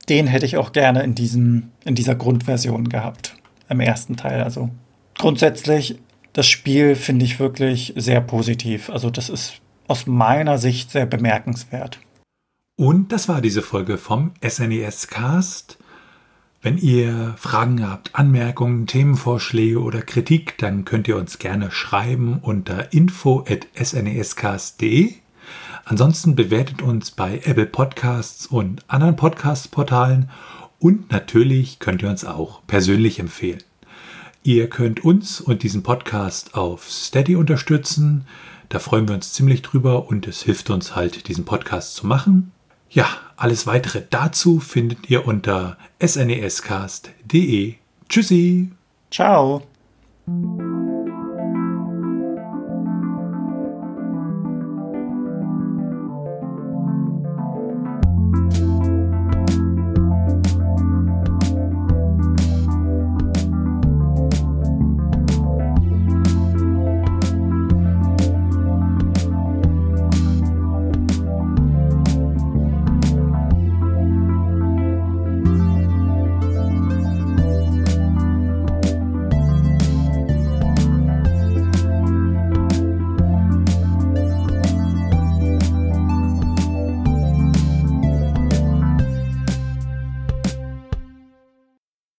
Den 0.10 0.28
hätte 0.28 0.45
ich 0.45 0.58
auch 0.58 0.72
gerne 0.72 1.03
in, 1.03 1.16
diesem, 1.16 1.72
in 1.84 1.95
dieser 1.95 2.16
Grundversion 2.16 2.89
gehabt. 2.89 3.36
Im 3.70 3.80
ersten 3.80 4.16
Teil 4.16 4.41
also 4.41 4.70
grundsätzlich, 5.18 5.99
das 6.34 6.47
Spiel 6.47 6.95
finde 6.95 7.26
ich 7.26 7.39
wirklich 7.39 7.93
sehr 7.97 8.22
positiv. 8.22 8.89
Also 8.89 9.10
das 9.10 9.30
ist 9.30 9.62
aus 9.88 10.08
meiner 10.08 10.58
Sicht 10.58 10.91
sehr 10.91 11.05
bemerkenswert. 11.05 11.99
Und 12.76 13.12
das 13.12 13.28
war 13.28 13.41
diese 13.41 13.64
Folge 13.64 13.97
vom 13.97 14.32
SNES 14.47 15.08
Cast. 15.08 15.78
Wenn 16.62 16.78
ihr 16.78 17.34
Fragen 17.38 17.86
habt, 17.88 18.16
Anmerkungen, 18.16 18.88
Themenvorschläge 18.88 19.82
oder 19.82 20.01
Kritik, 20.01 20.58
dann 20.58 20.86
könnt 20.86 21.08
ihr 21.08 21.18
uns 21.18 21.38
gerne 21.39 21.72
schreiben 21.72 22.39
unter 22.41 22.93
info@snescast.de. 22.93 25.16
Ansonsten 25.89 26.35
bewertet 26.35 26.81
uns 26.81 27.11
bei 27.11 27.41
Apple 27.45 27.65
Podcasts 27.65 28.45
und 28.45 28.83
anderen 28.89 29.15
Podcast-Portalen 29.15 30.29
und 30.79 31.11
natürlich 31.11 31.79
könnt 31.79 32.01
ihr 32.01 32.09
uns 32.09 32.25
auch 32.25 32.61
persönlich 32.67 33.19
empfehlen. 33.19 33.63
Ihr 34.43 34.69
könnt 34.69 35.05
uns 35.05 35.39
und 35.39 35.63
diesen 35.63 35.83
Podcast 35.83 36.55
auf 36.55 36.91
Steady 36.91 37.38
unterstützen. 37.38 38.25
Da 38.67 38.79
freuen 38.79 39.07
wir 39.07 39.15
uns 39.15 39.31
ziemlich 39.31 39.61
drüber 39.61 40.09
und 40.09 40.27
es 40.27 40.41
hilft 40.41 40.69
uns 40.71 40.93
halt, 40.93 41.29
diesen 41.29 41.45
Podcast 41.45 41.95
zu 41.95 42.05
machen. 42.05 42.51
Ja, 42.89 43.07
alles 43.38 43.65
weitere 43.65 44.03
dazu 44.09 44.59
findet 44.59 45.09
ihr 45.09 45.25
unter 45.25 45.77
snescast.de. 46.05 47.75
Tschüssi. 48.09 48.71
Ciao. 49.09 49.63